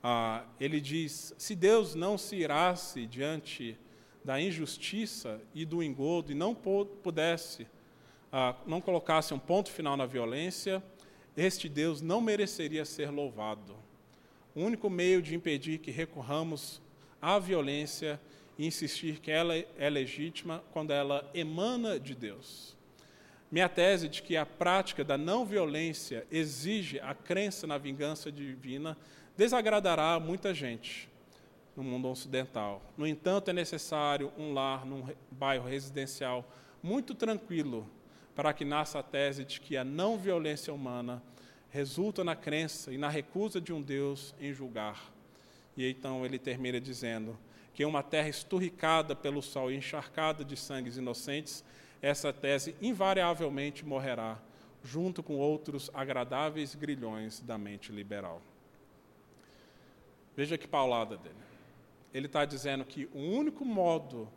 ah, 0.00 0.44
ele 0.60 0.80
diz: 0.80 1.34
se 1.36 1.56
Deus 1.56 1.96
não 1.96 2.16
se 2.16 2.36
irasse 2.36 3.04
diante 3.04 3.76
da 4.24 4.40
injustiça 4.40 5.42
e 5.52 5.64
do 5.64 5.82
engodo 5.82 6.30
e 6.30 6.36
não 6.36 6.54
pudesse, 6.54 7.66
ah, 8.30 8.54
não 8.64 8.80
colocasse 8.80 9.34
um 9.34 9.40
ponto 9.40 9.72
final 9.72 9.96
na 9.96 10.06
violência, 10.06 10.80
este 11.36 11.68
Deus 11.68 12.00
não 12.00 12.20
mereceria 12.20 12.84
ser 12.84 13.10
louvado. 13.10 13.74
O 14.54 14.60
único 14.60 14.88
meio 14.88 15.20
de 15.20 15.34
impedir 15.34 15.78
que 15.78 15.90
recorramos 15.90 16.80
à 17.20 17.40
violência 17.40 18.20
e 18.56 18.68
insistir 18.68 19.18
que 19.18 19.32
ela 19.32 19.56
é 19.56 19.90
legítima 19.90 20.62
quando 20.70 20.92
ela 20.92 21.28
emana 21.34 21.98
de 21.98 22.14
Deus. 22.14 22.78
Minha 23.50 23.68
tese 23.68 24.08
de 24.08 24.22
que 24.22 24.36
a 24.36 24.46
prática 24.46 25.02
da 25.02 25.18
não 25.18 25.44
violência 25.44 26.24
exige 26.30 27.00
a 27.00 27.14
crença 27.14 27.66
na 27.66 27.76
vingança 27.78 28.30
divina 28.30 28.96
desagradará 29.36 30.20
muita 30.20 30.54
gente 30.54 31.08
no 31.76 31.82
mundo 31.82 32.08
ocidental. 32.08 32.82
No 32.96 33.06
entanto, 33.06 33.50
é 33.50 33.52
necessário 33.52 34.32
um 34.38 34.52
lar 34.52 34.86
num 34.86 35.04
bairro 35.30 35.68
residencial 35.68 36.44
muito 36.82 37.14
tranquilo 37.14 37.88
para 38.34 38.52
que 38.52 38.64
nasça 38.64 39.00
a 39.00 39.02
tese 39.02 39.44
de 39.44 39.60
que 39.60 39.76
a 39.76 39.84
não 39.84 40.16
violência 40.16 40.72
humana 40.72 41.22
resulta 41.70 42.22
na 42.22 42.36
crença 42.36 42.92
e 42.92 42.98
na 42.98 43.08
recusa 43.08 43.60
de 43.60 43.72
um 43.72 43.82
Deus 43.82 44.34
em 44.40 44.52
julgar. 44.52 45.12
E 45.76 45.88
então 45.88 46.24
ele 46.24 46.38
termina 46.38 46.80
dizendo 46.80 47.38
que 47.72 47.84
uma 47.84 48.02
terra 48.02 48.28
esturricada 48.28 49.14
pelo 49.14 49.40
sol 49.40 49.70
e 49.70 49.76
encharcada 49.76 50.44
de 50.44 50.56
sangues 50.56 50.96
inocentes, 50.96 51.64
essa 52.02 52.32
tese 52.32 52.74
invariavelmente 52.80 53.84
morrerá, 53.84 54.40
junto 54.82 55.22
com 55.22 55.36
outros 55.36 55.90
agradáveis 55.92 56.74
grilhões 56.74 57.40
da 57.40 57.58
mente 57.58 57.92
liberal. 57.92 58.40
Veja 60.36 60.56
que 60.56 60.66
paulada 60.66 61.16
dele. 61.16 61.34
Ele 62.14 62.26
está 62.26 62.44
dizendo 62.44 62.84
que 62.84 63.08
o 63.12 63.18
único 63.18 63.64
modo 63.64 64.28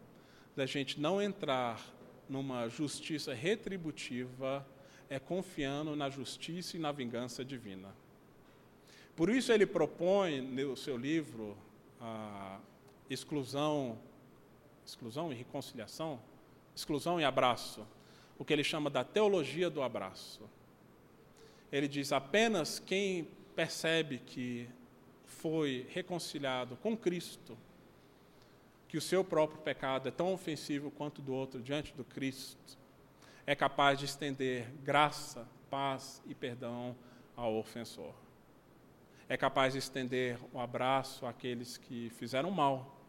da 0.55 0.65
gente 0.65 0.99
não 0.99 1.21
entrar 1.21 1.81
numa 2.27 2.67
justiça 2.67 3.33
retributiva 3.33 4.65
é 5.09 5.19
confiando 5.19 5.95
na 5.95 6.09
justiça 6.09 6.75
e 6.75 6.79
na 6.79 6.91
vingança 6.91 7.43
divina. 7.43 7.89
Por 9.15 9.29
isso 9.29 9.51
ele 9.51 9.65
propõe 9.65 10.41
no 10.41 10.75
seu 10.75 10.97
livro 10.97 11.55
a 12.01 12.59
exclusão, 13.09 13.97
exclusão 14.85 15.31
e 15.31 15.35
reconciliação, 15.35 16.19
exclusão 16.75 17.19
e 17.19 17.23
abraço, 17.23 17.85
o 18.37 18.45
que 18.45 18.53
ele 18.53 18.63
chama 18.63 18.89
da 18.89 19.03
teologia 19.03 19.69
do 19.69 19.81
abraço. 19.81 20.41
Ele 21.71 21.87
diz 21.87 22.11
apenas 22.11 22.79
quem 22.79 23.27
percebe 23.55 24.19
que 24.19 24.69
foi 25.25 25.87
reconciliado 25.89 26.75
com 26.77 26.95
Cristo, 26.95 27.57
que 28.87 28.97
o 28.97 29.01
seu 29.01 29.23
próprio 29.23 29.59
pecado 29.61 30.07
é 30.07 30.11
tão 30.11 30.31
ofensivo 30.33 30.91
quanto 30.91 31.21
do 31.21 31.33
outro 31.33 31.61
diante 31.61 31.93
do 31.93 32.03
Cristo, 32.03 32.77
é 33.45 33.55
capaz 33.55 33.99
de 33.99 34.05
estender 34.05 34.69
graça, 34.83 35.47
paz 35.69 36.21
e 36.27 36.35
perdão 36.35 36.95
ao 37.35 37.55
ofensor. 37.55 38.13
É 39.27 39.35
capaz 39.35 39.73
de 39.73 39.79
estender 39.79 40.37
o 40.53 40.57
um 40.57 40.61
abraço 40.61 41.25
àqueles 41.25 41.77
que 41.77 42.09
fizeram 42.11 42.51
mal. 42.51 43.02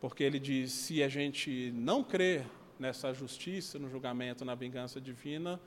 Porque 0.00 0.22
ele 0.22 0.38
diz: 0.38 0.72
se 0.72 1.02
a 1.02 1.08
gente 1.08 1.72
não 1.74 2.04
crer 2.04 2.46
nessa 2.78 3.12
justiça, 3.12 3.78
no 3.78 3.88
julgamento, 3.88 4.44
na 4.44 4.54
vingança 4.54 5.00
divina, 5.00 5.60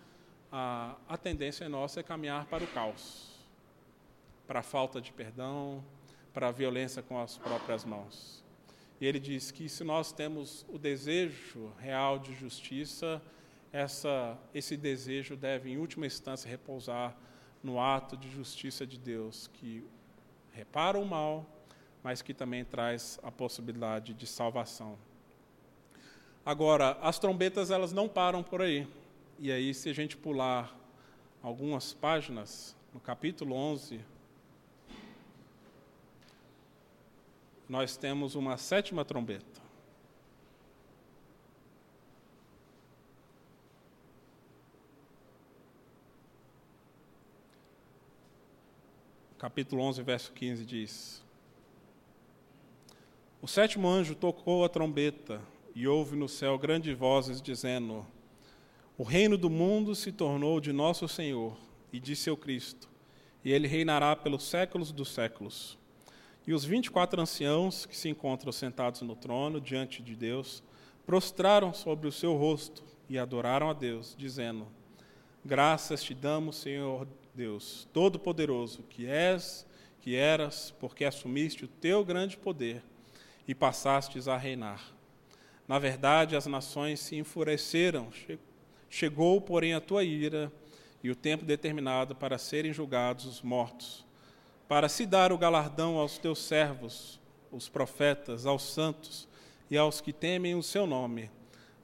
a, 0.52 0.96
a 1.08 1.18
tendência 1.18 1.68
nossa 1.68 2.00
é 2.00 2.04
caminhar 2.04 2.46
para 2.46 2.64
o 2.64 2.68
caos 2.68 3.40
para 4.50 4.62
a 4.62 4.64
falta 4.64 5.00
de 5.00 5.14
perdão, 5.14 5.86
para 6.34 6.48
a 6.48 6.52
violência 6.52 7.04
com 7.04 7.22
as 7.22 7.38
próprias 7.38 7.86
mãos. 7.86 8.44
E 9.00 9.06
ele 9.06 9.20
diz 9.20 9.52
que 9.52 9.70
se 9.70 9.84
nós 9.84 10.12
temos 10.12 10.66
o 10.68 10.80
desejo 10.80 11.72
real 11.78 12.18
de 12.18 12.34
justiça, 12.34 13.22
essa, 13.72 14.36
esse 14.52 14.76
desejo 14.76 15.36
deve, 15.36 15.70
em 15.70 15.78
última 15.78 16.08
instância, 16.08 16.50
repousar 16.50 17.16
no 17.62 17.80
ato 17.80 18.18
de 18.18 18.28
justiça 18.28 18.88
de 18.88 18.98
Deus, 18.98 19.46
que 19.54 19.86
repara 20.52 20.98
o 20.98 21.06
mal, 21.06 21.46
mas 22.04 22.22
que 22.22 22.34
também 22.34 22.64
traz 22.64 23.20
a 23.24 23.32
possibilidade 23.32 24.14
de 24.14 24.26
salvação. 24.26 24.98
Agora, 26.46 26.98
as 27.02 27.20
trombetas 27.20 27.70
elas 27.70 27.92
não 27.92 28.08
param 28.08 28.42
por 28.42 28.62
aí. 28.62 28.88
E 29.38 29.52
aí, 29.52 29.74
se 29.74 29.90
a 29.90 29.94
gente 29.94 30.18
pular 30.18 30.76
algumas 31.42 31.94
páginas, 31.94 32.76
no 32.94 33.00
capítulo 33.00 33.56
11, 33.56 34.02
nós 37.68 37.96
temos 37.96 38.36
uma 38.36 38.58
sétima 38.58 39.06
trombeta. 39.06 39.60
Capítulo 49.38 49.84
11, 49.84 50.02
verso 50.04 50.34
15 50.34 50.66
diz: 50.66 51.24
O 53.42 53.48
sétimo 53.48 53.88
anjo 53.88 54.16
tocou 54.16 54.66
a 54.66 54.70
trombeta 54.70 55.42
e 55.74 55.88
houve 55.88 56.14
no 56.14 56.28
céu 56.28 56.60
grandes 56.60 56.98
vozes 56.98 57.42
dizendo: 57.42 58.06
O 58.98 59.04
reino 59.04 59.38
do 59.38 59.50
mundo 59.50 59.96
se 59.96 60.12
tornou 60.12 60.60
de 60.60 60.74
nosso 60.74 61.08
Senhor 61.08 61.56
e 61.94 62.02
de 62.02 62.18
seu 62.18 62.36
Cristo, 62.36 62.90
e 63.42 63.50
ele 63.50 63.66
reinará 63.66 64.14
pelos 64.14 64.44
séculos 64.44 64.92
dos 64.92 65.14
séculos. 65.14 65.78
E 66.46 66.54
os 66.54 66.66
vinte 66.66 66.88
e 66.88 66.92
quatro 66.92 67.22
anciãos 67.22 67.86
que 67.86 67.96
se 67.96 68.10
encontram 68.10 68.52
sentados 68.52 69.04
no 69.04 69.16
trono 69.16 69.62
diante 69.62 70.02
de 70.02 70.18
Deus 70.18 70.62
prostraram 71.06 71.74
sobre 71.74 72.10
o 72.10 72.12
seu 72.12 72.36
rosto 72.36 72.84
e 73.08 73.18
adoraram 73.18 73.70
a 73.70 73.74
Deus, 73.74 74.16
dizendo: 74.18 74.68
Graças 75.46 76.04
te 76.04 76.14
damos, 76.14 76.58
Senhor 76.58 77.08
Deus 77.34 77.88
Todo-Poderoso, 77.94 78.84
que 78.90 79.08
és, 79.08 79.66
que 80.02 80.14
eras, 80.14 80.76
porque 80.78 81.06
assumiste 81.06 81.64
o 81.64 81.70
teu 81.70 82.04
grande 82.04 82.36
poder 82.36 82.84
e 83.50 83.56
passastes 83.56 84.28
a 84.28 84.38
reinar. 84.38 84.80
Na 85.68 85.80
verdade, 85.80 86.36
as 86.36 86.46
nações 86.46 87.00
se 87.00 87.16
enfureceram, 87.16 88.10
chegou, 88.88 89.42
porém, 89.42 89.74
a 89.74 89.82
tua 89.82 90.04
ira 90.04 90.54
e 91.04 91.10
o 91.10 91.16
tempo 91.16 91.44
determinado 91.44 92.14
para 92.14 92.38
serem 92.38 92.72
julgados 92.72 93.26
os 93.26 93.42
mortos, 93.42 94.06
para 94.68 94.88
se 94.88 95.04
dar 95.04 95.32
o 95.32 95.38
galardão 95.38 95.98
aos 95.98 96.20
teus 96.20 96.38
servos, 96.38 97.20
os 97.52 97.68
profetas, 97.68 98.46
aos 98.46 98.62
santos 98.62 99.28
e 99.68 99.76
aos 99.76 100.00
que 100.00 100.14
temem 100.14 100.54
o 100.54 100.62
seu 100.62 100.86
nome, 100.86 101.32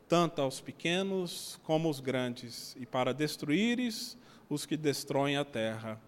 tanto 0.08 0.44
aos 0.44 0.62
pequenos 0.62 1.60
como 1.64 1.88
aos 1.88 2.00
grandes, 2.00 2.78
e 2.80 2.86
para 2.86 3.12
destruíres 3.12 4.16
os 4.48 4.68
que 4.68 4.78
destroem 4.78 5.36
a 5.36 5.44
terra. 5.44 6.00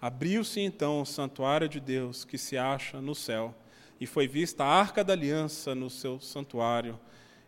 Abriu-se 0.00 0.60
então 0.60 1.02
o 1.02 1.04
santuário 1.04 1.68
de 1.68 1.80
Deus 1.80 2.24
que 2.24 2.38
se 2.38 2.56
acha 2.56 2.98
no 2.98 3.14
céu, 3.14 3.54
e 4.02 4.06
foi 4.06 4.26
vista 4.26 4.64
a 4.64 4.66
arca 4.66 5.04
da 5.04 5.12
aliança 5.12 5.76
no 5.76 5.88
seu 5.88 6.18
santuário, 6.18 6.98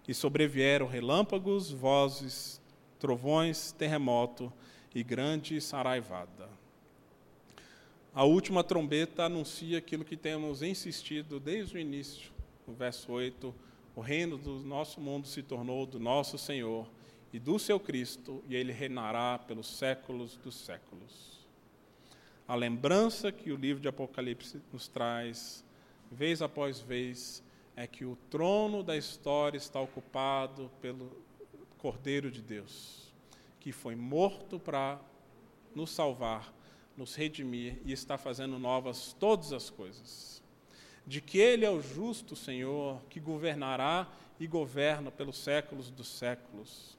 e 0.07 0.15
sobrevieram 0.15 0.87
relâmpagos, 0.87 1.73
vozes, 1.73 2.61
trovões, 2.97 3.73
terremoto 3.73 4.53
e 4.95 5.03
grande 5.03 5.61
saraivada. 5.61 6.49
A 8.15 8.23
última 8.23 8.63
trombeta 8.63 9.25
anuncia 9.25 9.79
aquilo 9.79 10.05
que 10.05 10.17
temos 10.17 10.63
insistido 10.63 11.41
desde 11.41 11.77
o 11.77 11.81
início, 11.81 12.31
no 12.69 12.73
verso 12.73 13.11
8: 13.11 13.53
o 13.97 14.01
reino 14.01 14.39
do 14.39 14.61
nosso 14.61 15.01
mundo 15.01 15.27
se 15.27 15.43
tornou 15.43 15.85
do 15.85 15.99
nosso 15.99 16.39
Senhor 16.39 16.89
e 17.33 17.41
do 17.41 17.59
seu 17.59 17.81
Cristo, 17.81 18.45
e 18.49 18.55
ele 18.55 18.71
reinará 18.71 19.41
pelos 19.41 19.67
séculos 19.67 20.37
dos 20.37 20.55
séculos. 20.55 21.45
A 22.47 22.55
lembrança 22.55 23.33
que 23.33 23.51
o 23.51 23.57
livro 23.57 23.83
de 23.83 23.89
Apocalipse 23.89 24.63
nos 24.73 24.87
traz, 24.87 25.64
vez 26.15 26.41
após 26.41 26.81
vez, 26.81 27.43
é 27.77 27.87
que 27.87 28.05
o 28.05 28.17
trono 28.31 28.83
da 28.83 28.97
história 28.97 29.59
está 29.59 29.81
ocupado 29.81 30.71
pelo 30.81 31.11
Cordeiro 31.77 32.31
de 32.31 32.41
Deus, 32.41 33.12
que 33.59 33.73
foi 33.73 33.97
morto 33.97 34.59
para 34.59 35.01
nos 35.75 35.91
salvar, 35.91 36.55
nos 36.97 37.17
redimir 37.17 37.81
e 37.85 37.93
está 37.93 38.17
fazendo 38.17 38.59
novas 38.59 39.12
todas 39.19 39.53
as 39.53 39.69
coisas. 39.69 40.43
De 41.07 41.21
que 41.21 41.39
Ele 41.39 41.65
é 41.65 41.71
o 41.71 41.83
justo 41.83 42.37
Senhor 42.37 43.03
que 43.11 43.19
governará 43.19 44.09
e 44.39 44.47
governa 44.47 45.11
pelos 45.11 45.37
séculos 45.37 45.91
dos 45.91 46.09
séculos. 46.09 46.97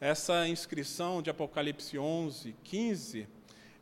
Essa 0.00 0.48
inscrição 0.48 1.22
de 1.22 1.30
Apocalipse 1.30 1.98
11, 1.98 2.56
15, 2.64 3.28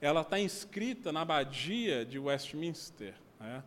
ela 0.00 0.20
está 0.20 0.38
inscrita 0.38 1.12
na 1.12 1.22
abadia 1.22 2.04
de 2.04 2.18
Westminster, 2.18 3.14
né? 3.40 3.62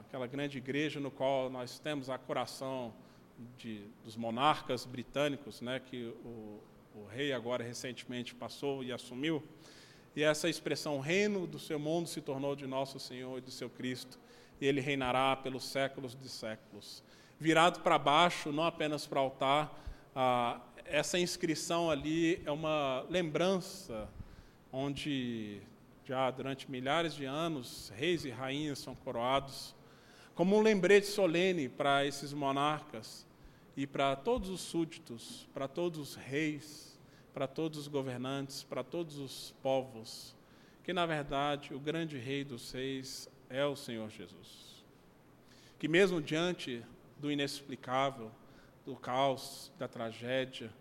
Aquela 0.00 0.26
grande 0.26 0.58
igreja 0.58 0.98
no 0.98 1.10
qual 1.10 1.50
nós 1.50 1.78
temos 1.78 2.08
a 2.08 2.16
coração 2.16 2.92
de, 3.56 3.82
dos 4.04 4.16
monarcas 4.16 4.84
britânicos, 4.84 5.60
né? 5.60 5.80
que 5.80 6.12
o, 6.24 6.60
o 6.94 7.06
rei 7.06 7.32
agora 7.32 7.62
recentemente 7.62 8.34
passou 8.34 8.82
e 8.82 8.92
assumiu. 8.92 9.42
E 10.16 10.22
essa 10.22 10.48
expressão 10.48 11.00
reino 11.00 11.46
do 11.46 11.58
seu 11.58 11.78
mundo 11.78 12.08
se 12.08 12.20
tornou 12.20 12.56
de 12.56 12.66
nosso 12.66 12.98
Senhor 12.98 13.38
e 13.38 13.40
de 13.40 13.50
seu 13.50 13.68
Cristo, 13.68 14.18
e 14.60 14.66
ele 14.66 14.80
reinará 14.80 15.36
pelos 15.36 15.64
séculos 15.64 16.14
de 16.14 16.28
séculos. 16.28 17.04
Virado 17.38 17.80
para 17.80 17.98
baixo, 17.98 18.50
não 18.50 18.64
apenas 18.64 19.06
para 19.06 19.20
o 19.20 19.24
altar, 19.24 19.80
ah, 20.16 20.60
essa 20.84 21.18
inscrição 21.18 21.90
ali 21.90 22.42
é 22.44 22.50
uma 22.50 23.06
lembrança 23.08 24.08
onde 24.72 25.60
já 26.08 26.30
durante 26.30 26.70
milhares 26.70 27.12
de 27.12 27.26
anos 27.26 27.92
reis 27.94 28.24
e 28.24 28.30
rainhas 28.30 28.78
são 28.78 28.94
coroados 28.94 29.76
como 30.34 30.56
um 30.56 30.62
lembrete 30.62 31.06
solene 31.06 31.68
para 31.68 32.06
esses 32.06 32.32
monarcas 32.32 33.26
e 33.76 33.86
para 33.86 34.16
todos 34.16 34.48
os 34.48 34.62
súditos, 34.62 35.46
para 35.52 35.68
todos 35.68 35.98
os 35.98 36.14
reis, 36.14 36.98
para 37.34 37.46
todos 37.46 37.80
os 37.80 37.88
governantes, 37.88 38.62
para 38.62 38.82
todos 38.82 39.18
os 39.18 39.54
povos, 39.62 40.34
que 40.82 40.94
na 40.94 41.04
verdade 41.04 41.74
o 41.74 41.78
grande 41.78 42.16
rei 42.16 42.42
dos 42.42 42.72
reis 42.72 43.28
é 43.50 43.66
o 43.66 43.76
Senhor 43.76 44.08
Jesus. 44.08 44.82
Que 45.78 45.88
mesmo 45.88 46.22
diante 46.22 46.82
do 47.18 47.30
inexplicável, 47.30 48.32
do 48.86 48.96
caos, 48.96 49.70
da 49.78 49.86
tragédia, 49.86 50.72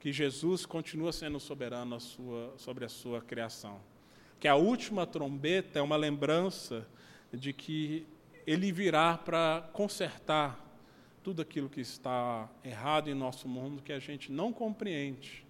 que 0.00 0.12
Jesus 0.12 0.66
continua 0.66 1.12
sendo 1.12 1.38
soberano 1.38 1.94
a 1.94 2.00
sua, 2.00 2.52
sobre 2.56 2.84
a 2.84 2.88
sua 2.88 3.20
criação. 3.20 3.91
Que 4.42 4.48
a 4.48 4.56
última 4.56 5.06
trombeta 5.06 5.78
é 5.78 5.82
uma 5.82 5.94
lembrança 5.94 6.84
de 7.32 7.52
que 7.52 8.04
ele 8.44 8.72
virá 8.72 9.16
para 9.16 9.70
consertar 9.72 10.58
tudo 11.22 11.42
aquilo 11.42 11.68
que 11.68 11.80
está 11.80 12.50
errado 12.64 13.08
em 13.08 13.14
nosso 13.14 13.46
mundo, 13.46 13.80
que 13.80 13.92
a 13.92 14.00
gente 14.00 14.32
não 14.32 14.52
compreende. 14.52 15.46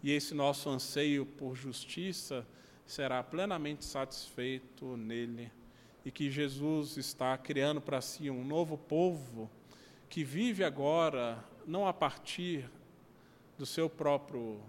E 0.00 0.12
esse 0.12 0.32
nosso 0.32 0.70
anseio 0.70 1.26
por 1.26 1.56
justiça 1.56 2.46
será 2.86 3.20
plenamente 3.20 3.84
satisfeito 3.84 4.96
nele. 4.96 5.50
E 6.04 6.12
que 6.12 6.30
Jesus 6.30 6.96
está 6.96 7.36
criando 7.36 7.80
para 7.80 8.00
si 8.00 8.30
um 8.30 8.44
novo 8.44 8.78
povo 8.78 9.50
que 10.08 10.22
vive 10.22 10.62
agora 10.62 11.44
não 11.66 11.84
a 11.84 11.92
partir 11.92 12.70
do 13.58 13.66
seu 13.66 13.90
próprio 13.90 14.60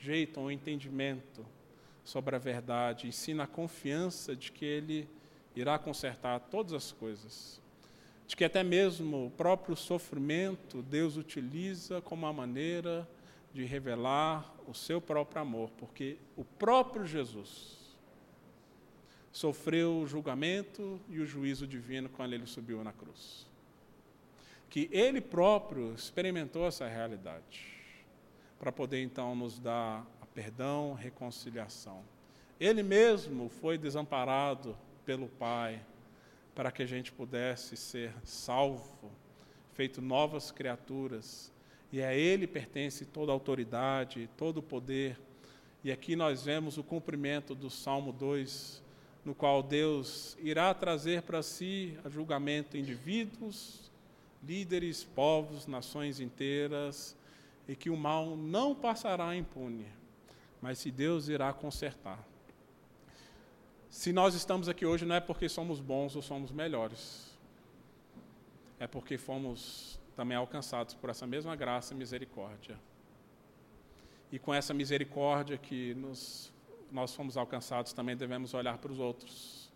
jeito 0.00 0.40
ou 0.40 0.50
entendimento 0.50 1.53
sobre 2.04 2.36
a 2.36 2.38
verdade, 2.38 3.08
ensina 3.08 3.44
a 3.44 3.46
confiança 3.46 4.36
de 4.36 4.52
que 4.52 4.64
ele 4.64 5.08
irá 5.56 5.78
consertar 5.78 6.38
todas 6.38 6.72
as 6.72 6.92
coisas. 6.92 7.60
De 8.26 8.36
que 8.36 8.44
até 8.44 8.62
mesmo 8.62 9.26
o 9.26 9.30
próprio 9.30 9.74
sofrimento 9.74 10.82
Deus 10.82 11.16
utiliza 11.16 12.00
como 12.00 12.26
uma 12.26 12.32
maneira 12.32 13.08
de 13.52 13.64
revelar 13.64 14.54
o 14.66 14.74
seu 14.74 15.00
próprio 15.00 15.42
amor, 15.42 15.70
porque 15.78 16.18
o 16.36 16.44
próprio 16.44 17.06
Jesus 17.06 17.96
sofreu 19.32 19.98
o 19.98 20.06
julgamento 20.06 21.00
e 21.08 21.18
o 21.18 21.26
juízo 21.26 21.66
divino 21.66 22.08
quando 22.08 22.32
ele 22.32 22.46
subiu 22.46 22.82
na 22.84 22.92
cruz 22.92 23.46
que 24.74 24.88
ele 24.90 25.20
próprio 25.20 25.94
experimentou 25.94 26.66
essa 26.66 26.88
realidade, 26.88 27.64
para 28.58 28.72
poder 28.72 29.00
então 29.04 29.32
nos 29.36 29.56
dar 29.60 30.04
perdão, 30.34 30.92
reconciliação. 30.94 32.02
Ele 32.58 32.82
mesmo 32.82 33.48
foi 33.48 33.78
desamparado 33.78 34.76
pelo 35.04 35.28
Pai 35.28 35.80
para 36.54 36.70
que 36.70 36.82
a 36.82 36.86
gente 36.86 37.12
pudesse 37.12 37.76
ser 37.76 38.12
salvo, 38.24 39.10
feito 39.72 40.00
novas 40.00 40.50
criaturas, 40.50 41.52
e 41.92 42.02
a 42.02 42.14
Ele 42.14 42.46
pertence 42.46 43.04
toda 43.04 43.32
a 43.32 43.34
autoridade, 43.34 44.28
todo 44.36 44.58
o 44.58 44.62
poder. 44.62 45.18
E 45.82 45.92
aqui 45.92 46.16
nós 46.16 46.44
vemos 46.44 46.78
o 46.78 46.84
cumprimento 46.84 47.54
do 47.54 47.70
Salmo 47.70 48.12
2, 48.12 48.82
no 49.24 49.34
qual 49.34 49.62
Deus 49.62 50.36
irá 50.40 50.72
trazer 50.74 51.22
para 51.22 51.42
si 51.42 51.96
a 52.04 52.08
julgamento 52.08 52.76
indivíduos, 52.76 53.90
líderes, 54.42 55.02
povos, 55.02 55.66
nações 55.66 56.20
inteiras, 56.20 57.16
e 57.66 57.74
que 57.74 57.90
o 57.90 57.96
mal 57.96 58.36
não 58.36 58.74
passará 58.74 59.34
impune, 59.34 59.86
mas 60.64 60.78
se 60.78 60.90
Deus 60.90 61.28
irá 61.28 61.52
consertar. 61.52 62.18
Se 63.90 64.14
nós 64.14 64.34
estamos 64.34 64.66
aqui 64.66 64.86
hoje 64.86 65.04
não 65.04 65.14
é 65.14 65.20
porque 65.20 65.46
somos 65.46 65.78
bons 65.78 66.16
ou 66.16 66.22
somos 66.22 66.50
melhores, 66.50 67.30
é 68.80 68.86
porque 68.86 69.18
fomos 69.18 70.00
também 70.16 70.38
alcançados 70.38 70.94
por 70.94 71.10
essa 71.10 71.26
mesma 71.26 71.54
graça 71.54 71.92
e 71.92 71.96
misericórdia. 71.98 72.80
E 74.32 74.38
com 74.38 74.54
essa 74.54 74.72
misericórdia 74.72 75.58
que 75.58 75.92
nos, 75.96 76.50
nós 76.90 77.14
fomos 77.14 77.36
alcançados, 77.36 77.92
também 77.92 78.16
devemos 78.16 78.54
olhar 78.54 78.78
para 78.78 78.90
os 78.90 78.98
outros 78.98 79.70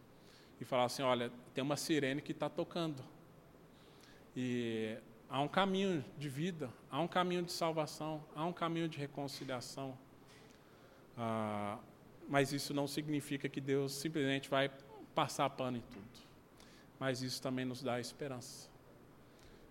e 0.58 0.64
falar 0.64 0.84
assim: 0.84 1.02
olha, 1.02 1.30
tem 1.52 1.62
uma 1.62 1.76
sirene 1.76 2.22
que 2.22 2.32
está 2.32 2.48
tocando 2.48 3.04
e 4.34 4.96
há 5.28 5.38
um 5.42 5.48
caminho 5.48 6.02
de 6.16 6.30
vida, 6.30 6.70
há 6.90 6.98
um 6.98 7.06
caminho 7.06 7.42
de 7.42 7.52
salvação, 7.52 8.24
há 8.34 8.42
um 8.46 8.54
caminho 8.54 8.88
de 8.88 8.96
reconciliação. 8.96 9.94
Ah, 11.18 11.78
mas 12.28 12.52
isso 12.52 12.72
não 12.72 12.86
significa 12.86 13.48
que 13.48 13.60
Deus 13.60 13.92
simplesmente 13.92 14.48
vai 14.48 14.70
passar 15.14 15.50
pano 15.50 15.78
em 15.78 15.80
tudo. 15.80 16.28
Mas 16.98 17.22
isso 17.22 17.42
também 17.42 17.64
nos 17.64 17.82
dá 17.82 18.00
esperança 18.00 18.68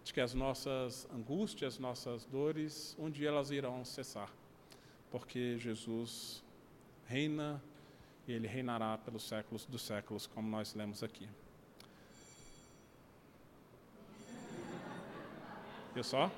de 0.04 0.14
que 0.14 0.22
as 0.22 0.34
nossas 0.34 1.06
angústias, 1.14 1.78
nossas 1.78 2.26
dores, 2.26 2.96
um 2.98 3.10
dia 3.10 3.28
elas 3.28 3.52
irão 3.52 3.84
cessar. 3.84 4.30
porque 5.10 5.58
Jesus 5.58 6.44
reina 7.06 7.62
e 8.28 8.34
ele 8.34 8.48
reinará 8.48 8.98
pelos 8.98 9.24
séculos 9.24 9.66
dos 9.66 9.82
séculos, 9.82 10.28
como 10.28 10.50
nós 10.50 10.74
lemos 10.74 11.02
aqui. 11.04 11.30
Viu 15.94 16.04
só? 16.04 16.30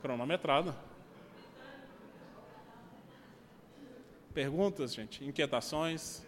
Cronometrado. 0.00 0.74
Perguntas, 4.34 4.92
gente? 4.92 5.24
Inquietações? 5.24 6.20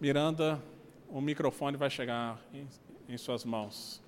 Miranda, 0.00 0.58
o 1.06 1.20
microfone 1.20 1.76
vai 1.76 1.90
chegar 1.90 2.40
em, 2.50 2.66
em 3.06 3.18
suas 3.18 3.44
mãos. 3.44 4.01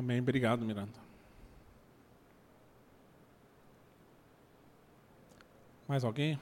Amém. 0.00 0.18
Obrigado, 0.18 0.64
Miranda. 0.64 0.98
Mais 5.86 6.04
alguém? 6.04 6.40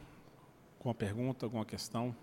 Com 0.79 0.91
uma 0.91 0.95
pergunta, 0.95 1.45
alguma 1.45 1.65
questão? 1.65 2.15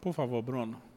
Por 0.00 0.12
favor, 0.12 0.40
Bruno. 0.40 0.91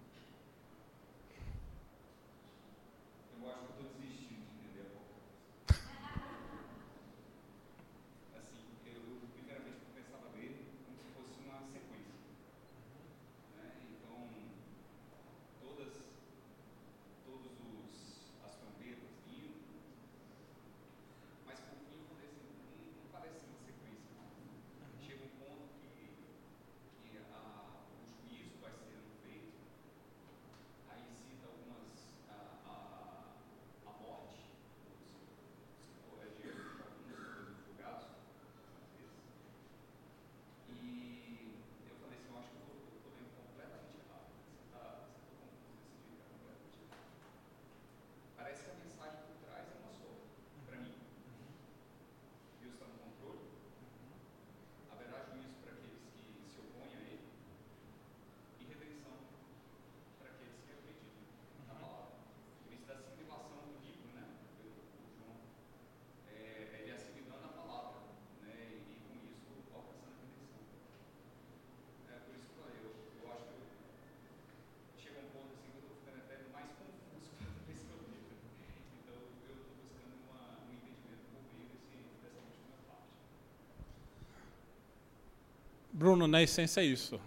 Bruno, 85.98 86.28
na 86.28 86.44
essência 86.44 86.82
é 86.82 86.84
isso. 86.84 87.18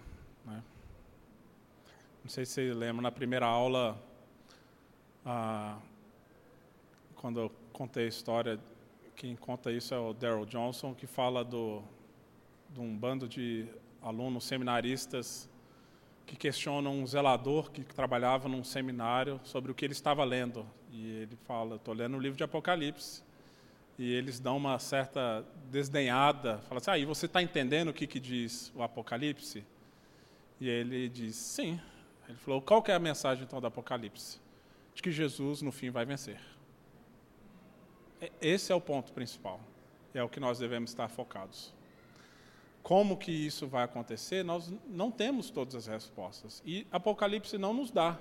Né? 0.45 0.61
Não 2.23 2.29
sei 2.29 2.45
se 2.45 2.51
você 2.51 2.71
lembra, 2.71 3.01
na 3.01 3.11
primeira 3.11 3.47
aula, 3.47 3.99
ah, 5.25 5.79
quando 7.15 7.39
eu 7.39 7.51
contei 7.73 8.05
a 8.05 8.07
história, 8.07 8.59
quem 9.15 9.35
conta 9.35 9.71
isso 9.71 9.91
é 9.95 9.97
o 9.97 10.13
Daryl 10.13 10.45
Johnson, 10.45 10.93
que 10.93 11.07
fala 11.07 11.43
do, 11.43 11.81
de 12.69 12.79
um 12.79 12.95
bando 12.95 13.27
de 13.27 13.65
alunos 14.03 14.43
seminaristas 14.43 15.49
que 16.27 16.35
questionam 16.35 16.93
um 16.93 17.07
zelador 17.07 17.71
que 17.71 17.83
trabalhava 17.83 18.47
num 18.47 18.63
seminário 18.63 19.41
sobre 19.43 19.71
o 19.71 19.73
que 19.73 19.83
ele 19.83 19.93
estava 19.93 20.23
lendo. 20.23 20.63
E 20.91 21.23
ele 21.23 21.35
fala: 21.47 21.77
Estou 21.77 21.95
lendo 21.95 22.17
o 22.17 22.19
livro 22.19 22.37
de 22.37 22.43
Apocalipse. 22.43 23.23
E 23.99 24.13
eles 24.13 24.39
dão 24.39 24.55
uma 24.55 24.79
certa 24.79 25.45
desdenhada, 25.69 26.59
fala 26.69 26.79
assim: 26.79 26.91
Ah, 26.91 26.97
e 26.97 27.03
você 27.03 27.25
está 27.25 27.43
entendendo 27.43 27.89
o 27.89 27.93
que, 27.93 28.07
que 28.07 28.17
diz 28.17 28.71
o 28.73 28.81
Apocalipse? 28.81 29.65
E 30.57 30.69
ele 30.69 31.09
diz: 31.09 31.35
Sim. 31.35 31.77
Ele 32.25 32.37
falou: 32.37 32.61
Qual 32.61 32.81
que 32.81 32.91
é 32.91 32.95
a 32.95 32.99
mensagem 32.99 33.43
então 33.43 33.59
do 33.59 33.67
Apocalipse? 33.67 34.39
De 34.95 35.01
que 35.01 35.11
Jesus 35.11 35.61
no 35.61 35.69
fim 35.69 35.89
vai 35.89 36.05
vencer. 36.05 36.39
Esse 38.41 38.71
é 38.71 38.75
o 38.75 38.79
ponto 38.79 39.11
principal. 39.11 39.59
É 40.13 40.23
o 40.23 40.29
que 40.29 40.39
nós 40.39 40.59
devemos 40.59 40.91
estar 40.91 41.09
focados. 41.09 41.73
Como 42.81 43.17
que 43.17 43.33
isso 43.33 43.67
vai 43.67 43.83
acontecer? 43.83 44.45
Nós 44.45 44.73
não 44.87 45.11
temos 45.11 45.49
todas 45.49 45.75
as 45.75 45.87
respostas. 45.87 46.63
E 46.65 46.87
Apocalipse 46.89 47.57
não 47.57 47.73
nos 47.73 47.91
dá. 47.91 48.17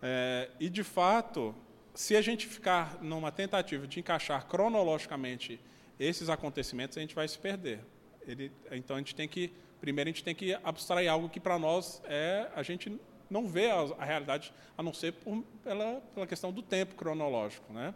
É, 0.00 0.50
e, 0.58 0.70
de 0.70 0.82
fato, 0.82 1.54
se 1.98 2.14
a 2.14 2.22
gente 2.22 2.46
ficar 2.46 3.02
numa 3.02 3.32
tentativa 3.32 3.84
de 3.84 3.98
encaixar 3.98 4.46
cronologicamente 4.46 5.58
esses 5.98 6.28
acontecimentos, 6.28 6.96
a 6.96 7.00
gente 7.00 7.12
vai 7.12 7.26
se 7.26 7.36
perder. 7.36 7.80
Ele, 8.24 8.52
então, 8.70 8.94
a 8.94 9.00
gente 9.00 9.16
tem 9.16 9.26
que, 9.26 9.52
primeiro, 9.80 10.08
a 10.08 10.12
gente 10.12 10.22
tem 10.22 10.32
que 10.32 10.54
abstrair 10.62 11.10
algo 11.10 11.28
que 11.28 11.40
para 11.40 11.58
nós 11.58 12.00
é 12.04 12.48
a 12.54 12.62
gente 12.62 13.00
não 13.28 13.48
vê 13.48 13.72
a, 13.72 13.80
a 13.98 14.04
realidade, 14.04 14.52
a 14.76 14.82
não 14.82 14.94
ser 14.94 15.12
por, 15.14 15.42
pela, 15.64 16.00
pela 16.14 16.24
questão 16.24 16.52
do 16.52 16.62
tempo 16.62 16.94
cronológico, 16.94 17.72
né? 17.72 17.92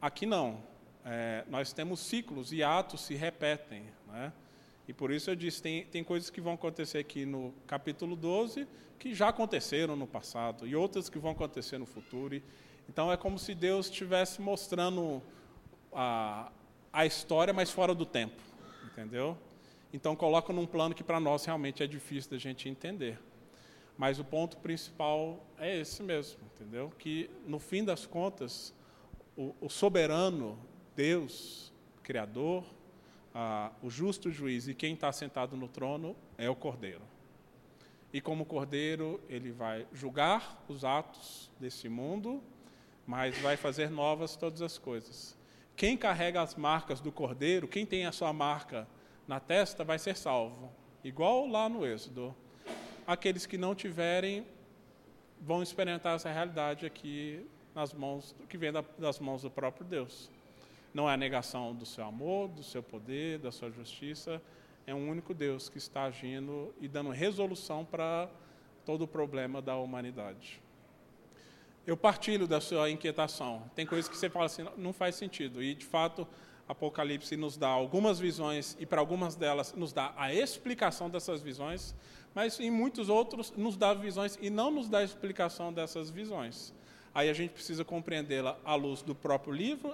Aqui 0.00 0.24
não. 0.24 0.62
É, 1.04 1.44
nós 1.46 1.74
temos 1.74 2.00
ciclos 2.00 2.54
e 2.54 2.62
atos 2.62 3.02
se 3.02 3.14
repetem. 3.14 3.84
Né? 4.08 4.32
E 4.88 4.94
por 4.94 5.10
isso 5.10 5.28
eu 5.28 5.36
disse, 5.36 5.60
tem, 5.60 5.84
tem 5.84 6.02
coisas 6.02 6.30
que 6.30 6.40
vão 6.40 6.54
acontecer 6.54 6.96
aqui 6.96 7.26
no 7.26 7.52
capítulo 7.66 8.16
12 8.16 8.66
que 8.98 9.14
já 9.14 9.28
aconteceram 9.28 9.94
no 9.94 10.06
passado 10.06 10.66
e 10.66 10.74
outras 10.74 11.10
que 11.10 11.18
vão 11.18 11.32
acontecer 11.32 11.76
no 11.76 11.84
futuro. 11.84 12.34
E, 12.34 12.42
então 12.90 13.12
é 13.12 13.16
como 13.16 13.38
se 13.38 13.54
Deus 13.54 13.86
estivesse 13.86 14.42
mostrando 14.42 15.22
a, 15.92 16.50
a 16.92 17.06
história, 17.06 17.54
mas 17.54 17.70
fora 17.70 17.94
do 17.94 18.04
tempo, 18.04 18.42
entendeu? 18.84 19.38
Então 19.92 20.16
coloca 20.16 20.52
num 20.52 20.66
plano 20.66 20.92
que 20.92 21.04
para 21.04 21.20
nós 21.20 21.44
realmente 21.44 21.84
é 21.84 21.86
difícil 21.86 22.32
da 22.32 22.36
gente 22.36 22.68
entender. 22.68 23.16
Mas 23.96 24.18
o 24.18 24.24
ponto 24.24 24.56
principal 24.56 25.38
é 25.56 25.78
esse 25.78 26.02
mesmo, 26.02 26.40
entendeu? 26.52 26.92
Que 26.98 27.30
no 27.46 27.60
fim 27.60 27.84
das 27.84 28.06
contas, 28.06 28.74
o, 29.36 29.54
o 29.60 29.68
soberano 29.68 30.58
Deus, 30.96 31.72
Criador, 32.02 32.64
o 33.80 33.88
justo 33.88 34.32
juiz 34.32 34.66
e 34.66 34.74
quem 34.74 34.94
está 34.94 35.12
sentado 35.12 35.56
no 35.56 35.68
trono 35.68 36.16
é 36.36 36.50
o 36.50 36.56
Cordeiro. 36.56 37.02
E 38.12 38.20
como 38.20 38.44
Cordeiro, 38.44 39.20
ele 39.28 39.52
vai 39.52 39.86
julgar 39.92 40.64
os 40.66 40.84
atos 40.84 41.52
desse 41.60 41.88
mundo, 41.88 42.42
mas 43.06 43.36
vai 43.38 43.56
fazer 43.56 43.90
novas 43.90 44.36
todas 44.36 44.62
as 44.62 44.78
coisas. 44.78 45.36
Quem 45.76 45.96
carrega 45.96 46.42
as 46.42 46.54
marcas 46.54 47.00
do 47.00 47.10
Cordeiro, 47.10 47.66
quem 47.66 47.86
tem 47.86 48.06
a 48.06 48.12
sua 48.12 48.32
marca 48.32 48.86
na 49.26 49.40
testa, 49.40 49.82
vai 49.82 49.98
ser 49.98 50.16
salvo. 50.16 50.70
Igual 51.02 51.46
lá 51.46 51.68
no 51.68 51.86
Êxodo. 51.86 52.34
Aqueles 53.06 53.46
que 53.46 53.56
não 53.56 53.74
tiverem 53.74 54.46
vão 55.40 55.62
experimentar 55.62 56.16
essa 56.16 56.30
realidade 56.30 56.84
aqui 56.84 57.46
nas 57.74 57.92
mãos, 57.94 58.34
que 58.48 58.58
vem 58.58 58.70
das 58.98 59.18
mãos 59.18 59.42
do 59.42 59.50
próprio 59.50 59.86
Deus. 59.86 60.30
Não 60.92 61.08
é 61.08 61.14
a 61.14 61.16
negação 61.16 61.74
do 61.74 61.86
seu 61.86 62.04
amor, 62.04 62.48
do 62.48 62.62
seu 62.62 62.82
poder, 62.82 63.38
da 63.38 63.50
sua 63.50 63.70
justiça. 63.70 64.42
É 64.86 64.94
um 64.94 65.08
único 65.08 65.32
Deus 65.32 65.68
que 65.68 65.78
está 65.78 66.04
agindo 66.04 66.74
e 66.80 66.88
dando 66.88 67.10
resolução 67.10 67.84
para 67.84 68.28
todo 68.84 69.02
o 69.02 69.08
problema 69.08 69.62
da 69.62 69.76
humanidade. 69.76 70.60
Eu 71.86 71.96
partilho 71.96 72.46
da 72.46 72.60
sua 72.60 72.90
inquietação. 72.90 73.62
Tem 73.74 73.86
coisas 73.86 74.08
que 74.08 74.16
você 74.16 74.28
fala 74.28 74.46
assim, 74.46 74.66
não 74.76 74.92
faz 74.92 75.14
sentido. 75.14 75.62
E, 75.62 75.74
de 75.74 75.84
fato, 75.84 76.26
Apocalipse 76.70 77.36
nos 77.36 77.56
dá 77.56 77.68
algumas 77.68 78.20
visões, 78.20 78.76
e 78.78 78.86
para 78.86 79.00
algumas 79.00 79.34
delas 79.34 79.74
nos 79.74 79.92
dá 79.92 80.12
a 80.16 80.32
explicação 80.32 81.10
dessas 81.10 81.42
visões, 81.42 81.94
mas 82.32 82.60
em 82.60 82.70
muitos 82.70 83.08
outros 83.08 83.52
nos 83.56 83.76
dá 83.76 83.92
visões 83.92 84.38
e 84.40 84.50
não 84.50 84.70
nos 84.70 84.88
dá 84.88 84.98
a 84.98 85.04
explicação 85.04 85.72
dessas 85.72 86.10
visões. 86.10 86.72
Aí 87.12 87.28
a 87.28 87.32
gente 87.32 87.50
precisa 87.50 87.84
compreendê-la 87.84 88.56
à 88.64 88.76
luz 88.76 89.02
do 89.02 89.16
próprio 89.16 89.52
livro, 89.52 89.92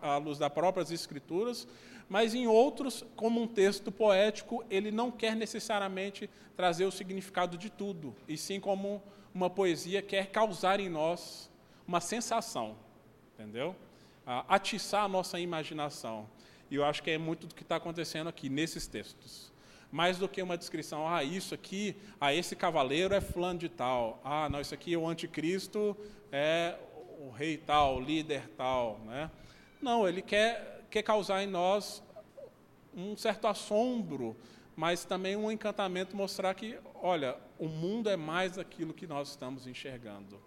à 0.00 0.16
luz 0.16 0.38
das 0.38 0.50
próprias 0.50 0.90
escrituras, 0.90 1.68
mas 2.08 2.34
em 2.34 2.46
outros, 2.46 3.04
como 3.14 3.42
um 3.42 3.46
texto 3.46 3.92
poético, 3.92 4.64
ele 4.70 4.90
não 4.90 5.10
quer 5.10 5.36
necessariamente 5.36 6.30
trazer 6.56 6.86
o 6.86 6.90
significado 6.90 7.58
de 7.58 7.68
tudo, 7.68 8.14
e 8.26 8.38
sim 8.38 8.58
como 8.58 9.02
uma 9.34 9.50
poesia 9.50 10.00
quer 10.00 10.26
causar 10.30 10.78
em 10.78 10.88
nós 10.88 11.50
uma 11.86 12.00
sensação, 12.00 12.76
entendeu? 13.34 13.74
Atiçar 14.48 15.04
a 15.04 15.08
nossa 15.08 15.38
imaginação. 15.40 16.28
E 16.70 16.76
eu 16.76 16.84
acho 16.84 17.02
que 17.02 17.10
é 17.10 17.18
muito 17.18 17.46
do 17.46 17.54
que 17.54 17.62
está 17.62 17.76
acontecendo 17.76 18.28
aqui 18.28 18.48
nesses 18.48 18.86
textos 18.86 19.52
mais 19.94 20.18
do 20.18 20.28
que 20.28 20.42
uma 20.42 20.58
descrição, 20.58 21.06
ah, 21.06 21.22
isso 21.22 21.54
aqui, 21.54 21.94
ah, 22.20 22.34
esse 22.34 22.56
cavaleiro 22.56 23.14
é 23.14 23.20
fulano 23.20 23.60
de 23.60 23.68
tal, 23.68 24.20
ah, 24.24 24.48
não, 24.48 24.60
isso 24.60 24.74
aqui 24.74 24.92
é 24.92 24.98
o 24.98 25.06
anticristo, 25.06 25.96
é 26.32 26.74
o 27.20 27.30
rei 27.30 27.56
tal, 27.56 27.98
o 27.98 28.00
líder 28.00 28.48
tal, 28.56 28.98
né? 29.06 29.30
Não, 29.80 30.08
ele 30.08 30.20
quer, 30.20 30.82
quer 30.90 31.04
causar 31.04 31.44
em 31.44 31.46
nós 31.46 32.02
um 32.92 33.16
certo 33.16 33.46
assombro, 33.46 34.36
mas 34.76 35.04
também 35.04 35.36
um 35.36 35.50
encantamento, 35.50 36.16
mostrar 36.16 36.54
que, 36.54 36.78
olha, 36.96 37.36
o 37.58 37.68
mundo 37.68 38.08
é 38.08 38.16
mais 38.16 38.58
aquilo 38.58 38.92
que 38.92 39.06
nós 39.06 39.30
estamos 39.30 39.66
enxergando. 39.66 40.40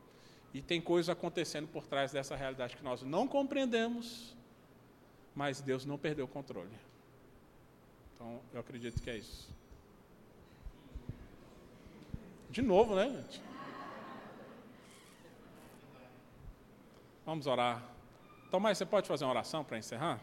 E 0.53 0.61
tem 0.61 0.81
coisas 0.81 1.09
acontecendo 1.09 1.67
por 1.67 1.85
trás 1.85 2.11
dessa 2.11 2.35
realidade 2.35 2.75
que 2.75 2.83
nós 2.83 3.03
não 3.03 3.27
compreendemos, 3.27 4.35
mas 5.35 5.61
Deus 5.61 5.85
não 5.85 5.97
perdeu 5.97 6.25
o 6.25 6.27
controle. 6.27 6.75
Então, 8.15 8.41
eu 8.53 8.59
acredito 8.59 9.01
que 9.01 9.09
é 9.09 9.17
isso. 9.17 9.55
De 12.49 12.61
novo, 12.61 12.95
né, 12.95 13.09
gente? 13.09 13.41
Vamos 17.25 17.45
orar. 17.45 17.83
Tomás, 18.49 18.77
você 18.77 18.85
pode 18.85 19.07
fazer 19.07 19.25
uma 19.25 19.31
oração 19.31 19.63
para 19.63 19.77
encerrar? 19.77 20.21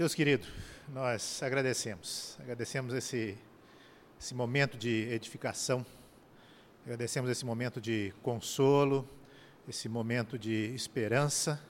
Deus 0.00 0.14
querido, 0.14 0.46
nós 0.88 1.42
agradecemos. 1.42 2.34
Agradecemos 2.40 2.94
esse, 2.94 3.36
esse 4.18 4.34
momento 4.34 4.78
de 4.78 5.06
edificação, 5.12 5.84
agradecemos 6.86 7.30
esse 7.30 7.44
momento 7.44 7.82
de 7.82 8.10
consolo, 8.22 9.06
esse 9.68 9.90
momento 9.90 10.38
de 10.38 10.74
esperança 10.74 11.60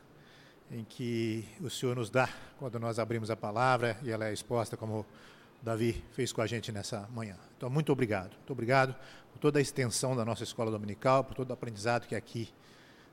em 0.71 0.85
que 0.85 1.45
o 1.61 1.69
Senhor 1.69 1.97
nos 1.97 2.09
dá 2.09 2.29
quando 2.57 2.79
nós 2.79 3.01
abrimos 3.01 3.33
a 3.33 3.37
palavra 3.37 3.99
e 4.01 4.13
ela 4.13 4.29
é 4.29 4.33
exposta 4.33 4.77
como 4.77 5.05
Davi 5.61 6.01
fez 6.13 6.33
com 6.33 6.41
a 6.41 6.47
gente 6.47 6.71
nessa 6.71 7.09
manhã. 7.13 7.37
Então, 7.57 7.69
muito 7.69 7.91
obrigado. 7.91 8.37
Muito 8.37 8.53
obrigado 8.53 8.95
por 9.33 9.41
toda 9.41 9.59
a 9.59 9.61
extensão 9.61 10.15
da 10.15 10.25
nossa 10.25 10.45
escola 10.45 10.71
dominical, 10.71 11.25
por 11.25 11.35
todo 11.35 11.51
o 11.51 11.53
aprendizado 11.53 12.07
que 12.07 12.15
aqui 12.15 12.49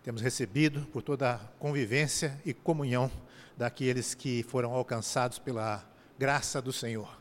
temos 0.07 0.21
recebido, 0.21 0.85
por 0.85 1.01
toda 1.01 1.33
a 1.33 1.37
convivência 1.59 2.41
e 2.45 2.53
comunhão 2.53 3.11
daqueles 3.57 4.13
que 4.13 4.41
foram 4.43 4.71
alcançados 4.71 5.37
pela 5.37 5.83
graça 6.17 6.61
do 6.61 6.71
Senhor 6.71 7.19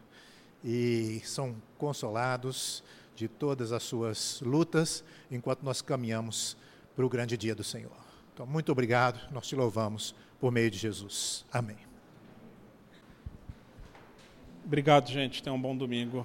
e 0.62 1.20
são 1.24 1.56
consolados 1.76 2.84
de 3.16 3.26
todas 3.26 3.72
as 3.72 3.82
suas 3.82 4.40
lutas 4.40 5.02
enquanto 5.28 5.64
nós 5.64 5.82
caminhamos 5.82 6.56
para 6.94 7.04
o 7.04 7.08
grande 7.08 7.36
dia 7.36 7.56
do 7.56 7.64
Senhor. 7.64 7.90
Então, 8.32 8.46
muito 8.46 8.70
obrigado, 8.70 9.18
nós 9.32 9.48
te 9.48 9.56
louvamos 9.56 10.14
por 10.38 10.52
meio 10.52 10.70
de 10.70 10.78
Jesus. 10.78 11.44
Amém. 11.52 11.78
Obrigado, 14.64 15.10
gente. 15.10 15.42
Tenha 15.42 15.52
um 15.52 15.60
bom 15.60 15.76
domingo. 15.76 16.24